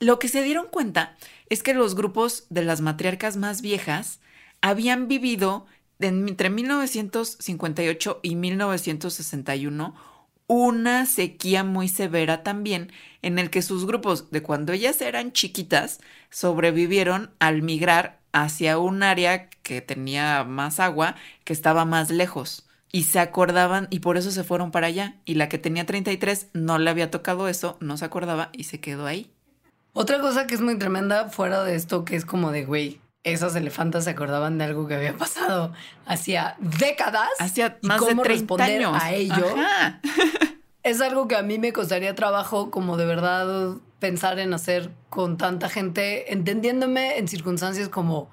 Lo 0.00 0.18
que 0.18 0.28
se 0.28 0.42
dieron 0.42 0.66
cuenta 0.66 1.16
es 1.48 1.62
que 1.62 1.74
los 1.74 1.94
grupos 1.94 2.46
de 2.50 2.64
las 2.64 2.80
matriarcas 2.80 3.36
más 3.36 3.62
viejas 3.62 4.18
habían 4.62 5.06
vivido 5.06 5.66
entre 6.00 6.50
1958 6.50 8.20
y 8.22 8.34
1961 8.34 9.94
una 10.52 11.06
sequía 11.06 11.64
muy 11.64 11.88
severa 11.88 12.42
también, 12.42 12.92
en 13.22 13.38
el 13.38 13.48
que 13.48 13.62
sus 13.62 13.86
grupos 13.86 14.30
de 14.30 14.42
cuando 14.42 14.74
ellas 14.74 15.00
eran 15.00 15.32
chiquitas 15.32 16.00
sobrevivieron 16.28 17.30
al 17.38 17.62
migrar 17.62 18.20
hacia 18.32 18.78
un 18.78 19.02
área 19.02 19.48
que 19.48 19.80
tenía 19.80 20.44
más 20.44 20.78
agua, 20.78 21.16
que 21.44 21.54
estaba 21.54 21.86
más 21.86 22.10
lejos. 22.10 22.66
Y 22.92 23.04
se 23.04 23.18
acordaban 23.18 23.88
y 23.88 24.00
por 24.00 24.18
eso 24.18 24.30
se 24.30 24.44
fueron 24.44 24.70
para 24.70 24.88
allá. 24.88 25.16
Y 25.24 25.36
la 25.36 25.48
que 25.48 25.56
tenía 25.56 25.86
33 25.86 26.48
no 26.52 26.78
le 26.78 26.90
había 26.90 27.10
tocado 27.10 27.48
eso, 27.48 27.78
no 27.80 27.96
se 27.96 28.04
acordaba 28.04 28.50
y 28.52 28.64
se 28.64 28.78
quedó 28.78 29.06
ahí. 29.06 29.32
Otra 29.94 30.20
cosa 30.20 30.46
que 30.46 30.54
es 30.54 30.60
muy 30.60 30.78
tremenda 30.78 31.30
fuera 31.30 31.64
de 31.64 31.76
esto, 31.76 32.04
que 32.04 32.16
es 32.16 32.26
como 32.26 32.50
de, 32.50 32.66
güey, 32.66 33.00
esas 33.24 33.54
elefantas 33.54 34.04
se 34.04 34.10
acordaban 34.10 34.58
de 34.58 34.64
algo 34.64 34.86
que 34.86 34.94
había 34.94 35.16
pasado 35.16 35.72
hacía 36.06 36.56
décadas. 36.58 37.30
Hacía 37.38 37.78
más 37.82 38.00
de 38.00 38.06
30 38.06 38.24
responder 38.24 38.84
años. 38.84 39.02
a 39.02 39.12
ello. 39.12 39.46
es 40.82 41.00
algo 41.00 41.28
que 41.28 41.36
a 41.36 41.42
mí 41.42 41.58
me 41.58 41.72
costaría 41.72 42.14
trabajo 42.14 42.70
como 42.70 42.96
de 42.96 43.06
verdad 43.06 43.76
pensar 43.98 44.38
en 44.40 44.52
hacer 44.52 44.90
con 45.10 45.36
tanta 45.36 45.68
gente, 45.68 46.32
entendiéndome 46.32 47.18
en 47.18 47.28
circunstancias 47.28 47.88
como 47.88 48.30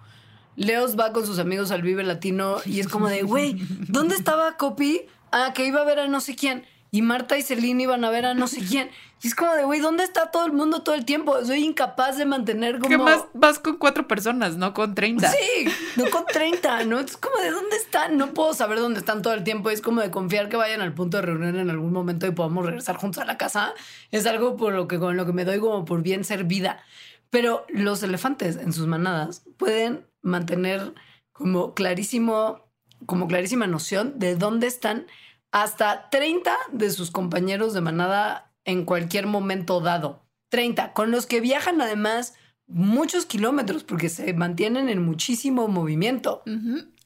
Leos 0.55 0.99
va 0.99 1.13
con 1.13 1.25
sus 1.25 1.37
amigos 1.37 1.71
al 1.71 1.83
Vive 1.83 2.03
Latino 2.03 2.57
y 2.65 2.79
es 2.79 2.87
como 2.87 3.07
de, 3.07 3.21
güey, 3.21 3.57
¿dónde 3.87 4.15
estaba 4.15 4.57
Copy? 4.57 5.05
Ah, 5.31 5.53
que 5.53 5.65
iba 5.67 5.81
a 5.81 5.85
ver 5.85 5.99
a 5.99 6.07
no 6.07 6.21
sé 6.21 6.35
quién 6.35 6.65
y 6.91 7.01
Marta 7.01 7.37
y 7.37 7.43
Celine 7.43 7.83
iban 7.83 8.03
a 8.03 8.09
ver 8.09 8.25
a 8.25 8.33
no 8.33 8.47
sé 8.47 8.61
quién. 8.61 8.89
Y 9.21 9.27
es 9.27 9.35
como 9.35 9.53
de, 9.53 9.63
güey, 9.63 9.79
¿dónde 9.79 10.03
está 10.03 10.31
todo 10.31 10.45
el 10.45 10.53
mundo 10.53 10.81
todo 10.81 10.95
el 10.95 11.05
tiempo? 11.05 11.43
Soy 11.45 11.63
incapaz 11.63 12.17
de 12.17 12.25
mantener 12.25 12.79
como... 12.79 12.89
¿Qué 12.89 12.97
más? 12.97 13.25
Vas 13.33 13.59
con 13.59 13.77
cuatro 13.77 14.07
personas, 14.07 14.55
no 14.55 14.73
con 14.73 14.95
30. 14.95 15.29
Sí, 15.29 15.65
no 15.97 16.09
con 16.09 16.25
30, 16.25 16.85
¿no? 16.85 16.99
Es 16.99 17.17
como 17.17 17.37
de, 17.37 17.51
¿dónde 17.51 17.75
están? 17.75 18.17
No 18.17 18.33
puedo 18.33 18.53
saber 18.53 18.79
dónde 18.79 18.99
están 18.99 19.21
todo 19.21 19.33
el 19.33 19.43
tiempo. 19.43 19.69
Es 19.69 19.81
como 19.81 20.01
de 20.01 20.09
confiar 20.09 20.47
que 20.47 20.55
vayan 20.55 20.81
al 20.81 20.93
punto 20.93 21.17
de 21.17 21.23
reunión 21.23 21.59
en 21.59 21.69
algún 21.69 21.91
momento 21.91 22.25
y 22.27 22.31
podamos 22.31 22.65
regresar 22.65 22.95
juntos 22.95 23.21
a 23.21 23.25
la 23.25 23.37
casa. 23.37 23.73
Es 24.11 24.25
algo 24.25 24.55
por 24.55 24.73
lo 24.73 24.87
que, 24.87 24.99
con 24.99 25.17
lo 25.17 25.25
que 25.25 25.33
me 25.33 25.45
doy 25.45 25.59
como 25.59 25.83
por 25.85 26.01
bien 26.01 26.23
servida. 26.23 26.81
Pero 27.29 27.65
los 27.69 28.01
elefantes 28.01 28.55
en 28.55 28.73
sus 28.73 28.87
manadas 28.87 29.43
pueden 29.57 30.07
mantener 30.21 30.93
como 31.33 31.73
clarísimo, 31.73 32.65
como 33.05 33.27
clarísima 33.27 33.67
noción 33.67 34.17
de 34.17 34.35
dónde 34.35 34.67
están 34.67 35.05
hasta 35.51 36.09
30 36.09 36.55
de 36.71 36.89
sus 36.91 37.11
compañeros 37.11 37.73
de 37.73 37.81
manada 37.81 38.51
en 38.65 38.85
cualquier 38.85 39.27
momento 39.27 39.81
dado. 39.81 40.25
30, 40.49 40.93
con 40.93 41.11
los 41.11 41.25
que 41.25 41.41
viajan 41.41 41.81
además 41.81 42.33
muchos 42.67 43.25
kilómetros 43.25 43.83
porque 43.83 44.09
se 44.09 44.33
mantienen 44.33 44.89
en 44.89 45.03
muchísimo 45.03 45.67
movimiento. 45.67 46.43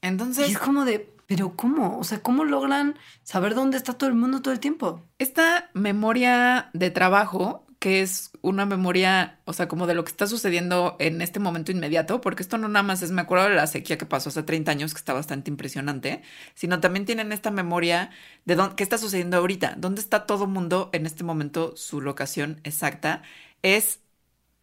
Entonces... 0.02 0.50
es 0.50 0.58
como 0.58 0.86
de, 0.86 1.14
pero 1.26 1.56
¿cómo? 1.56 1.98
O 1.98 2.04
sea, 2.04 2.22
¿cómo 2.22 2.44
logran 2.44 2.96
saber 3.24 3.56
dónde 3.56 3.78
está 3.78 3.94
todo 3.94 4.10
el 4.10 4.16
mundo 4.16 4.42
todo 4.42 4.54
el 4.54 4.60
tiempo? 4.60 5.06
Esta 5.20 5.70
memoria 5.74 6.70
de 6.74 6.92
trabajo 6.92 7.63
que 7.84 8.02
es 8.02 8.32
una 8.42 8.66
memoria, 8.66 9.42
o 9.44 9.52
sea, 9.52 9.68
como 9.68 9.88
de 9.88 9.94
lo 9.94 10.06
que 10.06 10.12
está 10.12 10.26
sucediendo 10.26 10.96
en 11.00 11.22
este 11.22 11.42
momento 11.42 11.74
inmediato, 11.74 12.22
porque 12.22 12.42
esto 12.42 12.58
no 12.58 12.70
nada 12.70 12.82
más 12.82 13.02
es, 13.02 13.12
me 13.12 13.22
acuerdo 13.22 13.50
de 13.50 13.56
la 13.56 13.68
sequía 13.68 13.98
que 13.98 14.06
pasó 14.06 14.30
hace 14.30 14.42
30 14.42 14.72
años, 14.72 14.94
que 14.94 15.00
está 15.00 15.12
bastante 15.12 15.52
impresionante, 15.52 16.22
sino 16.56 16.80
también 16.80 17.06
tienen 17.06 17.34
esta 17.34 17.52
memoria 17.52 18.10
de 18.46 18.56
dónde, 18.56 18.78
qué 18.78 18.84
está 18.84 18.98
sucediendo 18.98 19.36
ahorita, 19.36 19.76
dónde 19.78 20.00
está 20.00 20.26
todo 20.26 20.48
mundo 20.48 20.90
en 20.94 21.06
este 21.06 21.26
momento, 21.26 21.76
su 21.76 22.00
locación 22.00 22.62
exacta, 22.64 23.22
es 23.64 24.00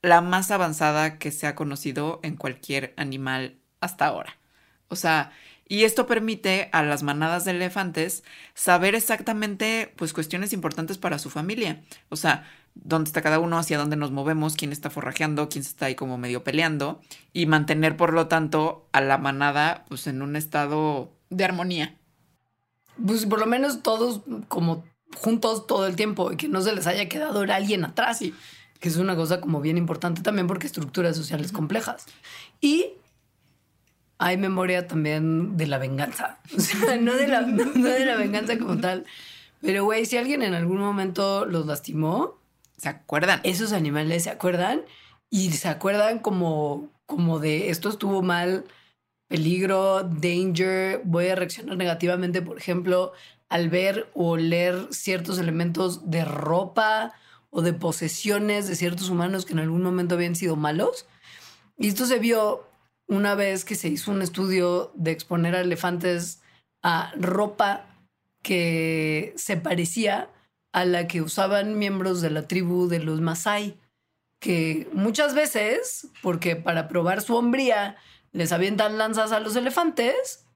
la 0.01 0.23
más 0.23 0.51
avanzada 0.51 1.19
que 1.19 1.31
se 1.31 1.47
ha 1.47 1.55
conocido 1.55 2.21
en 2.23 2.37
cualquier 2.37 2.95
animal 2.97 3.59
hasta 3.81 4.07
ahora. 4.07 4.39
O 4.89 4.97
sea, 4.97 5.33
y 5.71 5.85
esto 5.85 6.07
permite 6.07 6.69
a 6.73 6.83
las 6.83 7.03
manadas 7.05 7.45
de 7.45 7.53
elefantes 7.53 8.25
saber 8.55 8.97
exactamente, 8.97 9.93
pues, 9.97 10.13
cuestiones 10.13 10.53
importantes 10.53 10.99
para 10.99 11.19
su 11.21 11.31
familia. 11.31 11.83
O 12.09 12.17
sea, 12.17 12.45
dónde 12.75 13.09
está 13.09 13.23
cada 13.23 13.39
uno, 13.39 13.59
hacia 13.59 13.79
dónde 13.79 13.97
nos 13.97 14.11
movemos, 14.11 14.57
quién 14.57 14.73
está 14.73 14.91
forrajeando, 14.91 15.49
quién 15.49 15.65
se 15.65 15.71
está 15.71 15.87
ahí 15.87 15.95
como 15.95 16.19
medio 16.19 16.45
peleando. 16.45 17.01
Y 17.33 17.47
mantener, 17.47 17.97
por 17.97 18.13
lo 18.13 18.27
tanto, 18.29 18.89
a 18.93 19.01
la 19.01 19.19
manada, 19.19 19.85
pues, 19.89 20.07
en 20.07 20.23
un 20.23 20.37
estado 20.37 21.13
de 21.31 21.45
armonía. 21.45 21.97
Pues, 23.05 23.27
por 23.27 23.39
lo 23.39 23.47
menos 23.47 23.83
todos 23.83 24.23
como 24.49 24.85
juntos 25.17 25.67
todo 25.67 25.87
el 25.87 25.97
tiempo 25.97 26.31
y 26.33 26.37
que 26.37 26.49
no 26.49 26.61
se 26.61 26.73
les 26.73 26.87
haya 26.87 27.09
quedado 27.09 27.41
alguien 27.41 27.85
atrás. 27.85 28.23
Y 28.23 28.35
que 28.79 28.89
es 28.89 28.97
una 28.97 29.15
cosa 29.15 29.41
como 29.41 29.61
bien 29.61 29.77
importante 29.77 30.23
también 30.23 30.47
porque 30.47 30.67
estructuras 30.67 31.17
sociales 31.17 31.53
complejas. 31.53 32.07
Y 32.61 32.95
hay 34.19 34.37
memoria 34.37 34.87
también 34.87 35.57
de 35.57 35.67
la 35.67 35.79
venganza. 35.79 36.39
O 36.57 36.61
sea, 36.61 36.97
no 36.97 37.15
de 37.15 37.29
la, 37.29 37.43
de 37.43 38.05
la 38.05 38.17
venganza 38.17 38.59
como 38.59 38.79
tal. 38.79 39.07
Pero, 39.61 39.85
güey, 39.85 40.07
si 40.07 40.17
alguien 40.17 40.43
en 40.43 40.55
algún 40.55 40.79
momento 40.79 41.45
los 41.45 41.67
lastimó. 41.67 42.40
¿Se 42.81 42.89
acuerdan? 42.89 43.41
Esos 43.43 43.75
animales 43.75 44.25
se 44.25 44.31
acuerdan 44.31 44.81
y 45.29 45.53
se 45.53 45.69
acuerdan 45.69 46.19
como, 46.19 46.89
como 47.05 47.39
de 47.39 47.69
esto 47.69 47.91
estuvo 47.91 48.23
mal, 48.23 48.65
peligro, 49.29 50.03
danger, 50.03 51.03
voy 51.05 51.29
a 51.29 51.35
reaccionar 51.35 51.77
negativamente, 51.77 52.41
por 52.41 52.57
ejemplo, 52.57 53.13
al 53.51 53.69
ver 53.69 54.09
o 54.15 54.39
leer 54.39 54.89
ciertos 54.93 55.39
elementos 55.39 56.11
de 56.11 56.25
ropa 56.25 57.13
o 57.51 57.61
de 57.61 57.75
posesiones 57.75 58.67
de 58.67 58.77
ciertos 58.77 59.11
humanos 59.11 59.45
que 59.45 59.53
en 59.53 59.59
algún 59.59 59.83
momento 59.83 60.15
habían 60.15 60.35
sido 60.35 60.57
malos. 60.57 61.07
Y 61.77 61.89
esto 61.89 62.07
se 62.07 62.19
vio 62.19 62.67
una 63.07 63.35
vez 63.35 63.67
que 63.67 63.75
se 63.75 63.89
hizo 63.89 64.11
un 64.11 64.23
estudio 64.23 64.91
de 64.95 65.11
exponer 65.11 65.55
a 65.55 65.61
elefantes 65.61 66.41
a 66.83 67.13
ropa 67.19 67.85
que 68.43 69.35
se 69.37 69.59
parecía 69.59 70.31
a 70.73 70.85
la 70.85 71.07
que 71.09 71.23
usaban 71.23 71.79
miembros 71.79 72.21
de 72.21 72.31
la 72.31 72.47
tribu 72.47 72.89
de 72.89 73.01
los 73.01 73.21
Masai, 73.21 73.79
que 74.39 74.89
muchas 74.93 75.35
veces, 75.35 76.09
porque 76.23 76.57
para 76.57 76.89
probar 76.89 77.23
su 77.23 77.37
hombría 77.37 77.97
les 78.33 78.53
avientan 78.53 78.99
lanzas 78.99 79.33
a 79.33 79.41
los 79.41 79.57
elefantes, 79.57 80.47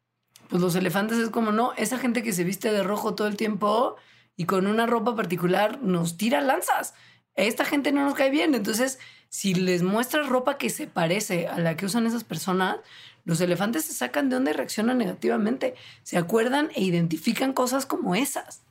pues 0.49 0.63
los 0.63 0.75
elefantes 0.77 1.19
es 1.19 1.31
como, 1.31 1.53
no, 1.53 1.73
esa 1.77 1.99
gente 1.99 2.23
que 2.23 2.33
se 2.33 2.45
viste 2.45 2.71
de 2.71 2.83
rojo 2.83 3.15
todo 3.15 3.27
el 3.27 3.37
tiempo 3.37 3.97
y 4.37 4.47
con 4.47 4.67
una 4.67 4.87
ropa 4.87 5.17
particular 5.17 5.83
nos 5.83 6.17
tira 6.17 6.41
lanzas. 6.41 6.95
Esta 7.35 7.65
gente 7.65 7.93
no 7.93 8.05
nos 8.05 8.15
cae 8.15 8.31
bien, 8.31 8.55
entonces 8.55 8.99
si 9.29 9.55
les 9.55 9.83
muestras 9.83 10.29
ropa 10.29 10.59
que 10.59 10.71
se 10.71 10.87
parece 10.87 11.49
a 11.49 11.59
la 11.59 11.77
que 11.77 11.87
usan 11.87 12.07
esas 12.07 12.23
personas, 12.23 12.77
los 13.25 13.41
elefantes 13.41 13.85
se 13.85 13.93
sacan 13.93 14.29
de 14.29 14.37
onda 14.37 14.51
y 14.51 14.55
reaccionan 14.55 14.99
negativamente. 14.99 15.75
Se 16.03 16.19
acuerdan 16.19 16.71
e 16.75 16.83
identifican 16.83 17.53
cosas 17.53 17.87
como 17.87 18.15
esas. 18.15 18.64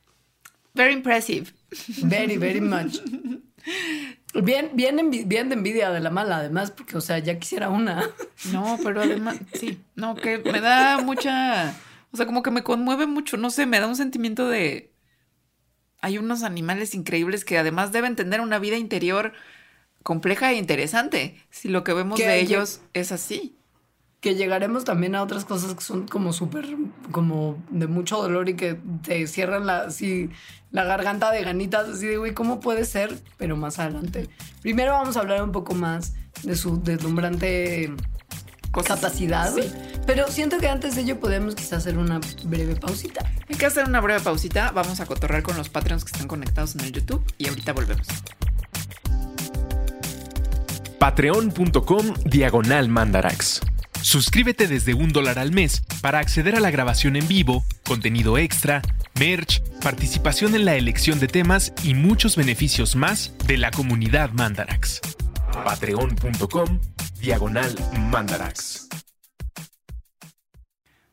Very 0.73 0.93
impressive. 0.93 1.53
Very, 2.03 2.37
very 2.37 2.61
much. 2.61 2.99
Bien, 4.41 4.71
bien, 4.73 5.11
bien 5.27 5.49
de 5.49 5.55
envidia 5.55 5.91
de 5.91 5.99
la 5.99 6.09
mala, 6.09 6.37
además, 6.37 6.71
porque, 6.71 6.97
o 6.97 7.01
sea, 7.01 7.19
ya 7.19 7.37
quisiera 7.37 7.69
una. 7.69 8.09
No, 8.51 8.79
pero 8.83 9.01
además, 9.01 9.37
sí, 9.53 9.79
no, 9.95 10.15
que 10.15 10.39
me 10.39 10.59
da 10.59 10.99
mucha, 11.01 11.75
o 12.11 12.17
sea, 12.17 12.25
como 12.25 12.41
que 12.41 12.49
me 12.49 12.63
conmueve 12.63 13.05
mucho, 13.05 13.37
no 13.37 13.51
sé, 13.51 13.67
me 13.67 13.79
da 13.79 13.87
un 13.87 13.95
sentimiento 13.95 14.49
de... 14.49 14.91
Hay 16.01 16.17
unos 16.17 16.41
animales 16.41 16.95
increíbles 16.95 17.45
que 17.45 17.59
además 17.59 17.91
deben 17.91 18.15
tener 18.15 18.41
una 18.41 18.57
vida 18.57 18.77
interior 18.77 19.33
compleja 20.01 20.51
e 20.51 20.55
interesante, 20.55 21.39
si 21.49 21.69
lo 21.69 21.83
que 21.83 21.93
vemos 21.93 22.19
de 22.19 22.39
ellos 22.39 22.81
es 22.93 23.11
así. 23.11 23.55
Que 24.23 24.33
llegaremos 24.33 24.85
también 24.85 25.13
a 25.13 25.21
otras 25.21 25.45
cosas 25.45 25.75
que 25.75 25.81
son 25.81 26.07
como 26.07 26.33
súper, 26.33 26.65
como 27.11 27.61
de 27.69 27.85
mucho 27.85 28.19
dolor 28.19 28.49
y 28.49 28.55
que 28.55 28.79
te 29.03 29.27
cierran 29.27 29.67
la, 29.67 29.81
así, 29.81 30.31
la 30.71 30.85
garganta 30.85 31.29
de 31.29 31.43
ganitas, 31.43 31.87
así 31.89 32.07
de, 32.07 32.17
güey, 32.17 32.33
¿cómo 32.33 32.59
puede 32.59 32.85
ser? 32.85 33.15
Pero 33.37 33.57
más 33.57 33.77
adelante. 33.77 34.29
Primero 34.61 34.93
vamos 34.93 35.17
a 35.17 35.19
hablar 35.19 35.43
un 35.43 35.51
poco 35.51 35.75
más 35.75 36.15
de 36.41 36.55
su 36.55 36.81
deslumbrante 36.81 37.93
capacidad. 38.81 39.53
Pero 40.07 40.27
siento 40.29 40.57
que 40.57 40.67
antes 40.67 40.95
de 40.95 41.01
ello 41.01 41.19
podemos 41.19 41.53
quizás 41.53 41.73
hacer 41.73 41.97
una 41.97 42.19
breve 42.45 42.75
pausita. 42.75 43.29
Hay 43.47 43.55
que 43.55 43.65
hacer 43.67 43.85
una 43.85 44.01
breve 44.01 44.21
pausita. 44.21 44.71
Vamos 44.71 44.99
a 44.99 45.05
cotorrear 45.05 45.43
con 45.43 45.55
los 45.57 45.69
Patreons 45.69 46.03
que 46.03 46.11
están 46.11 46.27
conectados 46.27 46.73
en 46.75 46.81
el 46.81 46.91
YouTube 46.91 47.23
y 47.37 47.47
ahorita 47.49 47.73
volvemos 47.73 48.07
patreon.com 51.03 52.13
diagonal 52.23 52.87
mandarax. 52.87 53.72
Suscríbete 54.03 54.67
desde 54.67 54.93
un 54.93 55.13
dólar 55.13 55.39
al 55.39 55.53
mes 55.53 55.81
para 56.01 56.19
acceder 56.19 56.57
a 56.57 56.59
la 56.59 56.71
grabación 56.71 57.15
en 57.15 57.25
vivo, 57.25 57.63
contenido 57.85 58.37
extra, 58.37 58.81
merch, 59.17 59.63
participación 59.81 60.55
en 60.55 60.65
la 60.65 60.75
elección 60.75 61.21
de 61.21 61.29
temas 61.29 61.73
y 61.83 61.93
muchos 61.93 62.35
beneficios 62.35 62.97
más 62.97 63.33
de 63.47 63.55
la 63.55 63.71
comunidad 63.71 64.31
Mandarax. 64.33 64.99
Patreon.com 65.53 66.81
Diagonal 67.21 67.73
Mandarax. 68.11 68.89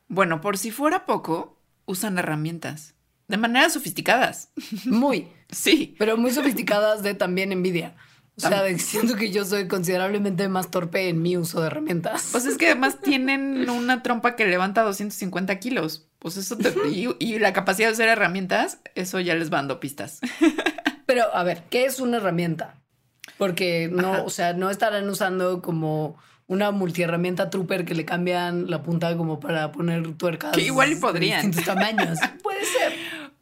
Bueno, 0.09 0.41
por 0.41 0.59
si 0.59 0.73
fuera 0.73 1.07
poco, 1.07 1.63
usan 1.87 2.19
herramientas. 2.19 2.97
De 3.29 3.37
maneras 3.37 3.73
sofisticadas. 3.73 4.51
Muy. 4.85 5.29
Sí. 5.53 5.97
Pero 5.99 6.17
muy 6.17 6.31
sofisticadas 6.31 7.03
de 7.03 7.15
también 7.15 7.51
envidia. 7.51 7.97
O 8.45 8.49
sea, 8.49 8.79
siento 8.79 9.17
que 9.17 9.31
yo 9.31 9.45
soy 9.45 9.69
considerablemente 9.69 10.49
más 10.49 10.71
torpe 10.71 11.09
en 11.09 11.23
mi 11.23 11.37
uso 11.37 11.61
de 11.61 11.69
herramientas. 11.69 12.29
Pues 12.33 12.47
es 12.47 12.57
que 12.57 12.67
además 12.67 13.01
tienen 13.01 13.69
una 13.69 14.03
trompa 14.03 14.37
que 14.37 14.47
levanta 14.47 14.83
250 14.83 15.59
kilos. 15.59 16.07
Pues 16.19 16.37
eso 16.37 16.57
y, 16.91 17.39
la 17.39 17.53
capacidad 17.53 17.89
de 17.89 17.95
usar 17.95 18.09
herramientas, 18.09 18.79
eso 18.95 19.21
ya 19.21 19.35
les 19.35 19.53
va 19.53 19.59
dando 19.59 19.81
pistas. 19.81 20.21
Pero 21.07 21.35
a 21.35 21.43
ver, 21.43 21.65
¿qué 21.71 21.85
es 21.85 22.01
una 22.01 22.19
herramienta? 22.19 22.77
Porque 23.39 23.89
no, 23.91 24.25
o 24.25 24.31
sea, 24.31 24.53
no 24.53 24.71
estarán 24.71 25.09
usando 25.09 25.63
como 25.63 26.19
una 26.47 26.73
multiherramienta 26.73 27.49
trooper 27.49 27.85
que 27.85 27.95
le 27.95 28.05
cambian 28.05 28.69
la 28.71 28.83
punta 28.83 29.17
como 29.17 29.41
para 29.41 29.73
poner 29.73 30.15
tuercas. 30.15 30.53
Que 30.53 30.63
igual 30.63 30.93
y 30.93 30.97
podrían. 30.97 31.41
De 31.41 31.47
distintos 31.47 31.65
tamaños. 31.65 32.19
Puede 32.43 32.65
ser. 32.65 32.93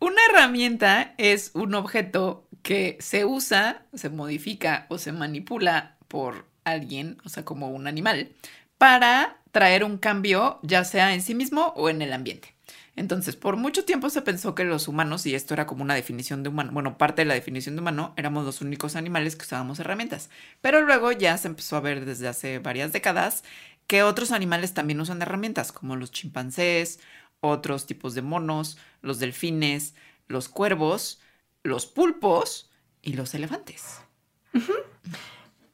Una 0.01 0.21
herramienta 0.31 1.15
es 1.19 1.51
un 1.55 1.75
objeto 1.75 2.48
que 2.69 2.99
se 3.01 3.25
usa, 3.25 3.87
se 3.95 4.11
modifica 4.11 4.85
o 4.91 4.99
se 4.99 5.11
manipula 5.11 5.97
por 6.07 6.45
alguien, 6.65 7.17
o 7.25 7.31
sea, 7.31 7.43
como 7.43 7.71
un 7.71 7.87
animal, 7.87 8.29
para 8.77 9.39
traer 9.53 9.85
un 9.85 9.97
cambio 9.97 10.61
ya 10.63 10.85
sea 10.85 11.15
en 11.15 11.23
sí 11.23 11.35
mismo 11.35 11.69
o 11.77 11.89
en 11.89 12.03
el 12.03 12.13
ambiente. 12.13 12.55
Entonces, 12.95 13.37
por 13.37 13.57
mucho 13.57 13.87
tiempo 13.87 14.11
se 14.11 14.21
pensó 14.21 14.55
que 14.55 14.65
los 14.65 14.87
humanos, 14.87 15.25
y 15.25 15.35
esto 15.35 15.55
era 15.55 15.67
como 15.67 15.83
una 15.83 15.95
definición 15.95 16.43
de 16.43 16.51
humano, 16.51 16.71
bueno, 16.75 16.99
parte 16.99 17.23
de 17.23 17.25
la 17.25 17.33
definición 17.33 17.75
de 17.75 17.81
humano, 17.81 18.13
éramos 18.19 18.45
los 18.45 18.61
únicos 18.61 18.97
animales 18.97 19.35
que 19.35 19.47
usábamos 19.47 19.81
herramientas. 19.81 20.29
Pero 20.61 20.83
luego 20.83 21.11
ya 21.11 21.39
se 21.39 21.49
empezó 21.49 21.77
a 21.77 21.81
ver 21.81 22.05
desde 22.05 22.29
hace 22.29 22.59
varias 22.59 22.93
décadas 22.93 23.45
que 23.87 24.03
otros 24.03 24.31
animales 24.31 24.75
también 24.75 25.01
usan 25.01 25.23
herramientas, 25.23 25.73
como 25.73 25.97
los 25.97 26.13
chimpancés, 26.13 27.01
otros 27.41 27.87
tipos 27.87 28.15
de 28.15 28.21
monos, 28.21 28.77
los 29.01 29.21
delfines, 29.21 29.95
los 30.27 30.51
cuervos, 30.51 31.23
los 31.69 31.87
pulpos 31.87 32.71
y 33.03 33.13
los 33.13 33.35
elefantes. 33.35 34.01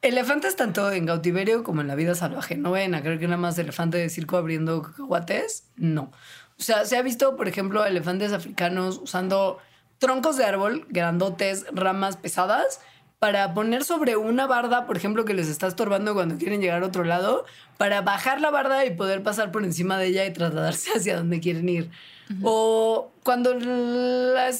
Elefantes 0.01 0.55
tanto 0.55 0.91
en 0.91 1.07
cautiverio 1.07 1.63
como 1.63 1.81
en 1.81 1.87
la 1.87 1.95
vida 1.95 2.13
salvaje. 2.13 2.55
No 2.57 2.71
ven 2.71 2.93
a 2.93 3.01
creer 3.01 3.19
que 3.19 3.25
nada 3.25 3.37
más 3.37 3.57
elefante 3.57 3.97
de 3.97 4.09
circo 4.09 4.37
abriendo 4.37 4.83
cacahuates. 4.83 5.63
No. 5.77 6.11
O 6.59 6.63
sea, 6.63 6.85
se 6.85 6.95
ha 6.97 7.01
visto, 7.01 7.35
por 7.35 7.47
ejemplo, 7.47 7.85
elefantes 7.85 8.31
africanos 8.31 8.99
usando 9.01 9.57
troncos 9.97 10.37
de 10.37 10.45
árbol, 10.45 10.85
grandotes, 10.89 11.65
ramas 11.71 12.17
pesadas, 12.17 12.81
para 13.19 13.53
poner 13.53 13.83
sobre 13.83 14.17
una 14.17 14.45
barda, 14.45 14.85
por 14.85 14.97
ejemplo, 14.97 15.25
que 15.25 15.33
les 15.33 15.47
está 15.47 15.67
estorbando 15.67 16.13
cuando 16.13 16.37
quieren 16.37 16.61
llegar 16.61 16.83
a 16.83 16.85
otro 16.85 17.03
lado, 17.03 17.45
para 17.77 18.01
bajar 18.01 18.39
la 18.41 18.51
barda 18.51 18.85
y 18.85 18.95
poder 18.95 19.23
pasar 19.23 19.51
por 19.51 19.63
encima 19.63 19.97
de 19.97 20.07
ella 20.07 20.25
y 20.25 20.33
trasladarse 20.33 20.91
hacia 20.95 21.17
donde 21.17 21.39
quieren 21.39 21.67
ir. 21.67 21.89
O 22.43 23.11
cuando 23.23 23.53
las 23.55 24.59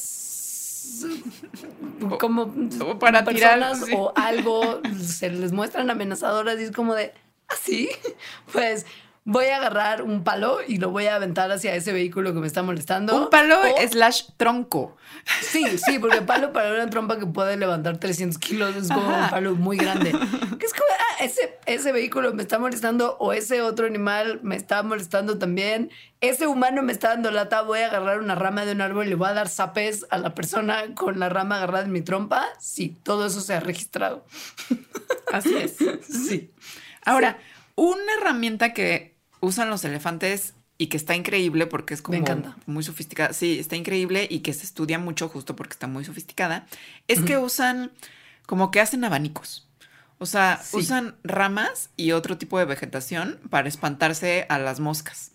como 2.19 2.53
para 2.99 3.23
personas 3.23 3.85
o 3.95 4.13
algo 4.15 4.81
se 5.01 5.29
les 5.29 5.51
muestran 5.51 5.89
amenazadoras 5.89 6.59
y 6.59 6.63
es 6.63 6.71
como 6.71 6.95
de 6.95 7.13
así 7.47 7.89
¿Ah, 7.91 8.09
pues 8.51 8.85
voy 9.27 9.45
a 9.45 9.57
agarrar 9.57 10.03
un 10.03 10.23
palo 10.23 10.59
y 10.65 10.77
lo 10.77 10.91
voy 10.91 11.07
a 11.07 11.15
aventar 11.15 11.51
hacia 11.51 11.73
ese 11.73 11.91
vehículo 11.91 12.31
que 12.33 12.39
me 12.39 12.45
está 12.45 12.61
molestando. 12.61 13.23
Un 13.23 13.29
palo 13.31 13.59
slash 13.89 14.25
tronco. 14.37 14.95
Sí, 15.41 15.65
sí, 15.79 15.97
porque 15.97 16.21
palo 16.21 16.53
para 16.53 16.71
una 16.71 16.89
trompa 16.91 17.17
que 17.17 17.25
puede 17.25 17.57
levantar 17.57 17.97
300 17.97 18.37
kilos 18.37 18.75
es 18.75 18.87
como 18.87 19.07
un 19.07 19.29
palo 19.29 19.55
muy 19.55 19.77
grande. 19.77 20.11
Que 20.11 20.65
es 20.65 20.73
como, 20.73 20.85
ah, 20.91 21.23
ese, 21.23 21.57
ese 21.65 21.91
vehículo 21.91 22.33
me 22.33 22.43
está 22.43 22.59
molestando 22.59 23.17
o 23.19 23.33
ese 23.33 23.63
otro 23.63 23.87
animal 23.87 24.39
me 24.43 24.55
está 24.55 24.83
molestando 24.83 25.39
también. 25.39 25.89
Ese 26.21 26.45
humano 26.45 26.83
me 26.83 26.91
está 26.93 27.09
dando 27.09 27.31
lata, 27.31 27.63
voy 27.63 27.79
a 27.79 27.87
agarrar 27.87 28.19
una 28.19 28.35
rama 28.35 28.63
de 28.63 28.73
un 28.73 28.81
árbol 28.81 29.07
y 29.07 29.09
le 29.09 29.15
voy 29.15 29.29
a 29.29 29.33
dar 29.33 29.49
zapes 29.49 30.05
a 30.11 30.19
la 30.19 30.35
persona 30.35 30.93
con 30.93 31.19
la 31.19 31.29
rama 31.29 31.57
agarrada 31.57 31.85
en 31.85 31.91
mi 31.91 32.01
trompa. 32.01 32.45
Sí, 32.59 32.95
todo 33.01 33.25
eso 33.25 33.41
se 33.41 33.55
ha 33.55 33.59
registrado. 33.59 34.23
Así 35.33 35.55
es. 35.55 35.77
Sí. 36.07 36.51
Ahora, 37.03 37.39
una 37.75 38.13
herramienta 38.19 38.73
que 38.73 39.14
usan 39.45 39.69
los 39.69 39.83
elefantes 39.85 40.53
y 40.77 40.87
que 40.87 40.97
está 40.97 41.15
increíble 41.15 41.67
porque 41.67 41.93
es 41.93 42.01
como 42.01 42.23
muy 42.65 42.83
sofisticada. 42.83 43.33
Sí, 43.33 43.59
está 43.59 43.75
increíble 43.75 44.27
y 44.29 44.39
que 44.39 44.53
se 44.53 44.65
estudia 44.65 44.99
mucho 44.99 45.29
justo 45.29 45.55
porque 45.55 45.73
está 45.73 45.87
muy 45.87 46.03
sofisticada. 46.03 46.65
Es 47.07 47.21
que 47.21 47.37
usan 47.37 47.91
como 48.45 48.71
que 48.71 48.81
hacen 48.81 49.05
abanicos. 49.05 49.69
O 50.17 50.25
sea, 50.25 50.61
usan 50.73 51.15
ramas 51.23 51.89
y 51.97 52.11
otro 52.11 52.37
tipo 52.37 52.57
de 52.59 52.65
vegetación 52.65 53.39
para 53.49 53.67
espantarse 53.67 54.45
a 54.49 54.59
las 54.59 54.79
moscas. 54.79 55.31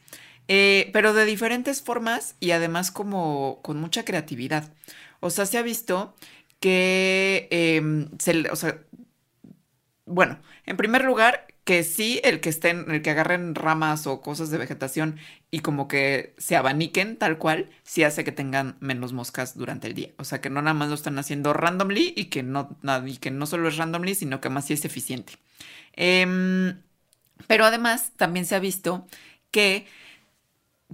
Eh, 0.48 0.90
pero 0.92 1.14
de 1.14 1.24
diferentes 1.26 1.80
formas 1.80 2.34
y 2.40 2.50
además 2.50 2.90
como 2.90 3.60
con 3.62 3.80
mucha 3.80 4.04
creatividad. 4.04 4.72
O 5.20 5.30
sea, 5.30 5.46
se 5.46 5.58
ha 5.58 5.62
visto 5.62 6.14
que 6.60 7.48
em, 7.50 8.08
se, 8.18 8.50
o 8.50 8.56
sea, 8.56 8.78
bueno, 10.06 10.38
en 10.66 10.76
primer 10.76 11.04
lugar, 11.04 11.46
que 11.64 11.84
sí, 11.84 12.20
el 12.24 12.40
que 12.40 12.48
estén, 12.48 12.90
el 12.90 13.02
que 13.02 13.10
agarren 13.10 13.54
ramas 13.54 14.06
o 14.06 14.20
cosas 14.22 14.50
de 14.50 14.58
vegetación 14.58 15.18
y 15.50 15.60
como 15.60 15.88
que 15.88 16.34
se 16.38 16.56
abaniquen 16.56 17.16
tal 17.16 17.38
cual, 17.38 17.70
sí 17.82 18.02
hace 18.04 18.24
que 18.24 18.32
tengan 18.32 18.76
menos 18.80 19.12
moscas 19.12 19.56
durante 19.56 19.86
el 19.88 19.94
día. 19.94 20.10
O 20.18 20.24
sea, 20.24 20.40
que 20.40 20.50
no 20.50 20.62
nada 20.62 20.74
más 20.74 20.88
lo 20.88 20.94
están 20.94 21.18
haciendo 21.18 21.52
randomly 21.52 22.12
y 22.16 22.26
que 22.26 22.42
no, 22.42 22.78
y 23.06 23.16
que 23.18 23.30
no 23.30 23.46
solo 23.46 23.68
es 23.68 23.76
randomly, 23.76 24.14
sino 24.14 24.40
que 24.40 24.48
más 24.50 24.66
sí 24.66 24.74
es 24.74 24.84
eficiente. 24.84 25.34
Em, 25.94 26.82
pero 27.46 27.64
además 27.64 28.12
también 28.16 28.46
se 28.46 28.54
ha 28.54 28.60
visto 28.60 29.06
que 29.50 29.86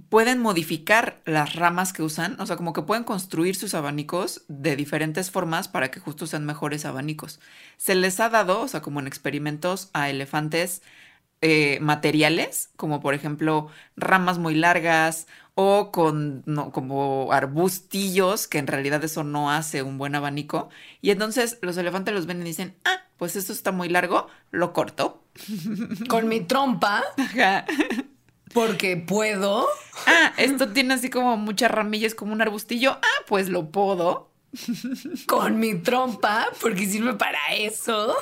pueden 0.09 0.39
modificar 0.39 1.21
las 1.25 1.55
ramas 1.55 1.93
que 1.93 2.03
usan, 2.03 2.39
o 2.39 2.45
sea, 2.45 2.55
como 2.55 2.73
que 2.73 2.81
pueden 2.83 3.03
construir 3.03 3.55
sus 3.55 3.73
abanicos 3.73 4.43
de 4.47 4.75
diferentes 4.75 5.31
formas 5.31 5.67
para 5.67 5.91
que 5.91 5.99
justo 5.99 6.27
sean 6.27 6.45
mejores 6.45 6.85
abanicos. 6.85 7.39
Se 7.77 7.95
les 7.95 8.19
ha 8.19 8.29
dado, 8.29 8.61
o 8.61 8.67
sea, 8.67 8.81
como 8.81 8.99
en 8.99 9.07
experimentos 9.07 9.89
a 9.93 10.09
elefantes 10.09 10.81
eh, 11.41 11.79
materiales, 11.81 12.71
como 12.77 12.99
por 12.99 13.13
ejemplo 13.13 13.69
ramas 13.95 14.39
muy 14.39 14.55
largas 14.55 15.27
o 15.53 15.91
con 15.91 16.43
como 16.71 17.31
arbustillos, 17.31 18.47
que 18.47 18.59
en 18.59 18.67
realidad 18.67 19.03
eso 19.03 19.23
no 19.23 19.51
hace 19.51 19.83
un 19.83 19.97
buen 19.97 20.15
abanico. 20.15 20.69
Y 21.01 21.11
entonces 21.11 21.59
los 21.61 21.77
elefantes 21.77 22.13
los 22.13 22.25
ven 22.25 22.41
y 22.41 22.45
dicen, 22.45 22.75
ah, 22.85 23.03
pues 23.17 23.35
esto 23.35 23.53
está 23.53 23.71
muy 23.71 23.89
largo, 23.89 24.27
lo 24.51 24.73
corto. 24.73 25.23
Con 26.09 26.27
mi 26.27 26.41
trompa. 26.41 27.03
Porque 28.57 28.97
puedo. 28.97 29.67
Ah, 30.07 30.33
esto 30.37 30.69
tiene 30.69 30.95
así 30.95 31.11
como 31.11 31.37
muchas 31.37 31.69
ramillas, 31.69 32.15
como 32.15 32.33
un 32.33 32.41
arbustillo. 32.41 32.93
Ah, 32.93 33.23
pues 33.27 33.49
lo 33.49 33.69
puedo. 33.69 34.31
Con 35.27 35.59
mi 35.59 35.75
trompa, 35.75 36.47
porque 36.59 36.87
sirve 36.87 37.13
para 37.13 37.37
eso. 37.55 38.15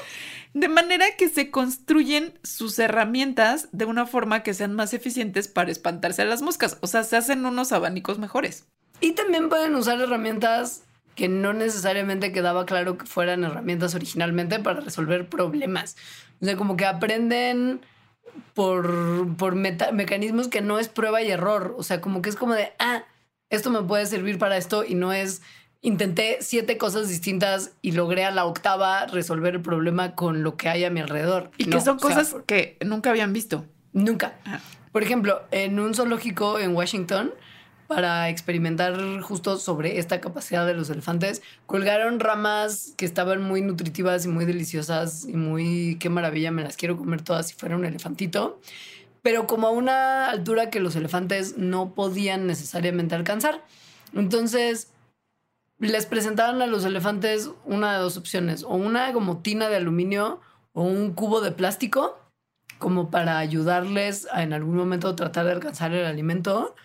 De 0.53 0.67
manera 0.67 1.05
que 1.17 1.29
se 1.29 1.51
construyen 1.51 2.37
sus 2.43 2.77
herramientas 2.79 3.69
de 3.71 3.85
una 3.85 4.05
forma 4.05 4.43
que 4.43 4.53
sean 4.53 4.73
más 4.73 4.93
eficientes 4.93 5.47
para 5.47 5.71
espantarse 5.71 6.23
a 6.23 6.25
las 6.25 6.41
moscas. 6.41 6.79
O 6.81 6.87
sea, 6.87 7.05
se 7.05 7.15
hacen 7.15 7.45
unos 7.45 7.71
abanicos 7.71 8.19
mejores. 8.19 8.65
Y 8.99 9.13
también 9.13 9.47
pueden 9.47 9.73
usar 9.75 10.01
herramientas 10.01 10.83
que 11.15 11.29
no 11.29 11.53
necesariamente 11.53 12.33
quedaba 12.33 12.65
claro 12.65 12.97
que 12.97 13.05
fueran 13.05 13.45
herramientas 13.45 13.95
originalmente 13.95 14.59
para 14.59 14.81
resolver 14.81 15.29
problemas. 15.29 15.95
O 16.41 16.45
sea, 16.45 16.57
como 16.57 16.75
que 16.75 16.85
aprenden 16.85 17.79
por, 18.53 19.35
por 19.37 19.55
mecanismos 19.55 20.47
que 20.47 20.61
no 20.61 20.79
es 20.79 20.87
prueba 20.87 21.21
y 21.21 21.31
error. 21.31 21.75
O 21.77 21.83
sea, 21.83 22.01
como 22.01 22.21
que 22.21 22.29
es 22.29 22.35
como 22.35 22.53
de, 22.53 22.73
ah, 22.79 23.03
esto 23.49 23.69
me 23.69 23.81
puede 23.81 24.05
servir 24.05 24.37
para 24.37 24.57
esto 24.57 24.83
y 24.83 24.95
no 24.95 25.13
es, 25.13 25.41
intenté 25.81 26.37
siete 26.41 26.77
cosas 26.77 27.09
distintas 27.09 27.73
y 27.81 27.91
logré 27.91 28.25
a 28.25 28.31
la 28.31 28.45
octava 28.45 29.05
resolver 29.05 29.55
el 29.55 29.61
problema 29.61 30.15
con 30.15 30.43
lo 30.43 30.57
que 30.57 30.69
hay 30.69 30.83
a 30.83 30.89
mi 30.89 30.99
alrededor. 30.99 31.51
Y 31.57 31.65
que 31.65 31.81
son 31.81 31.97
cosas 31.99 32.35
que 32.45 32.77
nunca 32.85 33.09
habían 33.09 33.33
visto. 33.33 33.65
Nunca. 33.93 34.35
Por 34.91 35.03
ejemplo, 35.03 35.41
en 35.51 35.79
un 35.79 35.93
zoológico 35.93 36.59
en 36.59 36.75
Washington, 36.75 37.33
para 37.87 38.29
experimentar 38.29 39.21
justo 39.21 39.57
sobre 39.57 39.99
esta 39.99 40.21
capacidad 40.21 40.65
de 40.65 40.73
los 40.73 40.89
elefantes, 40.89 41.41
colgaron 41.65 42.19
ramas 42.19 42.93
que 42.97 43.05
estaban 43.05 43.41
muy 43.41 43.61
nutritivas 43.61 44.25
y 44.25 44.27
muy 44.27 44.45
deliciosas 44.45 45.25
y 45.25 45.33
muy, 45.33 45.97
qué 45.99 46.09
maravilla, 46.09 46.51
me 46.51 46.63
las 46.63 46.77
quiero 46.77 46.97
comer 46.97 47.21
todas 47.21 47.47
si 47.47 47.53
fuera 47.53 47.75
un 47.75 47.85
elefantito, 47.85 48.59
pero 49.21 49.47
como 49.47 49.67
a 49.67 49.71
una 49.71 50.29
altura 50.29 50.69
que 50.69 50.79
los 50.79 50.95
elefantes 50.95 51.57
no 51.57 51.93
podían 51.93 52.47
necesariamente 52.47 53.15
alcanzar. 53.15 53.63
Entonces, 54.13 54.91
les 55.79 56.05
presentaban 56.05 56.61
a 56.61 56.67
los 56.67 56.85
elefantes 56.85 57.49
una 57.65 57.93
de 57.93 57.99
dos 57.99 58.17
opciones, 58.17 58.63
o 58.63 58.75
una 58.75 59.13
como 59.13 59.39
tina 59.39 59.67
de 59.69 59.75
aluminio 59.75 60.39
o 60.73 60.83
un 60.83 61.13
cubo 61.13 61.41
de 61.41 61.51
plástico 61.51 62.19
como 62.77 63.09
para 63.09 63.39
ayudarles 63.39 64.27
a 64.31 64.43
en 64.43 64.53
algún 64.53 64.75
momento 64.75 65.15
tratar 65.15 65.45
de 65.45 65.53
alcanzar 65.53 65.93
el 65.93 66.05
alimento. 66.05 66.75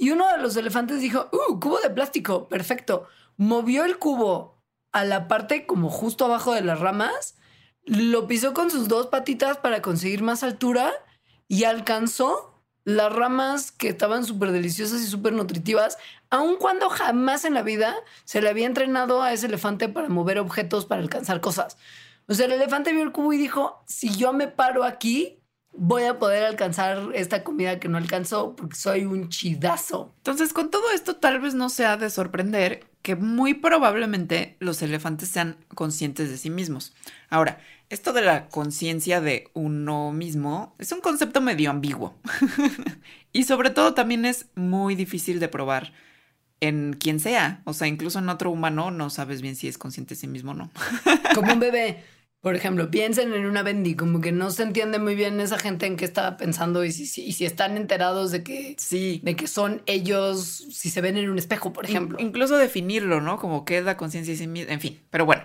Y 0.00 0.12
uno 0.12 0.26
de 0.32 0.38
los 0.38 0.56
elefantes 0.56 1.02
dijo, 1.02 1.28
¡uh, 1.30 1.60
cubo 1.60 1.78
de 1.78 1.90
plástico! 1.90 2.48
Perfecto. 2.48 3.06
Movió 3.36 3.84
el 3.84 3.98
cubo 3.98 4.64
a 4.92 5.04
la 5.04 5.28
parte 5.28 5.66
como 5.66 5.90
justo 5.90 6.24
abajo 6.24 6.54
de 6.54 6.62
las 6.62 6.80
ramas, 6.80 7.36
lo 7.84 8.26
pisó 8.26 8.54
con 8.54 8.70
sus 8.70 8.88
dos 8.88 9.08
patitas 9.08 9.58
para 9.58 9.82
conseguir 9.82 10.22
más 10.22 10.42
altura 10.42 10.90
y 11.48 11.64
alcanzó 11.64 12.64
las 12.84 13.12
ramas 13.12 13.72
que 13.72 13.88
estaban 13.88 14.24
súper 14.24 14.52
deliciosas 14.52 15.02
y 15.02 15.06
súper 15.06 15.34
nutritivas, 15.34 15.98
aun 16.30 16.56
cuando 16.56 16.88
jamás 16.88 17.44
en 17.44 17.52
la 17.52 17.62
vida 17.62 17.94
se 18.24 18.40
le 18.40 18.48
había 18.48 18.64
entrenado 18.64 19.22
a 19.22 19.34
ese 19.34 19.48
elefante 19.48 19.90
para 19.90 20.08
mover 20.08 20.38
objetos, 20.38 20.86
para 20.86 21.02
alcanzar 21.02 21.42
cosas. 21.42 21.76
O 22.26 22.32
sea, 22.32 22.46
el 22.46 22.52
elefante 22.52 22.94
vio 22.94 23.02
el 23.02 23.12
cubo 23.12 23.34
y 23.34 23.36
dijo, 23.36 23.84
si 23.86 24.16
yo 24.16 24.32
me 24.32 24.48
paro 24.48 24.82
aquí, 24.82 25.39
voy 25.72 26.04
a 26.04 26.18
poder 26.18 26.44
alcanzar 26.44 27.10
esta 27.14 27.44
comida 27.44 27.78
que 27.78 27.88
no 27.88 27.98
alcanzó 27.98 28.54
porque 28.56 28.76
soy 28.76 29.04
un 29.04 29.28
chidazo. 29.28 30.12
Entonces, 30.18 30.52
con 30.52 30.70
todo 30.70 30.90
esto, 30.92 31.16
tal 31.16 31.40
vez 31.40 31.54
no 31.54 31.68
sea 31.68 31.96
de 31.96 32.10
sorprender 32.10 32.86
que 33.02 33.16
muy 33.16 33.54
probablemente 33.54 34.56
los 34.60 34.82
elefantes 34.82 35.28
sean 35.28 35.56
conscientes 35.74 36.28
de 36.28 36.36
sí 36.36 36.50
mismos. 36.50 36.92
Ahora, 37.30 37.58
esto 37.88 38.12
de 38.12 38.22
la 38.22 38.48
conciencia 38.48 39.20
de 39.20 39.48
uno 39.54 40.12
mismo 40.12 40.74
es 40.78 40.92
un 40.92 41.00
concepto 41.00 41.40
medio 41.40 41.70
ambiguo. 41.70 42.14
y 43.32 43.44
sobre 43.44 43.70
todo 43.70 43.94
también 43.94 44.24
es 44.24 44.46
muy 44.54 44.94
difícil 44.94 45.40
de 45.40 45.48
probar 45.48 45.92
en 46.60 46.92
quien 46.92 47.20
sea. 47.20 47.62
O 47.64 47.72
sea, 47.72 47.88
incluso 47.88 48.18
en 48.18 48.28
otro 48.28 48.50
humano 48.50 48.90
no 48.90 49.08
sabes 49.10 49.40
bien 49.40 49.56
si 49.56 49.66
es 49.66 49.78
consciente 49.78 50.14
de 50.14 50.20
sí 50.20 50.26
mismo 50.26 50.52
o 50.52 50.54
no. 50.54 50.70
Como 51.34 51.52
un 51.52 51.60
bebé. 51.60 52.04
Por 52.40 52.56
ejemplo, 52.56 52.90
piensen 52.90 53.34
en 53.34 53.44
una 53.44 53.62
Bendy, 53.62 53.94
como 53.94 54.22
que 54.22 54.32
no 54.32 54.50
se 54.50 54.62
entiende 54.62 54.98
muy 54.98 55.14
bien 55.14 55.40
esa 55.40 55.58
gente 55.58 55.84
en 55.84 55.96
qué 55.96 56.06
estaba 56.06 56.38
pensando 56.38 56.84
y 56.84 56.92
si, 56.92 57.04
si, 57.06 57.44
están 57.44 57.76
enterados 57.76 58.30
de 58.30 58.42
que, 58.42 58.76
sí. 58.78 59.20
de 59.22 59.36
que 59.36 59.46
son 59.46 59.82
ellos, 59.84 60.66
si 60.70 60.88
se 60.88 61.02
ven 61.02 61.18
en 61.18 61.28
un 61.28 61.38
espejo, 61.38 61.74
por 61.74 61.84
ejemplo. 61.84 62.18
incluso 62.18 62.56
definirlo, 62.56 63.20
¿no? 63.20 63.38
Como 63.38 63.66
qué 63.66 63.78
es 63.78 63.84
la 63.84 63.98
conciencia 63.98 64.32
y 64.32 64.38
sí 64.38 64.46
misma, 64.46 64.72
en 64.72 64.80
fin. 64.80 65.00
Pero 65.10 65.26
bueno, 65.26 65.44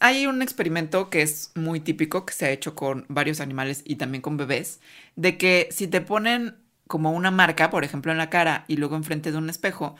hay 0.00 0.26
un 0.26 0.42
experimento 0.42 1.08
que 1.08 1.22
es 1.22 1.52
muy 1.54 1.78
típico, 1.78 2.26
que 2.26 2.34
se 2.34 2.46
ha 2.46 2.50
hecho 2.50 2.74
con 2.74 3.06
varios 3.08 3.40
animales 3.40 3.82
y 3.84 3.94
también 3.94 4.20
con 4.20 4.36
bebés, 4.36 4.80
de 5.14 5.38
que 5.38 5.68
si 5.70 5.86
te 5.86 6.00
ponen 6.00 6.56
como 6.88 7.12
una 7.12 7.30
marca, 7.30 7.70
por 7.70 7.84
ejemplo, 7.84 8.10
en 8.10 8.18
la 8.18 8.30
cara 8.30 8.64
y 8.66 8.76
luego 8.76 8.96
enfrente 8.96 9.30
de 9.30 9.38
un 9.38 9.50
espejo, 9.50 9.94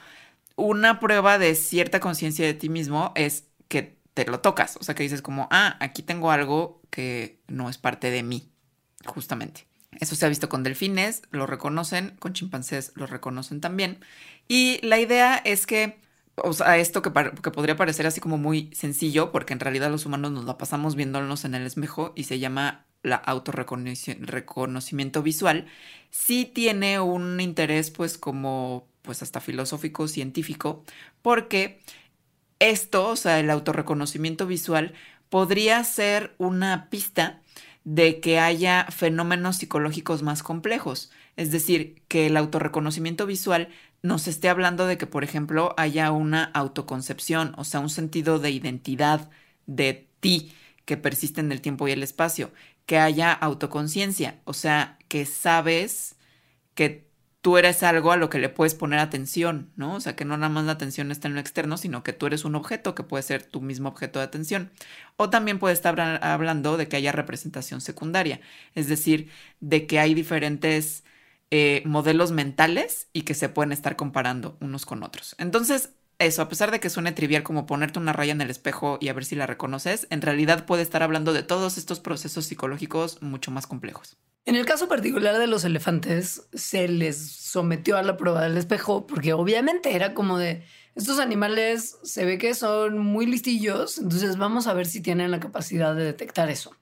una 0.57 0.99
prueba 0.99 1.39
de 1.39 1.55
cierta 1.55 2.01
conciencia 2.01 2.45
de 2.45 2.55
ti 2.55 2.69
mismo 2.69 3.13
es 3.15 3.45
que 3.69 3.98
te 4.25 4.31
lo 4.31 4.41
tocas. 4.41 4.77
O 4.81 4.83
sea, 4.83 4.95
que 4.95 5.03
dices 5.03 5.23
como, 5.23 5.49
ah, 5.51 5.77
aquí 5.81 6.03
tengo 6.03 6.31
algo 6.31 6.83
que 6.91 7.41
no 7.47 7.71
es 7.71 7.79
parte 7.79 8.11
de 8.11 8.23
mí, 8.23 8.51
justamente. 9.07 9.67
Eso 10.01 10.17
se 10.17 10.27
ha 10.27 10.29
visto 10.29 10.49
con 10.49 10.63
delfines, 10.63 11.23
lo 11.31 11.47
reconocen, 11.47 12.17
con 12.19 12.33
chimpancés 12.33 12.93
lo 12.95 13.07
reconocen 13.07 13.61
también. 13.61 14.01
Y 14.49 14.81
la 14.83 14.99
idea 14.99 15.37
es 15.37 15.67
que, 15.67 15.99
o 16.37 16.53
sea, 16.53 16.77
esto 16.79 17.03
que, 17.03 17.13
que 17.43 17.51
podría 17.51 17.77
parecer 17.77 18.07
así 18.07 18.21
como 18.21 18.39
muy 18.39 18.71
sencillo, 18.75 19.33
porque 19.33 19.53
en 19.53 19.61
realidad 19.61 19.91
los 19.91 20.05
humanos 20.05 20.33
nos 20.33 20.45
la 20.45 20.59
pasamos 20.59 20.95
viéndonos 20.95 21.45
en 21.45 21.55
el 21.55 21.67
espejo 21.67 22.13
y 22.17 22.25
se 22.25 22.39
llama 22.39 22.87
la 23.03 23.17
autorreconocimiento 23.17 25.23
visual, 25.23 25.67
sí 26.11 26.45
tiene 26.45 26.99
un 26.99 27.41
interés 27.41 27.93
pues 27.93 28.19
como 28.19 28.89
pues 29.03 29.23
hasta 29.23 29.41
filosófico, 29.41 30.09
científico, 30.09 30.85
porque 31.23 31.81
esto, 32.59 33.09
o 33.09 33.17
sea, 33.17 33.41
el 33.41 33.51
autorreconocimiento 33.51 34.47
visual, 34.47 34.95
podría 35.29 35.83
ser 35.85 36.35
una 36.39 36.89
pista 36.91 37.43
de 37.85 38.21
que 38.21 38.39
haya 38.39 38.87
fenómenos 38.91 39.57
psicológicos 39.57 40.23
más 40.23 40.43
complejos. 40.43 41.11
Es 41.37 41.51
decir, 41.51 42.03
que 42.09 42.27
el 42.27 42.37
autorreconocimiento 42.37 43.27
visual 43.27 43.69
nos 44.03 44.29
esté 44.29 44.49
hablando 44.49 44.87
de 44.87 44.99
que, 44.99 45.07
por 45.07 45.25
ejemplo, 45.25 45.75
haya 45.77 46.13
una 46.13 46.45
autoconcepción, 46.45 47.55
o 47.57 47.65
sea, 47.65 47.81
un 47.81 47.91
sentido 47.91 48.39
de 48.39 48.51
identidad 48.51 49.31
de 49.67 50.09
ti 50.21 50.53
que 50.85 50.97
persiste 50.97 51.41
en 51.41 51.53
el 51.53 51.61
tiempo 51.61 51.89
y 51.89 51.93
el 51.93 52.03
espacio, 52.03 52.53
que 52.87 52.99
haya 52.99 53.33
autoconciencia, 53.33 54.41
o 54.45 54.55
sea, 54.55 54.99
que 55.09 55.27
sabes 55.27 56.17
que 56.75 57.08
tú 57.41 57.57
eres 57.57 57.83
algo 57.83 58.13
a 58.13 58.17
lo 58.17 58.31
que 58.31 58.39
le 58.39 58.49
puedes 58.49 58.75
poner 58.75 58.99
atención, 58.99 59.73
¿no? 59.77 59.95
O 59.95 60.01
sea, 60.01 60.17
que 60.17 60.25
no 60.25 60.37
nada 60.37 60.49
más 60.49 60.65
la 60.65 60.73
atención 60.73 61.11
está 61.11 61.29
en 61.29 61.35
lo 61.35 61.41
externo, 61.41 61.77
sino 61.77 62.03
que 62.03 62.13
tú 62.13 62.27
eres 62.27 62.45
un 62.45 62.55
objeto 62.55 62.95
que 62.95 63.03
puede 63.05 63.23
ser 63.23 63.45
tu 63.45 63.61
mismo 63.61 63.89
objeto 63.89 64.19
de 64.19 64.25
atención. 64.25 64.71
O 65.17 65.31
también 65.31 65.59
puede 65.59 65.75
estar 65.75 65.99
hablando 66.23 66.77
de 66.77 66.89
que 66.89 66.97
haya 66.97 67.13
representación 67.13 67.81
secundaria, 67.81 68.41
es 68.75 68.89
decir, 68.89 69.31
de 69.61 69.87
que 69.87 69.99
hay 70.01 70.15
diferentes 70.15 71.05
eh, 71.51 71.83
modelos 71.87 72.33
mentales 72.33 73.09
y 73.13 73.23
que 73.23 73.35
se 73.35 73.49
pueden 73.49 73.73
estar 73.73 73.97
comparando 73.97 74.57
unos 74.61 74.85
con 74.87 75.03
otros. 75.03 75.35
Entonces, 75.39 75.91
eso, 76.19 76.43
a 76.43 76.49
pesar 76.49 76.71
de 76.73 76.81
que 76.81 76.91
suene 76.91 77.13
trivial 77.13 77.45
como 77.45 77.67
ponerte 77.67 77.99
una 77.99 78.13
raya 78.13 78.33
en 78.33 78.41
el 78.41 78.51
espejo 78.51 78.99
y 79.01 79.09
a 79.09 79.13
ver 79.13 79.25
si 79.25 79.37
la 79.37 79.47
reconoces, 79.47 80.09
en 80.11 80.21
realidad 80.21 80.67
puede 80.67 80.83
estar 80.83 81.03
hablando 81.03 81.33
de 81.33 81.45
todos 81.45 81.79
estos 81.79 82.01
procesos 82.01 82.47
psicológicos 82.47 83.23
mucho 83.23 83.51
más 83.53 83.67
complejos. 83.69 84.19
En 84.45 84.57
el 84.57 84.65
caso 84.65 84.89
particular 84.89 85.39
de 85.39 85.47
los 85.47 85.65
elefantes, 85.65 86.49
se 86.55 86.89
les 86.89 87.33
sometió 87.33 87.99
a 87.99 88.03
la 88.03 88.17
prueba 88.17 88.43
del 88.43 88.57
espejo 88.57 89.07
porque 89.07 89.35
obviamente 89.35 89.95
era 89.95 90.15
como 90.15 90.39
de, 90.39 90.65
estos 90.95 91.19
animales 91.19 91.99
se 92.03 92.25
ve 92.25 92.39
que 92.39 92.55
son 92.55 92.99
muy 92.99 93.27
listillos, 93.27 93.99
entonces 93.99 94.37
vamos 94.37 94.67
a 94.67 94.75
ver 94.75 94.87
si 94.87 95.01
tienen 95.01 95.31
la 95.31 95.39
capacidad 95.39 95.95
de 95.95 96.05
detectar 96.05 96.51
eso. 96.51 96.75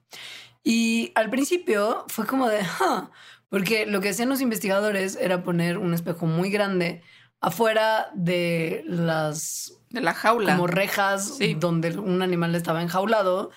Y 0.62 1.12
al 1.14 1.28
principio 1.28 2.04
fue 2.09 2.26
como 2.26 2.48
de, 2.48 2.61
porque 3.48 3.86
lo 3.86 4.00
que 4.00 4.09
hacían 4.09 4.28
los 4.28 4.40
investigadores 4.40 5.16
era 5.20 5.42
poner 5.42 5.78
un 5.78 5.92
espejo 5.92 6.26
muy 6.26 6.50
grande 6.50 7.02
afuera 7.40 8.11
de 8.14 8.82
las... 8.86 9.72
De 9.90 10.00
la 10.00 10.14
jaula. 10.14 10.54
Como 10.54 10.66
rejas 10.66 11.38
donde 11.59 11.96
un 11.98 12.22
animal 12.22 12.54
estaba 12.54 12.82
enjaulado. 12.82 13.50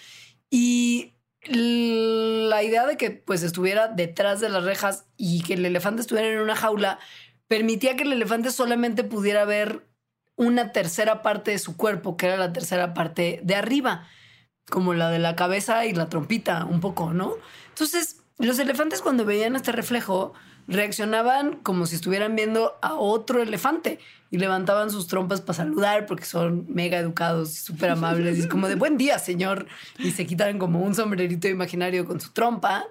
Y 0.49 1.15
la 1.45 2.63
idea 2.63 2.85
de 2.85 2.97
que 2.97 3.11
pues 3.11 3.43
estuviera 3.43 3.87
detrás 3.87 4.41
de 4.41 4.49
las 4.49 4.63
rejas 4.63 5.05
y 5.15 5.41
que 5.43 5.53
el 5.53 5.65
elefante 5.65 6.01
estuviera 6.01 6.27
en 6.29 6.39
una 6.39 6.55
jaula 6.55 6.99
permitía 7.47 7.95
que 7.95 8.03
el 8.03 8.13
elefante 8.13 8.51
solamente 8.51 9.03
pudiera 9.03 9.45
ver 9.45 9.87
una 10.35 10.71
tercera 10.71 11.21
parte 11.21 11.51
de 11.51 11.59
su 11.59 11.75
cuerpo, 11.75 12.15
que 12.15 12.27
era 12.27 12.37
la 12.37 12.53
tercera 12.53 12.93
parte 12.93 13.41
de 13.43 13.55
arriba, 13.55 14.07
como 14.69 14.93
la 14.93 15.09
de 15.09 15.19
la 15.19 15.35
cabeza 15.35 15.85
y 15.85 15.93
la 15.93 16.07
trompita, 16.07 16.63
un 16.65 16.79
poco, 16.79 17.11
¿no? 17.11 17.33
Entonces, 17.69 18.21
los 18.37 18.59
elefantes 18.59 19.01
cuando 19.01 19.25
veían 19.25 19.55
este 19.55 19.71
reflejo 19.71 20.33
reaccionaban 20.70 21.57
como 21.57 21.88
si 21.88 21.95
estuvieran 21.95 22.36
viendo 22.36 22.78
a 22.82 22.93
otro 22.93 23.41
elefante 23.41 23.99
y 24.32 24.38
levantaban 24.38 24.91
sus 24.91 25.07
trompas 25.07 25.41
para 25.41 25.57
saludar 25.57 26.05
porque 26.05 26.26
son 26.26 26.65
mega 26.70 26.99
educados 26.99 27.51
y 27.53 27.57
súper 27.57 27.89
amables 27.89 28.38
y 28.38 28.41
es 28.41 28.47
como 28.47 28.67
de 28.67 28.76
buen 28.76 28.97
día, 28.97 29.17
señor. 29.17 29.67
Y 29.97 30.11
se 30.11 30.28
quitaban 30.28 30.59
como 30.59 30.80
un 30.82 30.93
sombrerito 30.93 31.47
imaginario 31.47 32.05
con 32.05 32.22
su 32.22 32.32
trompa. 32.32 32.86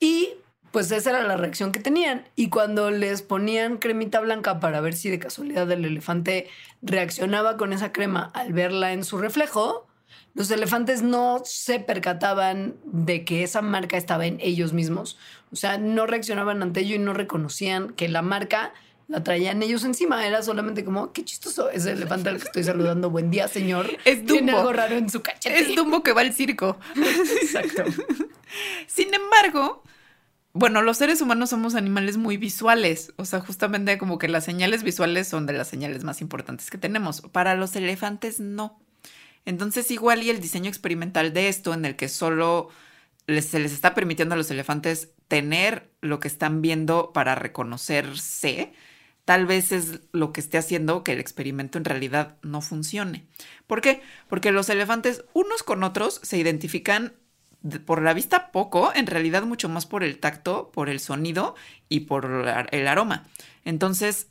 Y 0.00 0.30
pues 0.70 0.90
esa 0.90 1.10
era 1.10 1.22
la 1.22 1.36
reacción 1.36 1.70
que 1.70 1.80
tenían. 1.80 2.26
Y 2.34 2.48
cuando 2.48 2.90
les 2.90 3.20
ponían 3.20 3.76
cremita 3.76 4.20
blanca 4.20 4.58
para 4.58 4.80
ver 4.80 4.94
si 4.94 5.10
de 5.10 5.18
casualidad 5.18 5.70
el 5.70 5.84
elefante 5.84 6.48
reaccionaba 6.80 7.58
con 7.58 7.74
esa 7.74 7.92
crema 7.92 8.30
al 8.32 8.54
verla 8.54 8.94
en 8.94 9.04
su 9.04 9.18
reflejo, 9.18 9.86
los 10.34 10.50
elefantes 10.50 11.02
no 11.02 11.42
se 11.44 11.78
percataban 11.78 12.76
de 12.84 13.26
que 13.26 13.42
esa 13.42 13.60
marca 13.60 13.98
estaba 13.98 14.24
en 14.24 14.38
ellos 14.40 14.72
mismos. 14.72 15.18
O 15.52 15.56
sea, 15.56 15.78
no 15.78 16.06
reaccionaban 16.06 16.62
ante 16.62 16.80
ello 16.80 16.96
y 16.96 16.98
no 16.98 17.12
reconocían 17.12 17.92
que 17.92 18.08
la 18.08 18.22
marca 18.22 18.72
la 19.08 19.22
traían 19.22 19.62
ellos 19.62 19.84
encima. 19.84 20.26
Era 20.26 20.42
solamente 20.42 20.84
como, 20.84 21.12
qué 21.12 21.24
chistoso 21.24 21.70
ese 21.70 21.92
elefante 21.92 22.30
al 22.30 22.38
que 22.38 22.44
estoy 22.44 22.64
saludando. 22.64 23.10
Buen 23.10 23.30
día, 23.30 23.48
señor. 23.48 23.86
Es 24.04 24.20
Dumbo. 24.20 24.32
Tiene 24.32 24.52
algo 24.52 24.72
raro 24.72 24.96
en 24.96 25.10
su 25.10 25.20
cachete. 25.20 25.58
Es 25.58 25.76
Dumbo 25.76 26.02
que 26.02 26.12
va 26.12 26.22
al 26.22 26.32
circo. 26.32 26.78
Exacto. 27.42 27.84
Sin 28.86 29.12
embargo, 29.12 29.82
bueno, 30.54 30.80
los 30.80 30.96
seres 30.96 31.20
humanos 31.20 31.50
somos 31.50 31.74
animales 31.74 32.16
muy 32.16 32.38
visuales. 32.38 33.12
O 33.16 33.26
sea, 33.26 33.40
justamente 33.40 33.98
como 33.98 34.18
que 34.18 34.28
las 34.28 34.44
señales 34.44 34.82
visuales 34.82 35.28
son 35.28 35.44
de 35.44 35.52
las 35.52 35.68
señales 35.68 36.04
más 36.04 36.22
importantes 36.22 36.70
que 36.70 36.78
tenemos. 36.78 37.20
Para 37.20 37.54
los 37.54 37.76
elefantes, 37.76 38.40
no. 38.40 38.80
Entonces, 39.44 39.90
igual 39.90 40.22
y 40.22 40.30
el 40.30 40.40
diseño 40.40 40.68
experimental 40.68 41.32
de 41.32 41.48
esto, 41.48 41.74
en 41.74 41.84
el 41.84 41.96
que 41.96 42.08
solo 42.08 42.68
se 43.26 43.58
les 43.58 43.72
está 43.72 43.94
permitiendo 43.94 44.34
a 44.34 44.38
los 44.38 44.50
elefantes 44.50 45.10
tener 45.28 45.90
lo 46.00 46.20
que 46.20 46.28
están 46.28 46.62
viendo 46.62 47.12
para 47.12 47.34
reconocerse, 47.34 48.72
tal 49.24 49.46
vez 49.46 49.72
es 49.72 50.00
lo 50.12 50.32
que 50.32 50.40
esté 50.40 50.58
haciendo 50.58 51.04
que 51.04 51.12
el 51.12 51.20
experimento 51.20 51.78
en 51.78 51.84
realidad 51.84 52.36
no 52.42 52.60
funcione. 52.60 53.26
¿Por 53.66 53.80
qué? 53.80 54.02
Porque 54.28 54.52
los 54.52 54.68
elefantes 54.68 55.24
unos 55.32 55.62
con 55.62 55.84
otros 55.84 56.20
se 56.22 56.38
identifican 56.38 57.14
por 57.86 58.02
la 58.02 58.12
vista 58.12 58.50
poco, 58.50 58.92
en 58.94 59.06
realidad 59.06 59.44
mucho 59.44 59.68
más 59.68 59.86
por 59.86 60.02
el 60.02 60.18
tacto, 60.18 60.72
por 60.72 60.88
el 60.88 60.98
sonido 60.98 61.54
y 61.88 62.00
por 62.00 62.46
el 62.72 62.88
aroma. 62.88 63.24
Entonces, 63.64 64.26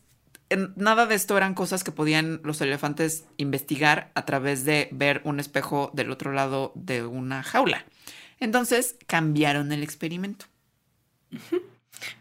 nada 0.75 1.05
de 1.05 1.15
esto 1.15 1.37
eran 1.37 1.53
cosas 1.53 1.83
que 1.83 1.91
podían 1.93 2.41
los 2.43 2.59
elefantes 2.61 3.25
investigar 3.37 4.11
a 4.15 4.25
través 4.25 4.65
de 4.65 4.89
ver 4.91 5.21
un 5.23 5.39
espejo 5.39 5.91
del 5.93 6.11
otro 6.11 6.33
lado 6.33 6.73
de 6.75 7.05
una 7.05 7.41
jaula. 7.43 7.85
Entonces 8.41 8.97
cambiaron 9.07 9.71
el 9.71 9.83
experimento. 9.83 10.45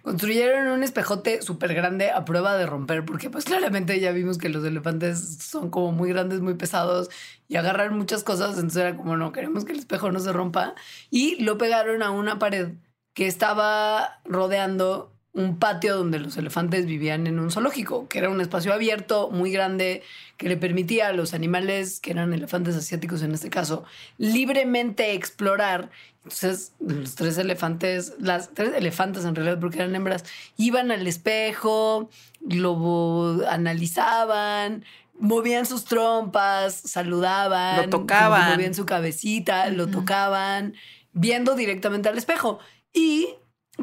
Construyeron 0.02 0.68
un 0.68 0.82
espejote 0.82 1.40
súper 1.40 1.74
grande 1.74 2.10
a 2.10 2.24
prueba 2.26 2.56
de 2.56 2.66
romper, 2.66 3.04
porque 3.04 3.30
pues 3.30 3.46
claramente 3.46 3.98
ya 3.98 4.12
vimos 4.12 4.36
que 4.36 4.50
los 4.50 4.64
elefantes 4.64 5.38
son 5.38 5.70
como 5.70 5.92
muy 5.92 6.10
grandes, 6.10 6.40
muy 6.40 6.54
pesados 6.54 7.08
y 7.48 7.56
agarran 7.56 7.96
muchas 7.96 8.22
cosas, 8.22 8.56
entonces 8.56 8.82
era 8.82 8.96
como 8.96 9.16
no, 9.16 9.32
queremos 9.32 9.64
que 9.64 9.72
el 9.72 9.78
espejo 9.78 10.12
no 10.12 10.20
se 10.20 10.32
rompa. 10.32 10.74
Y 11.10 11.42
lo 11.42 11.56
pegaron 11.56 12.02
a 12.02 12.10
una 12.10 12.38
pared 12.38 12.74
que 13.14 13.26
estaba 13.26 14.20
rodeando 14.24 15.16
un 15.32 15.58
patio 15.58 15.96
donde 15.96 16.18
los 16.18 16.36
elefantes 16.36 16.86
vivían 16.86 17.26
en 17.26 17.38
un 17.38 17.50
zoológico, 17.50 18.08
que 18.08 18.18
era 18.18 18.28
un 18.30 18.40
espacio 18.40 18.72
abierto, 18.72 19.30
muy 19.30 19.52
grande, 19.52 20.02
que 20.36 20.48
le 20.48 20.56
permitía 20.56 21.08
a 21.08 21.12
los 21.12 21.34
animales, 21.34 22.00
que 22.00 22.10
eran 22.10 22.32
elefantes 22.32 22.74
asiáticos 22.74 23.22
en 23.22 23.32
este 23.32 23.48
caso, 23.48 23.84
libremente 24.18 25.12
explorar. 25.12 25.90
Entonces, 26.24 26.72
los 26.80 27.14
tres 27.14 27.38
elefantes, 27.38 28.14
las 28.18 28.52
tres 28.54 28.74
elefantes 28.74 29.24
en 29.24 29.34
realidad, 29.34 29.60
porque 29.60 29.78
eran 29.78 29.94
hembras, 29.94 30.24
iban 30.56 30.90
al 30.90 31.06
espejo, 31.06 32.10
lo 32.46 33.46
analizaban, 33.48 34.84
movían 35.18 35.64
sus 35.64 35.84
trompas, 35.84 36.74
saludaban, 36.74 37.84
Lo 37.84 37.88
tocaban. 37.88 38.52
movían 38.52 38.74
su 38.74 38.84
cabecita, 38.84 39.68
lo 39.70 39.86
tocaban, 39.88 40.74
viendo 41.12 41.54
directamente 41.54 42.08
al 42.08 42.18
espejo. 42.18 42.58
Y 42.92 43.28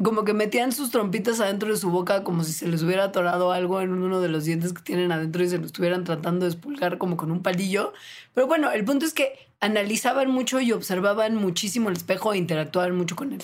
como 0.02 0.24
que 0.24 0.34
metían 0.34 0.72
sus 0.72 0.90
trompitas 0.90 1.40
adentro 1.40 1.70
de 1.70 1.76
su 1.76 1.90
boca 1.90 2.24
como 2.24 2.44
si 2.44 2.52
se 2.52 2.68
les 2.68 2.82
hubiera 2.82 3.04
atorado 3.04 3.52
algo 3.52 3.80
en 3.80 3.92
uno 3.92 4.20
de 4.20 4.28
los 4.28 4.44
dientes 4.44 4.72
que 4.72 4.82
tienen 4.82 5.12
adentro 5.12 5.42
y 5.42 5.48
se 5.48 5.58
lo 5.58 5.66
estuvieran 5.66 6.04
tratando 6.04 6.46
de 6.46 6.52
expulgar 6.52 6.98
como 6.98 7.16
con 7.16 7.30
un 7.30 7.42
palillo. 7.42 7.92
Pero 8.34 8.46
bueno, 8.46 8.70
el 8.70 8.84
punto 8.84 9.06
es 9.06 9.14
que 9.14 9.50
analizaban 9.60 10.30
mucho 10.30 10.60
y 10.60 10.72
observaban 10.72 11.34
muchísimo 11.34 11.88
el 11.88 11.96
espejo 11.96 12.32
e 12.32 12.38
interactuaban 12.38 12.96
mucho 12.96 13.16
con 13.16 13.32
él. 13.32 13.42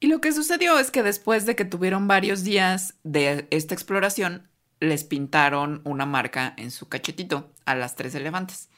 Y 0.00 0.08
lo 0.08 0.20
que 0.20 0.32
sucedió 0.32 0.78
es 0.78 0.90
que 0.90 1.02
después 1.02 1.46
de 1.46 1.56
que 1.56 1.64
tuvieron 1.64 2.08
varios 2.08 2.44
días 2.44 2.94
de 3.04 3.46
esta 3.50 3.74
exploración, 3.74 4.48
les 4.80 5.04
pintaron 5.04 5.80
una 5.84 6.04
marca 6.04 6.54
en 6.56 6.70
su 6.70 6.88
cachetito 6.88 7.50
a 7.64 7.74
las 7.74 7.96
tres 7.96 8.14
elefantes. 8.14 8.68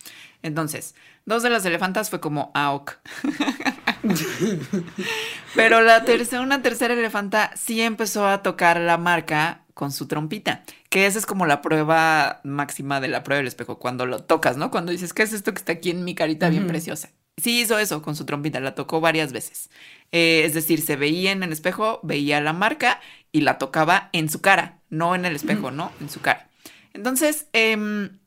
Entonces, 0.43 0.95
dos 1.25 1.43
de 1.43 1.51
las 1.51 1.65
elefantas 1.65 2.11
fue 2.11 2.21
como 2.21 2.51
AOK. 2.55 2.99
Pero 5.55 5.81
la 5.81 6.05
tercera, 6.05 6.43
una 6.43 6.63
tercera 6.63 6.95
elefanta 6.95 7.51
sí 7.57 7.81
empezó 7.81 8.27
a 8.27 8.43
tocar 8.43 8.81
la 8.81 8.99
marca 8.99 9.63
con 9.75 9.93
su 9.93 10.07
trompita, 10.07 10.65
que 10.89 11.07
esa 11.07 11.19
es 11.19 11.27
como 11.27 11.45
la 11.45 11.61
prueba 11.61 12.41
máxima 12.45 13.01
de 13.01 13.09
la 13.09 13.23
prueba 13.23 13.39
del 13.39 13.47
espejo, 13.47 13.79
cuando 13.79 14.07
lo 14.07 14.25
tocas, 14.25 14.57
¿no? 14.57 14.71
Cuando 14.71 14.91
dices, 14.91 15.13
¿qué 15.13 15.23
es 15.23 15.35
esto 15.35 15.53
que 15.53 15.59
está 15.59 15.73
aquí 15.73 15.91
en 15.91 16.03
mi 16.03 16.15
carita 16.15 16.49
bien 16.49 16.67
preciosa? 16.67 17.11
Sí 17.37 17.61
hizo 17.61 17.79
eso 17.79 18.01
con 18.01 18.17
su 18.17 18.25
trompita, 18.25 18.59
la 18.61 18.75
tocó 18.75 19.03
varias 19.03 19.33
veces. 19.35 19.69
Eh, 20.13 20.45
es 20.47 20.55
decir, 20.55 20.81
se 20.81 20.97
veía 20.97 21.33
en 21.33 21.43
el 21.43 21.53
espejo, 21.53 22.01
veía 22.03 22.41
la 22.41 22.55
marca 22.55 23.01
y 23.33 23.43
la 23.43 23.59
tocaba 23.59 24.09
en 24.13 24.31
su 24.31 24.41
cara, 24.41 24.81
no 24.89 25.15
en 25.15 25.27
el 25.27 25.37
espejo, 25.37 25.71
¿no? 25.71 25.93
En 26.01 26.09
su 26.09 26.23
cara. 26.23 26.49
Entonces, 26.95 27.49
em, 27.53 28.19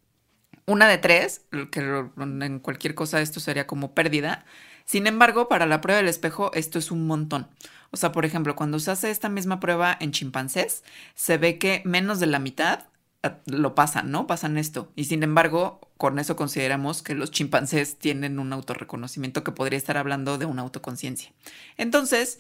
una 0.68 0.88
de 0.88 1.00
tres, 1.00 1.42
que 1.72 1.80
en 1.80 2.60
cualquier 2.60 2.94
cosa 2.94 3.22
esto 3.22 3.40
sería 3.40 3.66
como 3.66 3.96
pérdida. 3.96 4.46
Sin 4.90 5.06
embargo, 5.06 5.48
para 5.48 5.68
la 5.68 5.82
prueba 5.82 6.00
del 6.00 6.08
espejo 6.08 6.50
esto 6.56 6.80
es 6.80 6.90
un 6.90 7.06
montón. 7.06 7.48
O 7.92 7.98
sea, 7.98 8.12
por 8.12 8.26
ejemplo, 8.26 8.56
cuando 8.56 8.80
se 8.80 8.90
hace 8.90 9.12
esta 9.12 9.30
misma 9.30 9.60
prueba 9.60 9.96
en 10.00 10.12
chimpancés, 10.12 10.84
se 11.14 11.38
ve 11.38 11.60
que 11.60 11.84
menos 11.86 12.20
de 12.20 12.26
la 12.26 12.40
mitad 12.40 12.88
eh, 13.22 13.30
lo 13.46 13.76
pasan, 13.76 14.10
¿no? 14.10 14.26
Pasan 14.26 14.58
esto. 14.58 14.92
Y 14.96 15.04
sin 15.04 15.22
embargo, 15.22 15.80
con 15.98 16.18
eso 16.18 16.36
consideramos 16.36 17.04
que 17.04 17.14
los 17.14 17.30
chimpancés 17.30 18.00
tienen 18.00 18.40
un 18.40 18.52
autorreconocimiento 18.52 19.44
que 19.44 19.52
podría 19.52 19.78
estar 19.78 19.96
hablando 19.96 20.40
de 20.40 20.48
una 20.48 20.64
autoconciencia. 20.64 21.34
Entonces, 21.78 22.40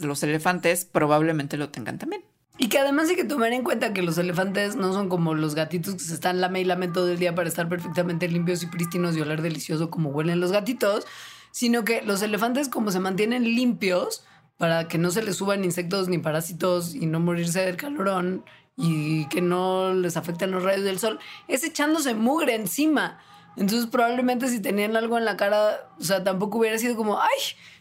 los 0.00 0.20
elefantes 0.24 0.86
probablemente 0.86 1.56
lo 1.56 1.68
tengan 1.68 1.98
también. 1.98 2.24
Y 2.58 2.70
que 2.70 2.78
además 2.80 3.08
hay 3.08 3.14
que 3.14 3.24
tomar 3.24 3.52
en 3.52 3.62
cuenta 3.62 3.92
que 3.92 4.02
los 4.02 4.18
elefantes 4.18 4.74
no 4.74 4.92
son 4.92 5.08
como 5.08 5.34
los 5.34 5.54
gatitos 5.54 5.94
que 5.94 6.00
se 6.00 6.14
están 6.14 6.40
lame 6.40 6.60
y 6.60 6.64
lame 6.64 6.88
todo 6.88 7.10
el 7.10 7.20
día 7.20 7.36
para 7.36 7.48
estar 7.48 7.68
perfectamente 7.68 8.28
limpios 8.28 8.64
y 8.64 8.66
prístinos 8.66 9.16
y 9.16 9.20
oler 9.20 9.42
delicioso 9.42 9.90
como 9.90 10.10
huelen 10.10 10.40
los 10.40 10.50
gatitos, 10.50 11.04
sino 11.54 11.84
que 11.84 12.02
los 12.02 12.20
elefantes 12.20 12.68
como 12.68 12.90
se 12.90 12.98
mantienen 12.98 13.44
limpios 13.44 14.24
para 14.56 14.88
que 14.88 14.98
no 14.98 15.12
se 15.12 15.22
les 15.22 15.36
suban 15.36 15.62
insectos 15.62 16.08
ni 16.08 16.18
parásitos 16.18 16.96
y 16.96 17.06
no 17.06 17.20
morirse 17.20 17.60
del 17.60 17.76
calorón 17.76 18.44
y 18.76 19.28
que 19.28 19.40
no 19.40 19.94
les 19.94 20.16
afecten 20.16 20.50
los 20.50 20.64
rayos 20.64 20.82
del 20.82 20.98
sol, 20.98 21.20
es 21.46 21.62
echándose 21.62 22.14
mugre 22.14 22.56
encima. 22.56 23.20
Entonces 23.56 23.86
probablemente 23.86 24.48
si 24.48 24.58
tenían 24.58 24.96
algo 24.96 25.16
en 25.16 25.24
la 25.24 25.36
cara, 25.36 25.92
o 25.96 26.02
sea, 26.02 26.24
tampoco 26.24 26.58
hubiera 26.58 26.76
sido 26.76 26.96
como, 26.96 27.22
ay, 27.22 27.38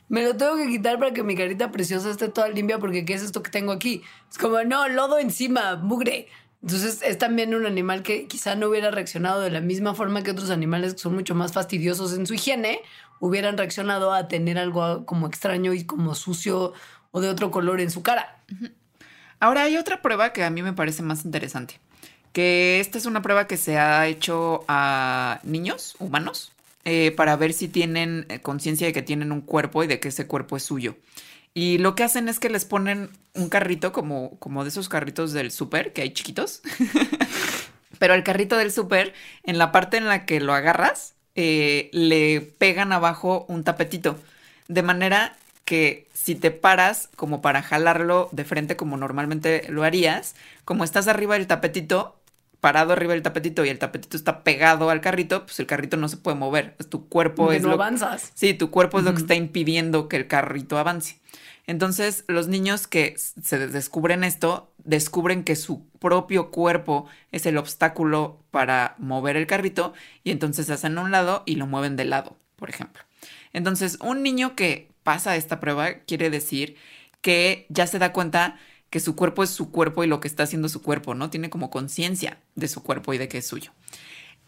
me 0.07 0.21
lo 0.23 0.37
tengo 0.37 0.55
que 0.55 0.67
quitar 0.67 0.99
para 0.99 1.11
que 1.11 1.23
mi 1.23 1.35
carita 1.35 1.71
preciosa 1.71 2.11
esté 2.11 2.29
toda 2.29 2.49
limpia 2.49 2.77
porque 2.77 3.05
¿qué 3.05 3.15
es 3.15 3.23
esto 3.23 3.41
que 3.41 3.49
tengo 3.49 3.71
aquí? 3.71 4.03
Es 4.29 4.37
como, 4.37 4.61
no, 4.61 4.87
lodo 4.87 5.17
encima, 5.17 5.77
mugre. 5.77 6.27
Entonces 6.63 7.01
es 7.03 7.17
también 7.17 7.53
un 7.53 7.65
animal 7.65 8.03
que 8.03 8.25
quizá 8.25 8.55
no 8.55 8.69
hubiera 8.69 8.89
reaccionado 8.89 9.41
de 9.41 9.51
la 9.51 9.59
misma 9.59 9.95
forma 9.95 10.23
que 10.23 10.31
otros 10.31 10.49
animales 10.49 10.93
que 10.93 10.99
son 10.99 11.13
mucho 11.13 11.35
más 11.35 11.51
fastidiosos 11.51 12.13
en 12.13 12.25
su 12.25 12.35
higiene, 12.35 12.79
hubieran 13.23 13.57
reaccionado 13.57 14.11
a 14.11 14.27
tener 14.27 14.57
algo 14.57 15.05
como 15.05 15.27
extraño 15.27 15.73
y 15.73 15.85
como 15.85 16.13
sucio 16.13 16.73
o 17.11 17.21
de 17.21 17.29
otro 17.29 17.51
color 17.51 17.79
en 17.79 17.89
su 17.89 18.03
cara. 18.03 18.37
Ahora 19.39 19.63
hay 19.63 19.77
otra 19.77 20.01
prueba 20.01 20.33
que 20.33 20.43
a 20.43 20.49
mí 20.49 20.61
me 20.61 20.73
parece 20.73 21.03
más 21.03 21.23
interesante, 21.23 21.79
que 22.33 22.81
esta 22.81 22.97
es 22.97 23.05
una 23.05 23.21
prueba 23.21 23.47
que 23.47 23.55
se 23.55 23.77
ha 23.77 24.07
hecho 24.07 24.65
a 24.67 25.39
niños 25.43 25.95
humanos 25.99 26.51
eh, 26.83 27.13
para 27.15 27.37
ver 27.37 27.53
si 27.53 27.69
tienen 27.69 28.25
eh, 28.27 28.41
conciencia 28.41 28.87
de 28.87 28.93
que 28.93 29.01
tienen 29.01 29.31
un 29.31 29.39
cuerpo 29.39 29.85
y 29.85 29.87
de 29.87 30.01
que 30.01 30.09
ese 30.09 30.27
cuerpo 30.27 30.57
es 30.57 30.63
suyo. 30.63 30.97
Y 31.53 31.77
lo 31.77 31.95
que 31.95 32.03
hacen 32.03 32.27
es 32.27 32.41
que 32.41 32.49
les 32.49 32.65
ponen 32.65 33.09
un 33.35 33.47
carrito 33.47 33.93
como, 33.93 34.37
como 34.39 34.63
de 34.63 34.69
esos 34.69 34.89
carritos 34.89 35.31
del 35.31 35.51
súper 35.51 35.93
que 35.93 36.01
hay 36.01 36.11
chiquitos. 36.11 36.61
Pero 37.99 38.15
el 38.15 38.23
carrito 38.25 38.57
del 38.57 38.73
súper, 38.73 39.13
en 39.43 39.57
la 39.57 39.71
parte 39.71 39.95
en 39.95 40.07
la 40.07 40.25
que 40.25 40.41
lo 40.41 40.53
agarras, 40.53 41.12
eh, 41.35 41.89
le 41.93 42.41
pegan 42.41 42.91
abajo 42.91 43.45
un 43.47 43.63
tapetito. 43.63 44.17
De 44.67 44.83
manera 44.83 45.35
que 45.65 46.07
si 46.13 46.35
te 46.35 46.51
paras 46.51 47.09
como 47.15 47.41
para 47.41 47.61
jalarlo 47.61 48.29
de 48.31 48.43
frente 48.43 48.75
como 48.75 48.97
normalmente 48.97 49.65
lo 49.69 49.83
harías, 49.83 50.35
como 50.65 50.83
estás 50.83 51.07
arriba 51.07 51.35
del 51.35 51.47
tapetito, 51.47 52.19
parado 52.59 52.93
arriba 52.93 53.13
del 53.13 53.21
tapetito 53.21 53.65
y 53.65 53.69
el 53.69 53.79
tapetito 53.79 54.15
está 54.15 54.43
pegado 54.43 54.89
al 54.89 55.01
carrito, 55.01 55.45
pues 55.45 55.59
el 55.59 55.65
carrito 55.65 55.97
no 55.97 56.07
se 56.07 56.17
puede 56.17 56.37
mover. 56.37 56.75
Tu 56.89 57.09
cuerpo 57.09 57.49
Que 57.49 57.57
es 57.57 57.61
no 57.61 57.69
lo 57.69 57.75
avanzas. 57.75 58.31
Sí, 58.35 58.53
tu 58.53 58.71
cuerpo 58.71 58.99
es 58.99 59.05
lo 59.05 59.13
que 59.13 59.21
está 59.21 59.35
impidiendo 59.35 60.07
que 60.07 60.15
el 60.15 60.27
carrito 60.27 60.77
avance. 60.77 61.19
Entonces, 61.65 62.25
los 62.27 62.47
niños 62.47 62.87
que 62.87 63.15
se 63.17 63.67
descubren 63.67 64.23
esto, 64.23 64.72
descubren 64.83 65.43
que 65.43 65.55
su 65.55 65.87
propio 65.99 66.51
cuerpo 66.51 67.07
es 67.31 67.45
el 67.45 67.57
obstáculo 67.57 68.43
para 68.51 68.95
mover 68.97 69.37
el 69.37 69.47
carrito 69.47 69.93
y 70.23 70.31
entonces 70.31 70.69
hacen 70.69 70.97
un 70.97 71.11
lado 71.11 71.43
y 71.45 71.55
lo 71.55 71.67
mueven 71.67 71.95
de 71.95 72.05
lado, 72.05 72.37
por 72.55 72.69
ejemplo. 72.69 73.03
Entonces, 73.53 73.97
un 74.01 74.23
niño 74.23 74.55
que 74.55 74.89
pasa 75.03 75.35
esta 75.35 75.59
prueba 75.59 75.93
quiere 76.05 76.29
decir 76.29 76.75
que 77.21 77.65
ya 77.69 77.87
se 77.87 77.99
da 77.99 78.13
cuenta 78.13 78.59
que 78.89 78.99
su 78.99 79.15
cuerpo 79.15 79.43
es 79.43 79.49
su 79.49 79.71
cuerpo 79.71 80.03
y 80.03 80.07
lo 80.07 80.19
que 80.19 80.27
está 80.27 80.43
haciendo 80.43 80.69
su 80.69 80.81
cuerpo, 80.81 81.15
¿no? 81.15 81.29
Tiene 81.29 81.49
como 81.49 81.71
conciencia 81.71 82.37
de 82.55 82.67
su 82.67 82.83
cuerpo 82.83 83.13
y 83.13 83.17
de 83.17 83.27
que 83.27 83.39
es 83.39 83.47
suyo. 83.47 83.71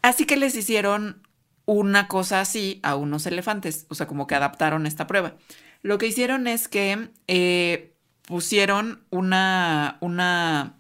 Así 0.02 0.26
que 0.26 0.38
les 0.38 0.56
hicieron 0.56 1.24
una 1.66 2.08
cosa 2.08 2.42
así 2.42 2.80
a 2.84 2.96
unos 2.96 3.26
elefantes, 3.26 3.88
o 3.90 3.96
sea, 3.96 4.06
como 4.06 4.28
que 4.28 4.36
adaptaron 4.36 4.86
esta 4.86 5.08
prueba. 5.08 5.36
Lo 5.82 5.98
que 5.98 6.08
hicieron 6.08 6.46
es 6.46 6.68
que 6.68 7.10
eh, 7.28 7.95
pusieron 8.26 9.04
una, 9.10 9.98
una, 10.02 10.76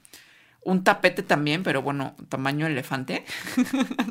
un 0.61 0.83
tapete 0.83 1.23
también, 1.23 1.63
pero 1.63 1.81
bueno, 1.81 2.15
tamaño 2.29 2.67
elefante, 2.67 3.25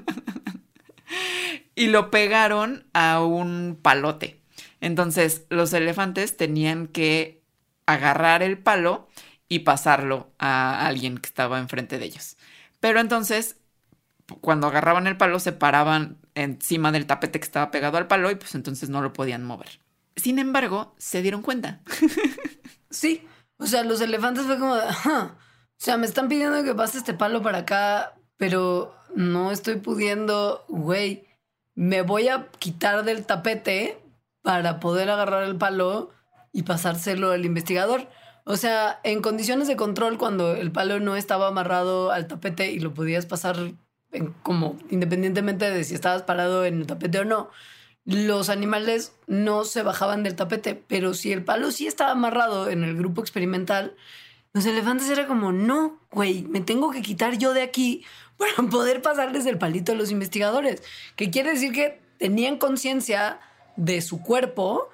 y 1.75 1.89
lo 1.89 2.11
pegaron 2.11 2.87
a 2.93 3.23
un 3.23 3.79
palote. 3.81 4.41
Entonces, 4.81 5.47
los 5.51 5.73
elefantes 5.73 6.37
tenían 6.37 6.87
que 6.87 7.43
agarrar 7.87 8.43
el 8.43 8.59
palo 8.59 9.09
y 9.49 9.61
pasarlo 9.61 10.33
a 10.39 10.87
alguien 10.87 11.19
que 11.19 11.29
estaba 11.29 11.59
enfrente 11.59 11.99
de 11.99 12.07
ellos. 12.07 12.37
Pero 12.81 13.01
entonces 13.01 13.57
cuando 14.41 14.67
agarraban 14.67 15.07
el 15.07 15.17
palo 15.17 15.39
se 15.39 15.53
paraban 15.53 16.19
encima 16.35 16.93
del 16.93 17.07
tapete 17.07 17.39
que 17.39 17.45
estaba 17.45 17.71
pegado 17.71 17.99
al 17.99 18.07
palo 18.07 18.31
y 18.31 18.37
pues 18.37 18.55
entonces 18.55 18.89
no 18.89 19.03
lo 19.03 19.13
podían 19.13 19.45
mover. 19.45 19.81
Sin 20.17 20.39
embargo, 20.39 20.95
se 20.99 21.23
dieron 21.23 21.43
cuenta. 21.43 21.81
Sí, 22.95 23.27
o 23.59 23.67
sea, 23.67 23.83
los 23.85 24.01
elefantes 24.01 24.45
fue 24.47 24.59
como, 24.59 24.77
de, 24.77 24.85
o 24.85 25.31
sea, 25.77 25.97
me 25.97 26.07
están 26.07 26.29
pidiendo 26.29 26.63
que 26.63 26.75
pase 26.75 26.99
este 26.99 27.15
palo 27.15 27.43
para 27.43 27.59
acá, 27.59 28.15
pero 28.37 28.95
no 29.15 29.51
estoy 29.51 29.77
pudiendo, 29.77 30.65
güey, 30.69 31.27
me 31.75 32.03
voy 32.03 32.29
a 32.29 32.49
quitar 32.59 33.05
del 33.05 33.27
tapete 33.27 33.99
para 34.43 34.79
poder 34.81 35.11
agarrar 35.11 35.43
el 35.43 35.57
palo 35.57 36.11
y 36.53 36.63
pasárselo 36.63 37.33
al 37.33 37.45
investigador. 37.45 38.09
O 38.45 38.57
sea, 38.57 39.01
en 39.03 39.23
condiciones 39.23 39.67
de 39.69 39.77
control, 39.77 40.19
cuando 40.19 40.55
el 40.55 40.71
palo 40.71 41.01
no 41.01 41.17
estaba 41.17 41.49
amarrado 41.49 42.13
al 42.13 42.27
tapete 42.29 42.71
y 42.71 42.79
lo 42.79 42.95
podías 42.95 43.27
pasar 43.27 43.57
en- 44.13 44.33
como 44.43 44.77
independientemente 44.91 45.71
de 45.71 45.83
si 45.83 45.95
estabas 45.95 46.23
parado 46.23 46.65
en 46.65 46.81
el 46.81 46.87
tapete 46.87 47.19
o 47.19 47.25
no, 47.25 47.51
los 48.05 48.51
animales 48.51 49.13
no 49.27 49.65
se 49.65 49.83
bajaban 49.83 50.23
del 50.23 50.37
tapete, 50.37 50.75
pero 50.75 51.15
si 51.15 51.33
el 51.33 51.45
palo 51.45 51.71
sí 51.71 51.87
estaba 51.87 52.13
amarrado 52.13 52.69
en 52.69 52.85
el 52.85 52.97
grupo 52.97 53.21
experimental, 53.21 53.97
los 54.53 54.67
elefantes 54.67 55.09
era 55.09 55.27
como, 55.27 55.53
no, 55.53 55.99
güey, 56.13 56.43
me 56.43 56.61
tengo 56.61 56.91
que 56.91 57.03
quitar 57.03 57.39
yo 57.39 57.55
de 57.55 57.63
aquí 57.63 58.05
para 58.37 58.69
poder 58.69 59.03
pasarles 59.03 59.47
el 59.47 59.59
palito 59.59 59.93
a 59.93 59.95
los 59.95 60.11
investigadores. 60.11 60.83
Que 61.17 61.31
quiere 61.31 61.53
decir 61.53 61.73
que 61.73 62.01
tenían 62.19 62.59
conciencia 62.59 63.41
de 63.77 64.01
su 64.01 64.23
cuerpo 64.23 64.91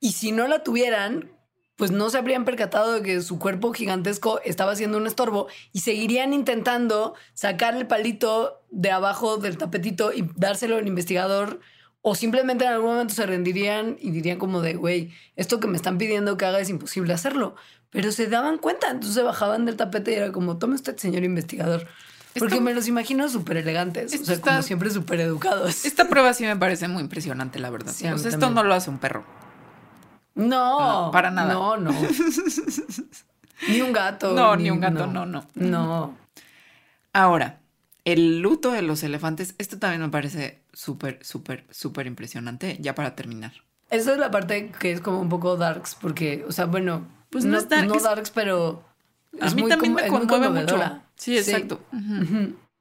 y 0.00 0.12
si 0.12 0.32
no 0.32 0.48
la 0.48 0.62
tuvieran, 0.62 1.30
pues 1.76 1.90
no 1.90 2.10
se 2.10 2.18
habrían 2.18 2.44
percatado 2.44 2.92
de 2.92 3.02
que 3.02 3.20
su 3.22 3.38
cuerpo 3.38 3.72
gigantesco 3.72 4.40
estaba 4.44 4.72
haciendo 4.72 4.98
un 4.98 5.06
estorbo 5.06 5.48
y 5.72 5.80
seguirían 5.80 6.32
intentando 6.32 7.14
sacar 7.34 7.76
el 7.76 7.86
palito 7.86 8.62
de 8.70 8.90
abajo 8.90 9.36
del 9.36 9.58
tapetito 9.58 10.12
y 10.12 10.28
dárselo 10.36 10.76
al 10.76 10.86
investigador 10.86 11.60
o 12.02 12.16
simplemente 12.16 12.64
en 12.64 12.72
algún 12.72 12.90
momento 12.90 13.14
se 13.14 13.24
rendirían 13.24 13.96
y 14.00 14.10
dirían 14.10 14.38
como 14.38 14.60
de, 14.60 14.74
güey, 14.74 15.12
esto 15.36 15.60
que 15.60 15.68
me 15.68 15.76
están 15.76 15.98
pidiendo 15.98 16.36
que 16.36 16.44
haga 16.44 16.58
es 16.58 16.68
imposible 16.68 17.14
hacerlo. 17.14 17.54
Pero 17.90 18.10
se 18.10 18.26
daban 18.26 18.58
cuenta, 18.58 18.88
entonces 18.90 19.14
se 19.14 19.22
bajaban 19.22 19.64
del 19.66 19.76
tapete 19.76 20.12
y 20.12 20.14
era 20.14 20.32
como, 20.32 20.58
tome 20.58 20.74
usted, 20.74 20.96
señor 20.96 21.22
investigador. 21.22 21.86
Porque 22.38 22.60
me 22.60 22.74
los 22.74 22.88
imagino 22.88 23.28
súper 23.28 23.58
elegantes, 23.58 24.18
o 24.20 24.24
sea, 24.24 24.40
como 24.40 24.62
siempre 24.62 24.90
súper 24.90 25.20
educados. 25.20 25.84
Esta 25.84 26.08
prueba 26.08 26.32
sí 26.32 26.44
me 26.44 26.56
parece 26.56 26.88
muy 26.88 27.02
impresionante, 27.02 27.58
la 27.58 27.70
verdad. 27.70 27.94
esto 27.94 28.50
no 28.50 28.64
lo 28.64 28.74
hace 28.74 28.90
un 28.90 28.98
perro. 28.98 29.24
No, 30.34 31.10
para 31.12 31.30
nada. 31.30 31.52
No, 31.52 31.76
no. 31.76 31.92
ni 33.68 33.82
un 33.82 33.92
gato. 33.92 34.32
No, 34.32 34.56
ni, 34.56 34.70
un 34.70 34.80
gato, 34.80 35.06
no, 35.06 35.26
no. 35.26 35.46
No. 35.54 36.16
Ahora, 37.12 37.60
el 38.04 38.40
luto 38.40 38.72
de 38.72 38.82
los 38.82 39.02
elefantes, 39.02 39.54
esto 39.58 39.78
también 39.78 40.02
me 40.02 40.08
parece 40.08 40.62
súper, 40.72 41.18
súper, 41.22 41.64
súper 41.70 42.06
impresionante, 42.06 42.76
ya 42.80 42.94
para 42.94 43.14
terminar. 43.14 43.52
Esa 43.90 44.12
es 44.12 44.18
la 44.18 44.30
parte 44.30 44.72
que 44.78 44.92
es 44.92 45.00
como 45.00 45.20
un 45.20 45.28
poco 45.28 45.56
darks, 45.56 45.96
porque, 46.00 46.44
o 46.48 46.52
sea, 46.52 46.64
bueno, 46.66 47.06
pues 47.30 47.44
no, 47.44 47.60
no, 47.60 48.00
darks, 48.00 48.30
pero... 48.30 48.84
A 49.40 49.50
mí 49.50 49.66
también 49.68 49.94
me 49.94 50.06
conmueve 50.08 50.50
mucho. 50.50 50.78
Sí, 51.16 51.36
exacto. 51.36 51.80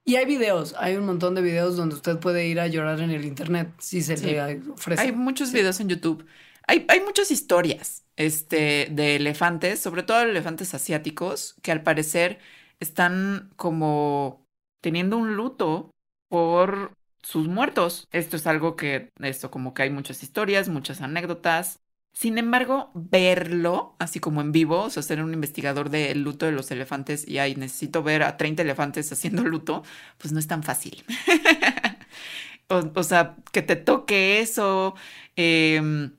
Y 0.04 0.16
hay 0.16 0.26
videos, 0.26 0.76
hay 0.80 0.96
un 0.96 1.06
montón 1.06 1.36
de 1.36 1.42
videos 1.42 1.78
donde 1.78 1.96
usted 1.96 2.18
puede 2.18 2.48
ir 2.48 2.60
a 2.60 2.68
llorar 2.68 3.00
en 3.02 3.12
el 3.12 3.24
internet 3.24 3.70
si 3.78 4.02
se 4.02 4.18
le 4.18 4.62
ofrece. 4.72 5.02
Hay 5.02 5.12
muchos 5.12 5.52
videos 5.52 5.80
en 5.80 5.90
YouTube. 5.90 6.26
Hay, 6.68 6.86
hay, 6.90 7.02
muchas 7.02 7.32
historias 7.32 8.04
este, 8.16 8.88
de 8.92 9.16
elefantes, 9.18 9.80
sobre 9.80 10.04
todo 10.04 10.22
elefantes 10.22 10.74
asiáticos, 10.74 11.56
que 11.62 11.72
al 11.72 11.84
parecer 11.84 12.40
están 12.80 13.52
como 13.58 14.48
teniendo 14.82 15.18
un 15.18 15.36
luto 15.36 15.92
por 16.28 16.94
sus 17.24 17.48
muertos. 17.48 18.08
Esto 18.12 18.36
es 18.38 18.48
algo 18.48 18.76
que, 18.76 19.12
esto 19.20 19.52
como 19.52 19.74
que 19.74 19.84
hay 19.84 19.90
muchas 19.90 20.24
historias, 20.24 20.70
muchas 20.70 21.02
anécdotas. 21.02 21.80
Sin 22.14 22.38
embargo, 22.38 22.92
verlo 22.94 23.96
así 24.00 24.20
como 24.20 24.42
en 24.42 24.52
vivo, 24.52 24.84
o 24.84 24.90
sea, 24.90 25.02
ser 25.04 25.24
un 25.24 25.34
investigador 25.34 25.90
del 25.90 26.24
luto 26.24 26.46
de 26.46 26.52
los 26.52 26.70
elefantes 26.72 27.26
y 27.28 27.38
ahí 27.38 27.56
necesito 27.56 28.04
ver 28.04 28.24
a 28.24 28.36
30 28.38 28.64
elefantes 28.64 29.12
haciendo 29.12 29.44
luto, 29.44 29.84
pues 30.18 30.34
no 30.34 30.40
es 30.40 30.48
tan 30.48 30.64
fácil. 30.64 31.06
o, 32.68 33.04
sea, 33.04 33.38
que 33.54 33.62
te 33.62 33.76
toque 33.78 34.42
eso. 34.42 34.96
Em, 35.36 36.12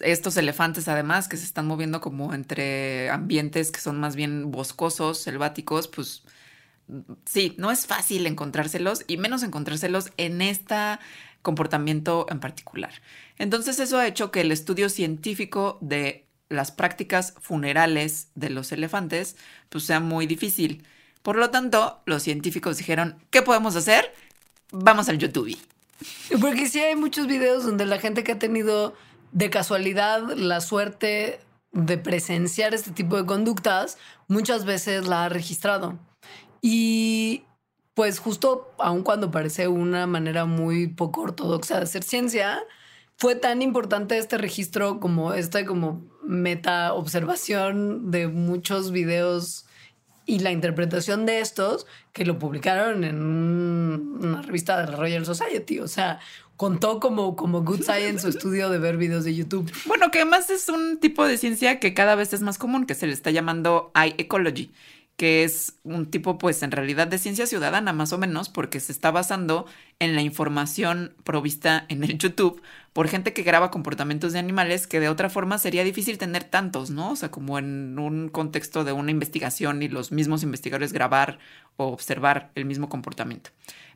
estos 0.00 0.36
elefantes 0.36 0.88
además 0.88 1.28
que 1.28 1.36
se 1.36 1.44
están 1.44 1.66
moviendo 1.66 2.00
como 2.00 2.32
entre 2.34 3.10
ambientes 3.10 3.70
que 3.70 3.80
son 3.80 4.00
más 4.00 4.16
bien 4.16 4.50
boscosos, 4.50 5.18
selváticos, 5.18 5.88
pues 5.88 6.24
sí, 7.24 7.54
no 7.58 7.70
es 7.70 7.86
fácil 7.86 8.26
encontrárselos 8.26 9.04
y 9.06 9.16
menos 9.16 9.42
encontrárselos 9.42 10.10
en 10.16 10.42
este 10.42 10.98
comportamiento 11.42 12.26
en 12.30 12.40
particular. 12.40 12.92
Entonces 13.38 13.78
eso 13.78 13.98
ha 13.98 14.06
hecho 14.06 14.30
que 14.30 14.40
el 14.40 14.52
estudio 14.52 14.88
científico 14.88 15.78
de 15.80 16.26
las 16.48 16.70
prácticas 16.70 17.34
funerales 17.40 18.28
de 18.34 18.50
los 18.50 18.72
elefantes 18.72 19.36
pues 19.68 19.84
sea 19.84 20.00
muy 20.00 20.26
difícil. 20.26 20.84
Por 21.22 21.36
lo 21.36 21.50
tanto, 21.50 22.00
los 22.04 22.22
científicos 22.22 22.78
dijeron, 22.78 23.16
¿qué 23.30 23.42
podemos 23.42 23.76
hacer? 23.76 24.12
Vamos 24.70 25.08
al 25.08 25.18
YouTube. 25.18 25.56
Porque 26.40 26.68
sí 26.68 26.80
hay 26.80 26.96
muchos 26.96 27.26
videos 27.26 27.64
donde 27.64 27.86
la 27.86 27.98
gente 27.98 28.24
que 28.24 28.32
ha 28.32 28.38
tenido 28.38 28.94
de 29.30 29.50
casualidad 29.50 30.34
la 30.36 30.60
suerte 30.60 31.40
de 31.72 31.96
presenciar 31.96 32.74
este 32.74 32.90
tipo 32.90 33.16
de 33.16 33.24
conductas, 33.24 33.98
muchas 34.28 34.64
veces 34.64 35.06
la 35.06 35.24
ha 35.24 35.28
registrado. 35.28 35.98
Y 36.62 37.44
pues 37.94 38.20
justo 38.20 38.72
aun 38.78 39.02
cuando 39.02 39.30
parece 39.30 39.68
una 39.68 40.06
manera 40.06 40.46
muy 40.46 40.86
poco 40.86 41.22
ortodoxa 41.22 41.76
de 41.76 41.82
hacer 41.82 42.04
ciencia, 42.04 42.62
fue 43.16 43.34
tan 43.34 43.60
importante 43.60 44.16
este 44.16 44.38
registro 44.38 45.00
como 45.00 45.34
esta 45.34 45.66
como 45.66 46.02
meta 46.24 46.94
observación 46.94 48.10
de 48.10 48.28
muchos 48.28 48.92
videos 48.92 49.66
y 50.24 50.38
la 50.38 50.52
interpretación 50.52 51.26
de 51.26 51.40
estos 51.40 51.86
que 52.12 52.24
lo 52.24 52.38
publicaron 52.38 53.04
en 53.04 53.20
una 53.20 54.40
revista 54.42 54.80
de 54.80 54.90
la 54.90 54.96
Royal 54.96 55.26
Society. 55.26 55.80
O 55.80 55.88
sea, 55.88 56.20
contó 56.56 57.00
como, 57.00 57.34
como 57.34 57.62
Good 57.62 57.82
Science 57.84 58.22
su 58.22 58.28
estudio 58.28 58.70
de 58.70 58.78
ver 58.78 58.96
videos 58.96 59.24
de 59.24 59.34
YouTube. 59.34 59.70
Bueno, 59.86 60.10
que 60.12 60.20
además 60.20 60.48
es 60.48 60.68
un 60.68 60.98
tipo 60.98 61.26
de 61.26 61.38
ciencia 61.38 61.80
que 61.80 61.92
cada 61.92 62.14
vez 62.14 62.32
es 62.32 62.42
más 62.42 62.56
común, 62.56 62.86
que 62.86 62.94
se 62.94 63.08
le 63.08 63.12
está 63.12 63.32
llamando 63.32 63.92
iEcology 63.96 64.70
que 65.22 65.44
es 65.44 65.78
un 65.84 66.10
tipo, 66.10 66.36
pues 66.36 66.64
en 66.64 66.72
realidad 66.72 67.06
de 67.06 67.16
ciencia 67.16 67.46
ciudadana, 67.46 67.92
más 67.92 68.12
o 68.12 68.18
menos, 68.18 68.48
porque 68.48 68.80
se 68.80 68.90
está 68.90 69.12
basando 69.12 69.66
en 70.00 70.16
la 70.16 70.20
información 70.20 71.14
provista 71.22 71.86
en 71.88 72.02
el 72.02 72.18
YouTube 72.18 72.60
por 72.92 73.06
gente 73.06 73.32
que 73.32 73.44
graba 73.44 73.70
comportamientos 73.70 74.32
de 74.32 74.40
animales 74.40 74.88
que 74.88 74.98
de 74.98 75.08
otra 75.08 75.30
forma 75.30 75.58
sería 75.58 75.84
difícil 75.84 76.18
tener 76.18 76.42
tantos, 76.42 76.90
¿no? 76.90 77.12
O 77.12 77.14
sea, 77.14 77.30
como 77.30 77.60
en 77.60 78.00
un 78.00 78.30
contexto 78.30 78.82
de 78.82 78.90
una 78.90 79.12
investigación 79.12 79.84
y 79.84 79.88
los 79.88 80.10
mismos 80.10 80.42
investigadores 80.42 80.92
grabar 80.92 81.38
o 81.76 81.86
observar 81.86 82.50
el 82.56 82.64
mismo 82.64 82.88
comportamiento. 82.88 83.50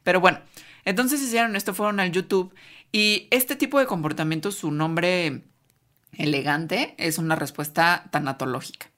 Pero 0.04 0.20
bueno, 0.20 0.38
entonces 0.84 1.20
hicieron 1.20 1.56
esto, 1.56 1.74
fueron 1.74 1.98
al 1.98 2.12
YouTube 2.12 2.54
y 2.92 3.26
este 3.32 3.56
tipo 3.56 3.80
de 3.80 3.86
comportamiento, 3.86 4.52
su 4.52 4.70
nombre 4.70 5.42
elegante, 6.12 6.94
es 6.98 7.18
una 7.18 7.34
respuesta 7.34 8.04
tanatológica 8.12 8.92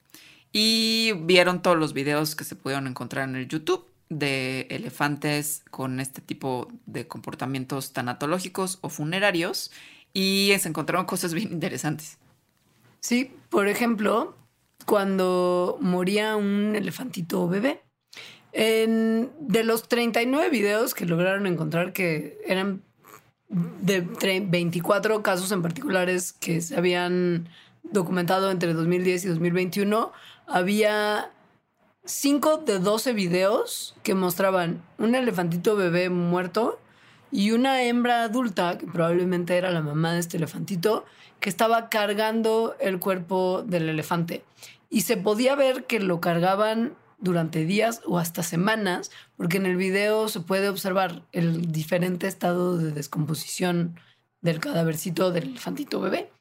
y 0.51 1.13
vieron 1.21 1.61
todos 1.61 1.77
los 1.77 1.93
videos 1.93 2.35
que 2.35 2.43
se 2.43 2.55
pudieron 2.55 2.87
encontrar 2.87 3.27
en 3.29 3.35
el 3.35 3.47
YouTube 3.47 3.85
de 4.09 4.61
elefantes 4.71 5.63
con 5.69 5.99
este 5.99 6.21
tipo 6.21 6.67
de 6.87 7.07
comportamientos 7.07 7.93
tanatológicos 7.93 8.79
o 8.81 8.89
funerarios 8.89 9.71
y 10.13 10.51
se 10.59 10.69
encontraron 10.69 11.05
cosas 11.05 11.33
bien 11.33 11.51
interesantes. 11.51 12.17
Sí, 12.99 13.31
por 13.49 13.67
ejemplo, 13.67 14.35
cuando 14.85 15.77
moría 15.79 16.35
un 16.35 16.75
elefantito 16.75 17.47
bebé, 17.47 17.81
en, 18.51 19.29
de 19.39 19.63
los 19.63 19.87
39 19.87 20.49
videos 20.49 20.95
que 20.95 21.05
lograron 21.05 21.45
encontrar 21.45 21.93
que 21.93 22.39
eran 22.47 22.81
de 23.49 24.01
24 24.01 25.23
casos 25.23 25.51
en 25.51 25.61
particulares 25.61 26.33
que 26.33 26.61
se 26.61 26.75
habían 26.75 27.49
documentado 27.83 28.51
entre 28.51 28.73
2010 28.73 29.25
y 29.25 29.27
2021, 29.27 30.11
había 30.49 31.31
5 32.05 32.57
de 32.57 32.79
12 32.79 33.13
videos 33.13 33.95
que 34.03 34.15
mostraban 34.15 34.83
un 34.97 35.15
elefantito 35.15 35.75
bebé 35.75 36.09
muerto 36.09 36.79
y 37.31 37.51
una 37.51 37.83
hembra 37.83 38.23
adulta, 38.23 38.77
que 38.77 38.87
probablemente 38.87 39.55
era 39.55 39.69
la 39.69 39.81
mamá 39.81 40.13
de 40.13 40.19
este 40.19 40.37
elefantito, 40.37 41.05
que 41.39 41.49
estaba 41.49 41.89
cargando 41.89 42.75
el 42.79 42.99
cuerpo 42.99 43.63
del 43.65 43.87
elefante. 43.89 44.43
Y 44.89 45.01
se 45.01 45.17
podía 45.17 45.55
ver 45.55 45.85
que 45.85 45.99
lo 45.99 46.19
cargaban 46.19 46.95
durante 47.19 47.65
días 47.65 48.01
o 48.05 48.17
hasta 48.17 48.41
semanas, 48.41 49.11
porque 49.37 49.57
en 49.57 49.67
el 49.67 49.75
video 49.75 50.27
se 50.29 50.39
puede 50.39 50.69
observar 50.69 51.21
el 51.31 51.71
diferente 51.71 52.27
estado 52.27 52.77
de 52.77 52.91
descomposición 52.91 53.99
del 54.41 54.59
cadávercito 54.59 55.31
del 55.31 55.49
elefantito 55.49 55.99
bebé. 55.99 56.31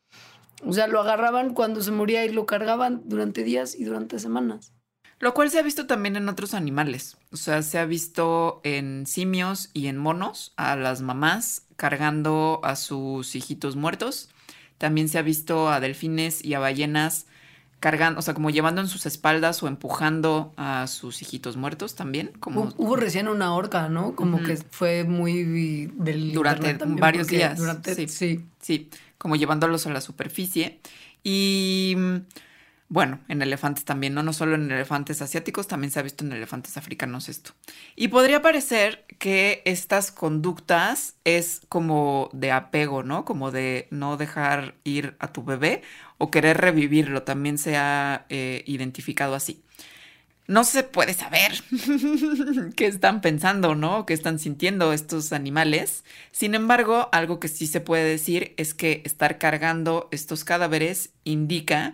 O 0.64 0.72
sea, 0.72 0.86
lo 0.86 1.00
agarraban 1.00 1.54
cuando 1.54 1.82
se 1.82 1.92
moría 1.92 2.24
y 2.24 2.30
lo 2.30 2.46
cargaban 2.46 3.02
durante 3.04 3.44
días 3.44 3.74
y 3.74 3.84
durante 3.84 4.18
semanas. 4.18 4.72
Lo 5.20 5.34
cual 5.34 5.50
se 5.50 5.58
ha 5.58 5.62
visto 5.62 5.86
también 5.86 6.16
en 6.16 6.28
otros 6.28 6.54
animales. 6.54 7.16
O 7.32 7.36
sea, 7.36 7.62
se 7.62 7.78
ha 7.78 7.84
visto 7.84 8.60
en 8.62 9.06
simios 9.06 9.70
y 9.72 9.88
en 9.88 9.96
monos 9.96 10.52
a 10.56 10.76
las 10.76 11.02
mamás 11.02 11.66
cargando 11.76 12.60
a 12.62 12.76
sus 12.76 13.34
hijitos 13.34 13.74
muertos. 13.74 14.30
También 14.78 15.08
se 15.08 15.18
ha 15.18 15.22
visto 15.22 15.70
a 15.70 15.80
delfines 15.80 16.44
y 16.44 16.54
a 16.54 16.60
ballenas 16.60 17.26
cargando, 17.80 18.18
o 18.18 18.22
sea, 18.22 18.34
como 18.34 18.50
llevando 18.50 18.80
en 18.80 18.88
sus 18.88 19.06
espaldas 19.06 19.62
o 19.62 19.68
empujando 19.68 20.52
a 20.56 20.86
sus 20.86 21.22
hijitos 21.22 21.56
muertos 21.56 21.94
también. 21.94 22.32
Como... 22.40 22.72
Hubo 22.76 22.96
recién 22.96 23.28
una 23.28 23.54
horca, 23.54 23.88
¿no? 23.88 24.14
Como 24.14 24.42
que 24.42 24.56
fue 24.56 25.04
muy 25.04 25.86
del 25.94 26.32
durante 26.32 26.76
varios 26.84 27.28
días. 27.28 27.58
Durante, 27.58 27.94
sí, 27.94 28.08
sí, 28.08 28.44
sí, 28.60 28.90
como 29.16 29.36
llevándolos 29.36 29.86
a 29.86 29.90
la 29.90 30.00
superficie. 30.00 30.80
Y 31.22 31.96
Bueno, 32.90 33.20
en 33.28 33.42
elefantes 33.42 33.84
también, 33.84 34.14
no, 34.14 34.22
no 34.22 34.32
solo 34.32 34.54
en 34.54 34.70
elefantes 34.70 35.20
asiáticos, 35.20 35.68
también 35.68 35.90
se 35.90 35.98
ha 35.98 36.02
visto 36.02 36.24
en 36.24 36.32
elefantes 36.32 36.78
africanos 36.78 37.28
esto. 37.28 37.52
Y 37.96 38.08
podría 38.08 38.40
parecer 38.40 39.04
que 39.18 39.60
estas 39.66 40.10
conductas 40.10 41.14
es 41.24 41.60
como 41.68 42.30
de 42.32 42.50
apego, 42.50 43.02
¿no? 43.02 43.26
Como 43.26 43.50
de 43.50 43.88
no 43.90 44.16
dejar 44.16 44.74
ir 44.84 45.16
a 45.18 45.32
tu 45.34 45.44
bebé 45.44 45.82
o 46.16 46.30
querer 46.30 46.56
revivirlo, 46.56 47.24
también 47.24 47.58
se 47.58 47.76
ha 47.76 48.24
eh, 48.30 48.64
identificado 48.66 49.34
así. 49.34 49.62
No 50.46 50.64
se 50.64 50.82
puede 50.82 51.12
saber 51.12 51.62
qué 52.74 52.86
están 52.86 53.20
pensando, 53.20 53.74
¿no? 53.74 54.06
¿Qué 54.06 54.14
están 54.14 54.38
sintiendo 54.38 54.94
estos 54.94 55.34
animales? 55.34 56.04
Sin 56.32 56.54
embargo, 56.54 57.10
algo 57.12 57.38
que 57.38 57.48
sí 57.48 57.66
se 57.66 57.82
puede 57.82 58.04
decir 58.04 58.54
es 58.56 58.72
que 58.72 59.02
estar 59.04 59.36
cargando 59.36 60.08
estos 60.10 60.44
cadáveres 60.44 61.10
indica 61.24 61.92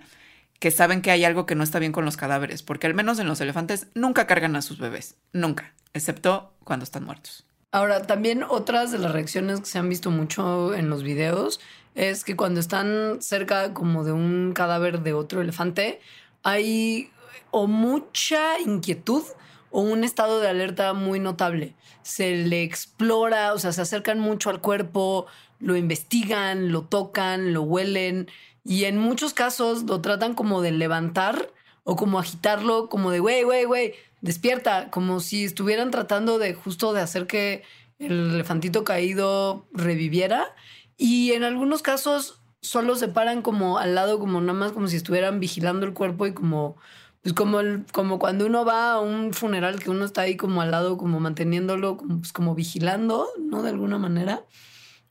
que 0.59 0.71
saben 0.71 1.03
que 1.03 1.11
hay 1.11 1.25
algo 1.25 1.47
que 1.47 1.55
no 1.55 1.65
está 1.65 1.79
bien 1.79 1.93
con 1.93 2.05
los 2.05 2.17
cadáveres, 2.17 2.63
porque 2.63 2.87
al 2.87 2.95
menos 2.95 3.19
en 3.19 3.29
los 3.29 3.41
elefantes 3.41 3.89
nunca 3.95 4.27
cargan 4.27 4.57
a 4.57 4.63
sus 4.63 4.79
bebés, 4.79 5.17
nunca, 5.33 5.75
excepto 5.93 6.53
cuando 6.65 6.85
están 6.85 7.05
muertos. 7.05 7.45
Ahora, 7.71 8.03
también 8.07 8.45
otras 8.45 8.93
de 8.93 8.99
las 8.99 9.13
reacciones 9.13 9.61
que 9.61 9.67
se 9.67 9.79
han 9.79 9.89
visto 9.89 10.11
mucho 10.11 10.75
en 10.75 10.91
los 10.91 11.03
videos 11.03 11.61
es 11.95 12.25
que 12.25 12.37
cuando 12.37 12.61
están 12.61 13.21
cerca 13.21 13.75
como 13.75 14.05
de 14.05 14.13
un 14.13 14.53
cadáver 14.55 15.01
de 15.01 15.13
otro 15.13 15.41
elefante, 15.41 16.01
hay 16.45 17.11
o 17.51 17.67
mucha 17.67 18.61
inquietud 18.61 19.23
o 19.71 19.81
un 19.81 20.05
estado 20.05 20.41
de 20.41 20.49
alerta 20.49 20.93
muy 20.93 21.19
notable. 21.19 21.75
Se 22.03 22.37
le 22.37 22.63
explora, 22.63 23.53
o 23.53 23.59
sea, 23.59 23.73
se 23.73 23.83
acercan 23.83 24.21
mucho 24.21 24.51
al 24.51 24.61
cuerpo, 24.61 25.27
lo 25.59 25.77
investigan, 25.77 26.71
lo 26.71 26.83
tocan, 26.83 27.53
lo 27.53 27.63
huelen 27.63 28.29
y 28.65 28.85
en 28.85 28.99
muchos 28.99 29.35
casos 29.35 29.85
lo 29.85 30.01
tratan 30.01 30.35
como 30.35 30.63
de 30.63 30.73
levantar 30.73 31.51
o 31.85 31.97
como 31.97 32.19
agitarlo, 32.19 32.89
como 32.89 33.11
de, 33.11 33.21
güey, 33.21 33.43
güey, 33.43 33.65
güey, 33.65 33.95
despierta, 34.23 34.91
como 34.91 35.21
si 35.21 35.45
estuvieran 35.45 35.91
tratando 35.91 36.39
de 36.39 36.55
justo 36.55 36.95
de 36.95 37.03
hacer 37.03 37.27
que 37.27 37.63
el 37.99 38.35
elefantito 38.35 38.83
caído 38.85 39.67
reviviera. 39.73 40.55
Y 40.97 41.33
en 41.33 41.45
algunos 41.45 41.83
casos 41.83 42.41
solo 42.63 42.97
se 42.97 43.09
paran 43.09 43.43
como 43.43 43.79
al 43.79 43.95
lado, 43.95 44.19
como 44.19 44.41
nada 44.41 44.59
más 44.59 44.73
como 44.73 44.89
si 44.89 44.97
estuvieran 44.97 45.41
vigilando 45.41 45.85
el 45.85 45.93
cuerpo 45.93 46.27
y 46.27 46.33
como 46.33 46.77
pues 47.25 47.33
como, 47.33 47.61
el, 47.61 47.87
como 47.91 48.19
cuando 48.19 48.45
uno 48.45 48.67
va 48.67 48.93
a 48.93 49.01
un 49.01 49.33
funeral 49.33 49.81
que 49.81 49.89
uno 49.89 50.05
está 50.05 50.23
ahí 50.23 50.37
como 50.37 50.61
al 50.61 50.71
lado, 50.71 50.99
como 50.99 51.21
manteniéndolo, 51.21 51.97
pues 51.97 52.35
como 52.35 52.55
vigilando, 52.55 53.29
¿no? 53.41 53.63
De 53.63 53.71
alguna 53.71 53.99
manera. 53.99 54.45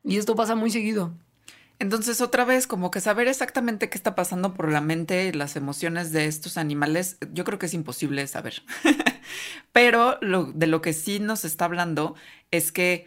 Y 0.03 0.17
esto 0.17 0.35
pasa 0.35 0.53
muy 0.53 0.69
seguido. 0.69 1.11
Entonces, 1.83 2.21
otra 2.21 2.45
vez, 2.45 2.65
como 2.65 2.91
que 2.91 3.01
saber 3.01 3.27
exactamente 3.27 3.89
qué 3.89 3.97
está 3.97 4.15
pasando 4.15 4.53
por 4.53 4.71
la 4.71 4.79
mente 4.79 5.25
y 5.25 5.33
las 5.33 5.57
emociones 5.57 6.13
de 6.13 6.27
estos 6.27 6.55
animales, 6.55 7.17
yo 7.33 7.43
creo 7.43 7.59
que 7.59 7.65
es 7.65 7.73
imposible 7.73 8.25
saber. 8.27 8.63
Pero 9.73 10.17
de 10.21 10.67
lo 10.67 10.81
que 10.81 10.93
sí 10.93 11.19
nos 11.19 11.43
está 11.43 11.65
hablando 11.65 12.15
es 12.51 12.71
que 12.71 13.05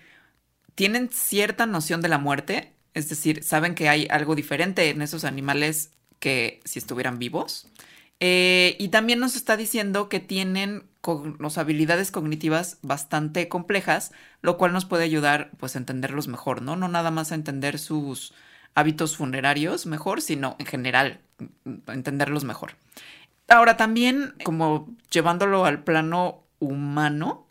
tienen 0.75 1.09
cierta 1.11 1.65
noción 1.65 2.03
de 2.03 2.11
la 2.11 2.19
muerte, 2.19 2.75
es 2.93 3.09
decir, 3.09 3.43
saben 3.43 3.75
que 3.75 3.89
hay 3.89 4.09
algo 4.11 4.35
diferente 4.35 4.91
en 4.91 5.01
esos 5.01 5.25
animales 5.25 5.93
que 6.19 6.61
si 6.67 6.79
estuvieran 6.79 7.19
vivos. 7.19 7.69
Eh, 8.21 8.77
y 8.79 8.89
también 8.89 9.21
nos 9.21 9.37
está 9.37 9.57
diciendo 9.57 10.11
que 10.11 10.21
tienen 10.21 10.85
habilidades 11.57 12.11
cognitivas 12.11 12.77
bastante 12.83 13.49
complejas, 13.49 14.13
lo 14.43 14.59
cual 14.59 14.75
nos 14.75 14.85
puede 14.85 15.05
ayudar 15.05 15.51
pues 15.57 15.77
a 15.77 15.79
entenderlos 15.79 16.29
mejor, 16.29 16.61
¿no? 16.61 16.77
No 16.77 16.89
nada 16.89 17.11
más 17.11 17.33
a 17.33 17.37
entender 17.37 17.79
sus 17.79 18.35
hábitos 18.77 19.17
funerarios 19.17 19.87
mejor, 19.87 20.23
sino 20.23 20.55
en 20.61 20.67
general 20.67 21.21
entenderlos 21.89 22.45
mejor. 22.45 22.75
Ahora 23.49 23.77
también, 23.77 24.35
como 24.45 24.95
llevándolo 25.11 25.65
al 25.65 25.83
plano 25.83 26.45
humano, 26.61 27.47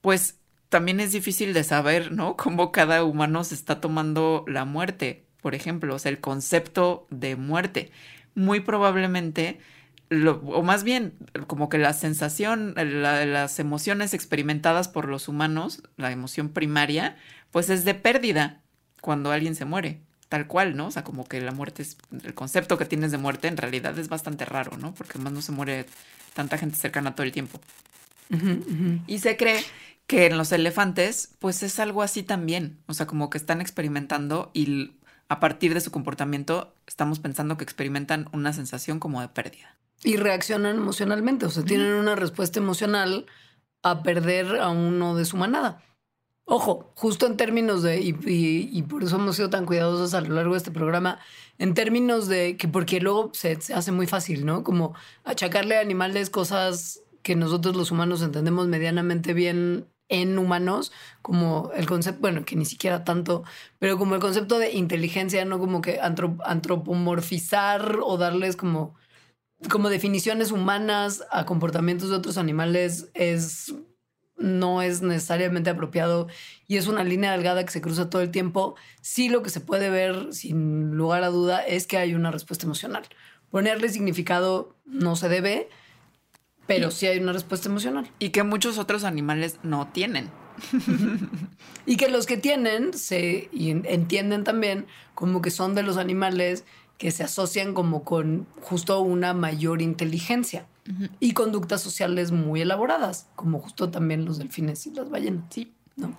pues 0.00 0.38
también 0.70 0.98
es 0.98 1.12
difícil 1.12 1.52
de 1.54 1.62
saber, 1.62 2.10
¿no? 2.10 2.36
Cómo 2.36 2.72
cada 2.72 3.04
humano 3.04 3.44
se 3.44 3.54
está 3.54 3.80
tomando 3.80 4.44
la 4.48 4.64
muerte, 4.64 5.24
por 5.40 5.54
ejemplo, 5.54 5.94
o 5.94 5.98
sea, 6.00 6.10
el 6.10 6.20
concepto 6.20 7.06
de 7.10 7.36
muerte. 7.36 7.92
Muy 8.34 8.58
probablemente 8.58 9.60
o 10.46 10.62
más 10.62 10.84
bien, 10.84 11.14
como 11.46 11.68
que 11.68 11.78
la 11.78 11.92
sensación, 11.92 12.74
las 12.76 13.58
emociones 13.58 14.14
experimentadas 14.14 14.88
por 14.88 15.08
los 15.08 15.28
humanos, 15.28 15.82
la 15.96 16.12
emoción 16.12 16.50
primaria, 16.50 17.16
pues 17.50 17.70
es 17.70 17.84
de 17.84 17.94
pérdida 17.94 18.62
cuando 19.00 19.32
alguien 19.32 19.54
se 19.54 19.64
muere, 19.64 20.00
tal 20.34 20.48
cual, 20.48 20.76
¿no? 20.76 20.88
O 20.88 20.90
sea, 20.90 21.04
como 21.04 21.28
que 21.28 21.40
la 21.40 21.52
muerte 21.52 21.82
es, 21.82 21.96
el 22.24 22.34
concepto 22.34 22.76
que 22.76 22.86
tienes 22.86 23.12
de 23.12 23.18
muerte 23.18 23.46
en 23.46 23.56
realidad 23.56 23.96
es 23.96 24.08
bastante 24.08 24.44
raro, 24.44 24.76
¿no? 24.76 24.92
Porque 24.92 25.16
más 25.20 25.32
no 25.32 25.40
se 25.40 25.52
muere 25.52 25.86
tanta 26.34 26.58
gente 26.58 26.76
cercana 26.76 27.14
todo 27.14 27.24
el 27.24 27.30
tiempo. 27.30 27.60
Y 29.06 29.20
se 29.20 29.36
cree 29.36 29.64
que 30.08 30.26
en 30.26 30.36
los 30.36 30.50
elefantes, 30.50 31.36
pues 31.38 31.62
es 31.62 31.78
algo 31.78 32.02
así 32.02 32.24
también, 32.24 32.78
o 32.86 32.94
sea, 32.94 33.06
como 33.06 33.30
que 33.30 33.38
están 33.38 33.60
experimentando 33.60 34.50
y 34.54 34.94
a 35.28 35.38
partir 35.38 35.72
de 35.72 35.80
su 35.80 35.92
comportamiento 35.92 36.74
estamos 36.88 37.20
pensando 37.20 37.56
que 37.56 37.62
experimentan 37.62 38.28
una 38.32 38.52
sensación 38.52 38.98
como 38.98 39.20
de 39.20 39.28
pérdida 39.28 39.76
y 40.02 40.16
reaccionan 40.16 40.78
emocionalmente, 40.78 41.46
o 41.46 41.50
sea, 41.50 41.62
tienen 41.62 41.92
una 41.92 42.16
respuesta 42.16 42.58
emocional 42.58 43.26
a 43.84 44.02
perder 44.02 44.56
a 44.56 44.70
uno 44.70 45.14
de 45.14 45.26
su 45.26 45.36
manada. 45.36 45.80
Ojo, 46.46 46.92
justo 46.94 47.26
en 47.26 47.38
términos 47.38 47.82
de, 47.82 48.00
y, 48.00 48.82
por 48.82 49.02
eso 49.02 49.16
hemos 49.16 49.36
sido 49.36 49.48
tan 49.48 49.64
cuidadosos 49.64 50.12
a 50.12 50.20
lo 50.20 50.34
largo 50.34 50.52
de 50.52 50.58
este 50.58 50.70
programa, 50.70 51.18
en 51.58 51.72
términos 51.72 52.28
de 52.28 52.58
que, 52.58 52.68
porque 52.68 53.00
luego 53.00 53.30
se, 53.32 53.58
se 53.62 53.72
hace 53.72 53.92
muy 53.92 54.06
fácil, 54.06 54.44
¿no? 54.44 54.62
Como 54.62 54.94
achacarle 55.24 55.78
a 55.78 55.80
animales 55.80 56.28
cosas 56.28 57.00
que 57.22 57.34
nosotros 57.34 57.76
los 57.76 57.90
humanos 57.90 58.20
entendemos 58.22 58.68
medianamente 58.68 59.32
bien 59.32 59.88
en 60.08 60.38
humanos, 60.38 60.92
como 61.22 61.70
el 61.74 61.86
concepto, 61.86 62.20
bueno, 62.20 62.44
que 62.44 62.56
ni 62.56 62.66
siquiera 62.66 63.04
tanto, 63.04 63.42
pero 63.78 63.96
como 63.98 64.14
el 64.14 64.20
concepto 64.20 64.58
de 64.58 64.72
inteligencia, 64.72 65.44
no 65.46 65.58
como 65.58 65.80
que 65.80 65.98
antropomorfizar 66.00 68.00
o 68.02 68.18
darles 68.18 68.56
como 68.56 68.94
como 69.70 69.88
definiciones 69.88 70.50
humanas 70.50 71.24
a 71.30 71.46
comportamientos 71.46 72.10
de 72.10 72.16
otros 72.16 72.36
animales 72.36 73.08
es 73.14 73.72
no 74.36 74.82
es 74.82 75.02
necesariamente 75.02 75.70
apropiado 75.70 76.28
y 76.66 76.76
es 76.76 76.86
una 76.86 77.04
línea 77.04 77.32
delgada 77.32 77.64
que 77.64 77.72
se 77.72 77.80
cruza 77.80 78.10
todo 78.10 78.22
el 78.22 78.30
tiempo. 78.30 78.74
Sí 79.00 79.28
lo 79.28 79.42
que 79.42 79.50
se 79.50 79.60
puede 79.60 79.90
ver 79.90 80.32
sin 80.32 80.96
lugar 80.96 81.24
a 81.24 81.28
duda 81.28 81.64
es 81.64 81.86
que 81.86 81.98
hay 81.98 82.14
una 82.14 82.30
respuesta 82.30 82.66
emocional. 82.66 83.04
Ponerle 83.50 83.88
significado 83.88 84.74
no 84.84 85.16
se 85.16 85.28
debe, 85.28 85.68
pero 86.66 86.90
sí 86.90 87.06
hay 87.06 87.18
una 87.18 87.32
respuesta 87.32 87.68
emocional. 87.68 88.10
Y 88.18 88.30
que 88.30 88.42
muchos 88.42 88.78
otros 88.78 89.04
animales 89.04 89.58
no 89.62 89.88
tienen. 89.88 90.30
y 91.86 91.96
que 91.96 92.08
los 92.08 92.26
que 92.26 92.36
tienen 92.36 92.94
se 92.94 93.50
entienden 93.52 94.44
también 94.44 94.86
como 95.14 95.42
que 95.42 95.50
son 95.50 95.74
de 95.74 95.82
los 95.82 95.96
animales 95.96 96.64
que 96.96 97.10
se 97.10 97.24
asocian 97.24 97.74
como 97.74 98.04
con 98.04 98.46
justo 98.60 99.00
una 99.00 99.34
mayor 99.34 99.82
inteligencia 99.82 100.66
y 101.20 101.32
conductas 101.32 101.80
sociales 101.80 102.30
muy 102.30 102.60
elaboradas, 102.60 103.28
como 103.36 103.58
justo 103.60 103.90
también 103.90 104.24
los 104.24 104.38
delfines 104.38 104.86
y 104.86 104.90
las 104.90 105.08
ballenas. 105.10 105.44
Sí. 105.50 105.74
¿No? 105.96 106.16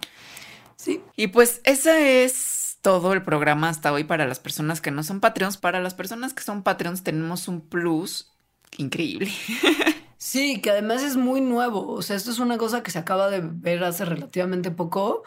Sí. 0.75 1.01
Y 1.15 1.27
pues 1.27 1.61
ese 1.63 2.23
es 2.23 2.77
todo 2.81 3.13
el 3.13 3.23
programa 3.23 3.69
hasta 3.69 3.91
hoy 3.91 4.03
para 4.03 4.27
las 4.27 4.39
personas 4.39 4.81
que 4.81 4.91
no 4.91 5.03
son 5.03 5.19
Patreons. 5.19 5.57
Para 5.57 5.79
las 5.79 5.93
personas 5.93 6.33
que 6.33 6.43
son 6.43 6.63
Patreons 6.63 7.03
tenemos 7.03 7.47
un 7.47 7.61
plus 7.61 8.33
increíble. 8.77 9.31
Sí, 10.17 10.59
que 10.59 10.71
además 10.71 11.03
es 11.03 11.17
muy 11.17 11.39
nuevo. 11.39 11.91
O 11.91 12.01
sea, 12.01 12.15
esto 12.15 12.31
es 12.31 12.39
una 12.39 12.57
cosa 12.57 12.81
que 12.81 12.89
se 12.89 12.97
acaba 12.97 13.29
de 13.29 13.41
ver 13.43 13.83
hace 13.83 14.05
relativamente 14.05 14.71
poco 14.71 15.21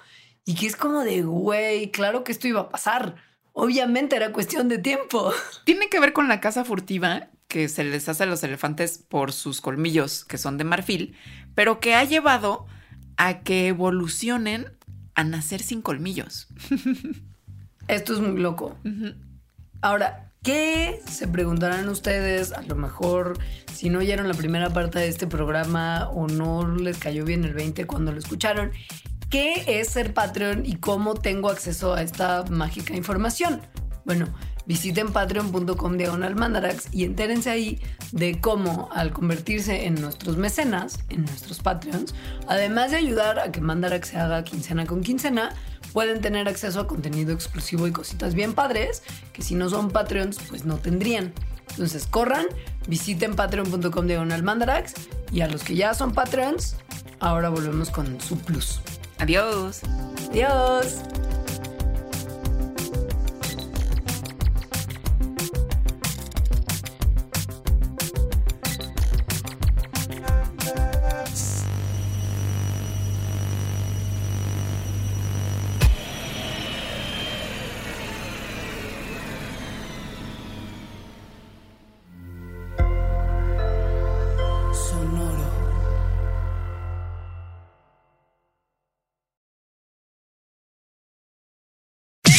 y 0.45 0.57
que 0.57 0.67
es 0.67 0.75
como 0.75 1.05
de, 1.05 1.23
güey, 1.23 1.93
claro 1.93 2.25
que 2.25 2.33
esto 2.33 2.49
iba 2.49 2.63
a 2.63 2.69
pasar. 2.69 3.15
Obviamente 3.53 4.17
era 4.17 4.33
cuestión 4.33 4.69
de 4.69 4.79
tiempo. 4.79 5.31
Tiene 5.65 5.89
que 5.89 6.01
ver 6.01 6.13
con 6.13 6.27
la 6.27 6.41
caza 6.41 6.65
furtiva 6.65 7.29
que 7.49 7.69
se 7.69 7.85
les 7.85 8.09
hace 8.09 8.25
a 8.25 8.27
los 8.27 8.43
elefantes 8.45 8.99
por 8.99 9.33
sus 9.33 9.61
colmillos, 9.61 10.25
que 10.25 10.39
son 10.39 10.59
de 10.59 10.65
marfil, 10.65 11.17
pero 11.55 11.81
que 11.81 11.95
ha 11.95 12.05
llevado 12.05 12.67
a 13.17 13.41
que 13.41 13.69
evolucionen 13.69 14.67
a 15.15 15.25
nacer 15.25 15.63
sin 15.63 15.83
colmillos. 15.83 16.49
Esto 17.89 18.13
es 18.13 18.21
muy 18.21 18.39
loco. 18.41 18.77
Ahora, 19.81 20.31
¿qué 20.43 21.01
se 21.11 21.27
preguntarán 21.27 21.89
ustedes? 21.89 22.53
A 22.53 22.63
lo 22.63 22.77
mejor, 22.77 23.39
si 23.73 23.89
no 23.89 24.01
oyeron 24.01 24.29
la 24.29 24.35
primera 24.35 24.71
parte 24.71 24.99
de 24.99 25.09
este 25.09 25.27
programa 25.27 26.11
o 26.11 26.29
no 26.29 26.77
les 26.77 26.99
cayó 26.99 27.25
bien 27.25 27.45
el 27.45 27.55
20 27.55 27.87
cuando 27.87 28.13
lo 28.13 28.19
escucharon, 28.19 28.73
¿Qué 29.31 29.63
es 29.67 29.91
ser 29.91 30.15
Patreon 30.15 30.65
y 30.65 30.77
cómo 30.77 31.13
tengo 31.13 31.51
acceso 31.51 31.93
a 31.93 32.01
esta 32.01 32.45
mágica 32.49 32.97
información? 32.97 33.61
Bueno, 34.07 34.27
visiten 34.69 35.13
patreon.com 35.13 35.97
diagonal 35.97 36.37
mandarax 36.37 36.89
y 36.93 37.05
entérense 37.05 37.51
ahí 37.51 37.81
de 38.13 38.41
cómo 38.41 38.91
al 38.93 39.13
convertirse 39.13 39.87
en 39.87 39.95
nuestros 39.97 40.37
mecenas, 40.37 41.01
en 41.09 41.25
nuestros 41.25 41.59
Patreons, 41.59 42.15
además 42.47 42.93
de 42.93 42.99
ayudar 42.99 43.41
a 43.41 43.51
que 43.51 43.61
Mandarax 43.61 44.09
se 44.09 44.19
haga 44.19 44.45
quincena 44.45 44.87
con 44.87 45.03
quincena, 45.03 45.55
pueden 45.93 46.21
tener 46.21 46.49
acceso 46.49 46.81
a 46.81 46.87
contenido 46.87 47.33
exclusivo 47.33 47.89
y 47.89 47.93
cositas 47.93 48.35
bien 48.35 48.53
padres 48.53 49.03
que 49.33 49.43
si 49.43 49.55
no 49.55 49.69
son 49.71 49.91
Patreons 49.91 50.39
pues 50.49 50.65
no 50.65 50.77
tendrían. 50.77 51.33
Entonces 51.71 52.07
corran, 52.07 52.47
visiten 52.87 53.35
patreon.com 53.35 54.07
diagonal 54.07 54.43
mandarax 54.43 54.95
y 55.33 55.41
a 55.41 55.49
los 55.49 55.65
que 55.65 55.77
ya 55.77 55.95
son 55.95 56.13
patrons, 56.13 56.77
ahora 57.21 57.49
volvemos 57.49 57.91
con 57.91 58.21
su 58.21 58.39
plus. 58.39 58.81
Adiós. 59.19 59.81
Adiós. 60.31 61.03